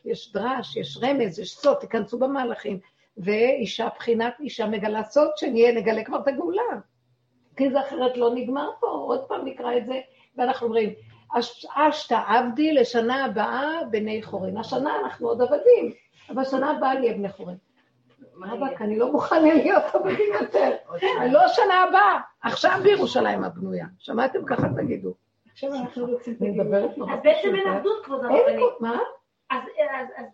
[0.04, 2.78] יש דרש, יש רמז, יש סוד, תיכנסו במהלכים.
[3.16, 6.62] ואישה, בחינת אישה מגלה סוד, שנהיה, נגלה כבר את הגאולה.
[7.56, 10.00] כי זה אחרת לא נגמר פה, עוד פעם נקרא את זה,
[10.36, 10.94] ואנחנו אומרים,
[11.74, 14.56] אשתא עבדי לשנה הבאה בני חורין.
[14.56, 15.92] השנה אנחנו עוד עבדים,
[16.30, 17.56] אבל שנה הבאה נהיה בני חורין.
[18.42, 20.76] רבאק, אני לא מוכן להיות עבדים יותר.
[21.30, 23.86] לא שנה הבאה, עכשיו בירושלים הבנויה.
[23.98, 25.14] שמעתם ככה תגידו.
[25.52, 26.36] עכשיו אנחנו רוצים...
[26.40, 28.80] אני מדברת נורא אז בעצם אין אחדות, כבוד הרבנית.
[28.80, 28.98] מה?
[29.50, 29.62] אז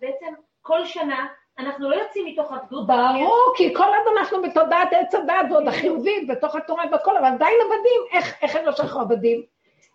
[0.00, 0.26] בעצם
[0.62, 1.26] כל שנה
[1.58, 2.86] אנחנו לא יוצאים מתוך עבדות.
[2.86, 7.54] ברור, כי כל עוד אנחנו בתודעת עץ הדת ועוד החיובית, בתוך התורה והכל, אבל עדיין
[7.64, 9.42] עבדים, איך הם לא שלחו עבדים?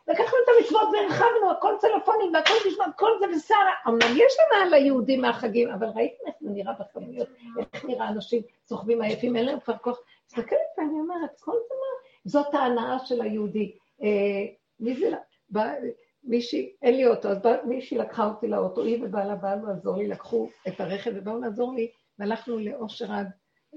[0.08, 3.74] לקחנו את המצוות והרחבנו, הכל צלפונים והכל נשמע, כל זה ושרה.
[3.88, 7.28] אמנם יש לנו על היהודים מהחגים, אבל ראיתם איך זה נראה בכמויות,
[7.74, 10.00] איך נראה אנשים סוחבים עייפים, אין להם כבר כוח.
[10.28, 13.76] תסתכלת ואני אומרת, כל דבר, זאת ההנאה של היהודי.
[14.04, 14.08] אה,
[14.80, 15.10] מי זה,
[16.24, 20.50] מישהי, אין לי אוטו, אז מישהי לקחה אותי לאוטו, היא ובעלה באו לעזור לי, לקחו
[20.68, 23.28] את הרכב ובאו לעזור לי, והלכנו לאושר עד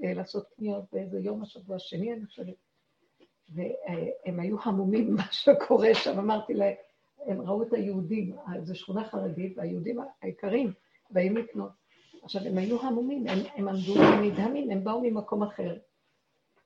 [0.03, 2.64] אה, לעשות קניות באיזה יום השבוע השני, אני חושבת.
[3.49, 6.73] והם היו המומים ממה שקורה שם, אמרתי להם,
[7.27, 10.73] הם ראו את היהודים, זו שכונה חרדית, והיהודים היקרים
[11.09, 11.71] באים לקנות.
[12.23, 15.77] עכשיו, הם היו המומים, הם, הם עמדו נדהמים, הם באו ממקום אחר,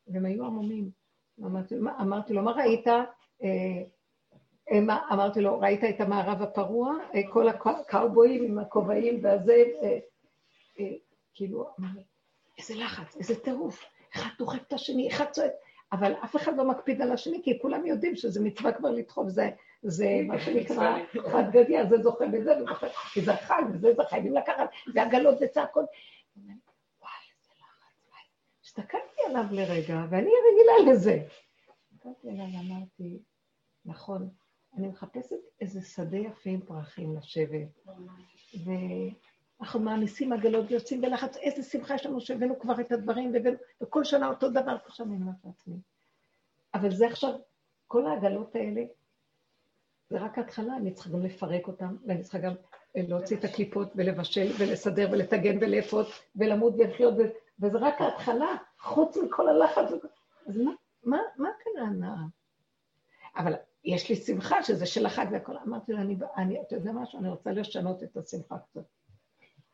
[0.08, 0.90] והם היו המומים.
[1.46, 2.88] אמרתי, אמרתי לו, מה ראית?
[3.44, 3.84] אה,
[5.12, 6.96] אמרתי לו, ראית את המערב הפרוע?
[7.16, 10.86] אה, כל הקאובויים עם הכובעים והזה, אה,
[11.34, 11.70] כאילו,
[12.58, 13.86] איזה לחץ, איזה טירוף,
[14.16, 15.52] אחד דוחף את השני, אחד צועק.
[15.92, 19.50] אבל אף אחד לא מקפיד על השני, כי כולם יודעים שזה מצווה כבר לדחוף, זה,
[19.84, 20.98] זה מה שנקרא
[21.32, 22.54] חד גדיה, זה זוכה בזה
[23.14, 25.86] כי זה חג וזה זה חייבים לקחת, והגלות וצעקות.
[26.36, 28.22] וואי, איזה לחץ, וואי.
[28.66, 31.24] הסתכלתי עליו לרגע, ואני רגילה לזה.
[31.92, 33.20] הסתכלתי עליו ואמרתי,
[33.86, 34.30] נכון,
[34.78, 37.80] אני מחפשת איזה שדה יפה עם פרחים לשבת,
[39.62, 44.04] אנחנו מעמיסים עגלות ויוצאים בלחץ, איזה שמחה יש לנו שהבאנו כבר את הדברים, והבאנו, וכל
[44.04, 45.76] שנה אותו דבר, עכשיו אני אומרת לעצמי.
[46.74, 47.34] אבל זה עכשיו,
[47.88, 48.82] כל העגלות האלה,
[50.10, 52.54] זה רק ההתחלה, אני צריכה גם לפרק אותן, ואני צריכה גם
[52.96, 57.14] להוציא את הקליפות ולבשל ולסדר ולטגן ולאפות ולמות ולחיות,
[57.60, 59.92] וזה רק ההתחלה, חוץ מכל הלחץ.
[60.48, 60.72] אז מה,
[61.04, 62.24] מה, מה כאן ההנאה?
[63.38, 63.54] אבל
[63.84, 65.58] יש לי שמחה שזה של החג והכל.
[65.58, 67.20] אמרתי לו, אני, אני, אתה יודע משהו?
[67.20, 68.99] אני רוצה לשנות את השמחה קצת.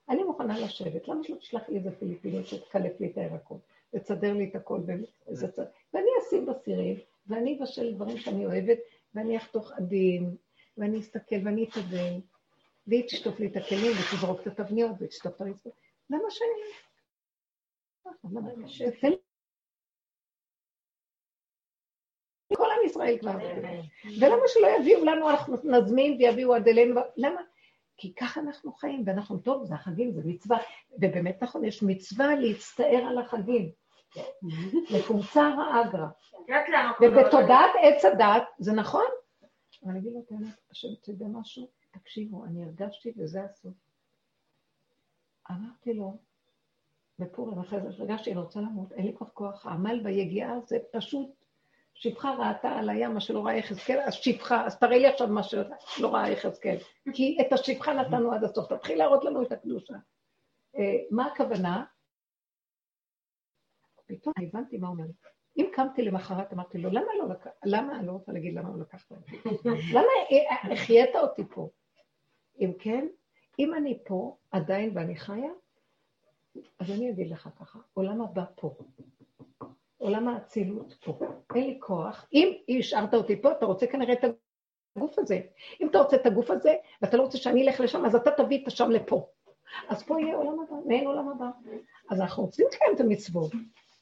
[0.10, 3.60] אני מוכנה לשבת, למה שלא תשלח לי איזה פיליפינית שתקלף לי את הירקות,
[3.96, 6.96] תסדר לי את הכל באיזה צד, ואני אשים בסירים,
[7.28, 8.78] ואני אבשל דברים שאני אוהבת,
[9.14, 10.36] ואני אחתוך עדין,
[10.78, 12.22] ואני אסתכל ואני אתאבל,
[12.88, 15.70] והיא תשטוף לי את הכלים ותזרוק את התבניות ותשטוף את הרצפה.
[16.10, 16.62] למה שאני...
[22.58, 23.32] כל עם ישראל כבר.
[24.20, 27.42] ולמה שלא יביאו לנו, אנחנו נזמין ויביאו עד אלינו, למה?
[27.98, 30.58] כי ככה אנחנו חיים, ואנחנו, טוב, זה החגים, זה מצווה,
[31.02, 33.72] ובאמת נכון, יש מצווה להצטער על החגים.
[34.90, 36.08] לקומצר האגרא.
[37.02, 39.06] ובתודעת עץ הדת, זה נכון?
[39.84, 40.54] אבל אני אגיד לו את האמת,
[41.02, 41.68] אתה יודע משהו?
[41.92, 43.74] תקשיבו, אני הרגשתי וזה הסוף.
[45.52, 46.18] אמרתי לו,
[47.20, 51.45] בפורים אחרי זה הרגשתי, אני רוצה למות, אין לי כבר כוח, העמל ביגיעה זה פשוט
[51.96, 55.44] שפחה ראתה על הים מה שלא ראה יחזקאל, אז שפחה, אז תראה לי עכשיו מה
[55.44, 56.78] שלא ראה יחזקאל.
[57.14, 59.94] כי את השפחה נתנו עד הסוף, תתחיל להראות לנו את הקדושה.
[60.78, 61.86] אה, מה הכוונה?
[64.06, 65.08] פתאום הבנתי מה הוא אומר.
[65.58, 68.80] אם קמתי למחרת, אמרתי לו, למה לא לקחת, למה, אני לא רוצה להגיד למה לא
[68.82, 69.38] לקחת אותי,
[69.96, 70.08] למה
[70.74, 71.70] החיית אותי פה?
[72.60, 73.08] אם כן,
[73.60, 75.52] אם אני פה עדיין ואני חיה,
[76.80, 78.76] אז אני אגיד לך ככה, עולם הבא פה.
[80.06, 81.20] עולם האצילות פה.
[81.56, 82.26] אין לי כוח.
[82.34, 84.24] אם השארת אותי פה, אתה רוצה כנראה את
[84.98, 85.40] הגוף הזה.
[85.82, 88.62] אם אתה רוצה את הגוף הזה, ואתה לא רוצה שאני אלך לשם, אז אתה תביא
[88.64, 89.28] את השם לפה.
[89.88, 91.46] אז פה יהיה עולם הבא, מעין עולם הבא.
[92.10, 93.52] אז אנחנו רוצים לקיים את המצוות,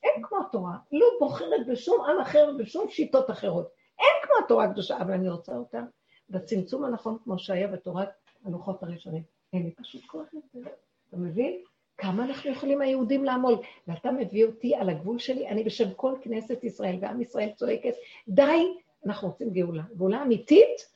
[0.03, 3.69] אין כמו התורה, לא בוחרת בשום עם אחר ובשום שיטות אחרות.
[3.99, 5.81] אין כמו התורה הקדושה, אבל אני רוצה אותה
[6.29, 8.09] בצמצום הנכון, כמו שהיה בתורת
[8.45, 9.23] הלוחות הראשונים.
[9.53, 10.69] אין לי פשוט כוח יותר.
[11.09, 11.63] אתה מבין?
[11.97, 13.55] כמה אנחנו יכולים היהודים לעמול?
[13.87, 17.93] ואתה מביא אותי על הגבול שלי, אני בשם כל כנסת ישראל ועם ישראל צועקת,
[18.27, 18.73] די,
[19.05, 19.83] אנחנו רוצים גאולה.
[19.97, 20.89] גאולה אמיתית,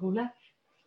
[0.00, 0.24] גאולה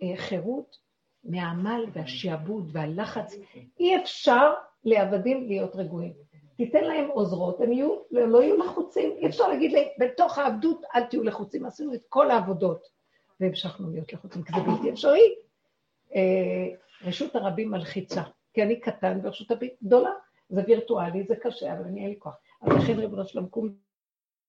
[0.04, 0.78] אה, חירות
[1.24, 3.36] מהעמל והשעבוד והלחץ.
[3.80, 4.54] אי אפשר
[4.86, 6.14] לעבדים להיות רגועים.
[6.58, 9.12] תיתן להם עוזרות, הם יהיו, לא יהיו לחוצים.
[9.18, 11.66] אי אפשר להגיד להם, בתוך העבדות אל תהיו לחוצים.
[11.66, 12.88] עשינו את כל העבודות,
[13.40, 15.36] והמשכנו להיות לחוצים, כי זה בלתי אפשרי.
[16.16, 16.68] אה,
[17.04, 18.22] רשות הרבים מלחיצה,
[18.54, 20.12] כי אני קטן ורשות הרבים גדולה.
[20.50, 22.38] זה וירטואלי, זה קשה, אבל אני אין לי כוח.
[22.62, 23.70] אז לכן ריבונו שלום, קום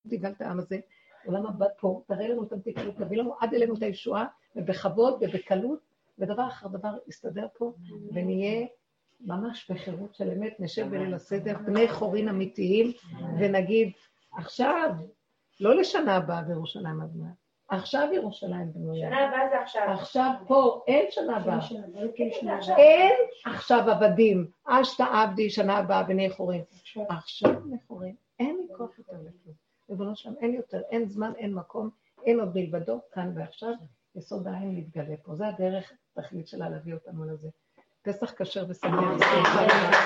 [0.09, 0.79] תגאל את העם הזה,
[1.25, 4.27] עולם הבא פה, תראה לנו את המתיקות, תביא לנו עד אלינו את הישועה,
[4.57, 5.79] ובכבוד ובקלות,
[6.19, 7.73] ודבר אחר דבר יסתדר פה,
[8.13, 8.67] ונהיה
[9.21, 12.93] ממש בחירות של אמת, נשב בליל הסדר, בני חורין אמיתיים,
[13.39, 13.93] ונגיד,
[14.33, 14.91] עכשיו,
[15.61, 17.33] לא לשנה הבאה בירושלים הבנויה,
[17.73, 19.09] עכשיו ירושלים בנויה.
[19.09, 19.83] שנה הבאה זה עכשיו.
[19.91, 21.59] עכשיו פה, אין שנה הבאה.
[22.77, 23.13] אין
[23.45, 26.63] עכשיו עבדים, אשתא עבדי שנה הבאה בני חורין.
[27.09, 29.55] עכשיו בני חורין, אין לי כוח יותר לכלום.
[29.91, 31.91] ריבונו שלם, אין יותר, אין זמן, אין מקום,
[32.25, 33.73] אין עוד מלבדו, כאן ועכשיו,
[34.17, 35.35] יסוד העין מתגלה פה.
[35.35, 37.49] זה הדרך, התכלית שלה להביא אותנו לזה.
[38.03, 39.21] פסח כשר ושמח.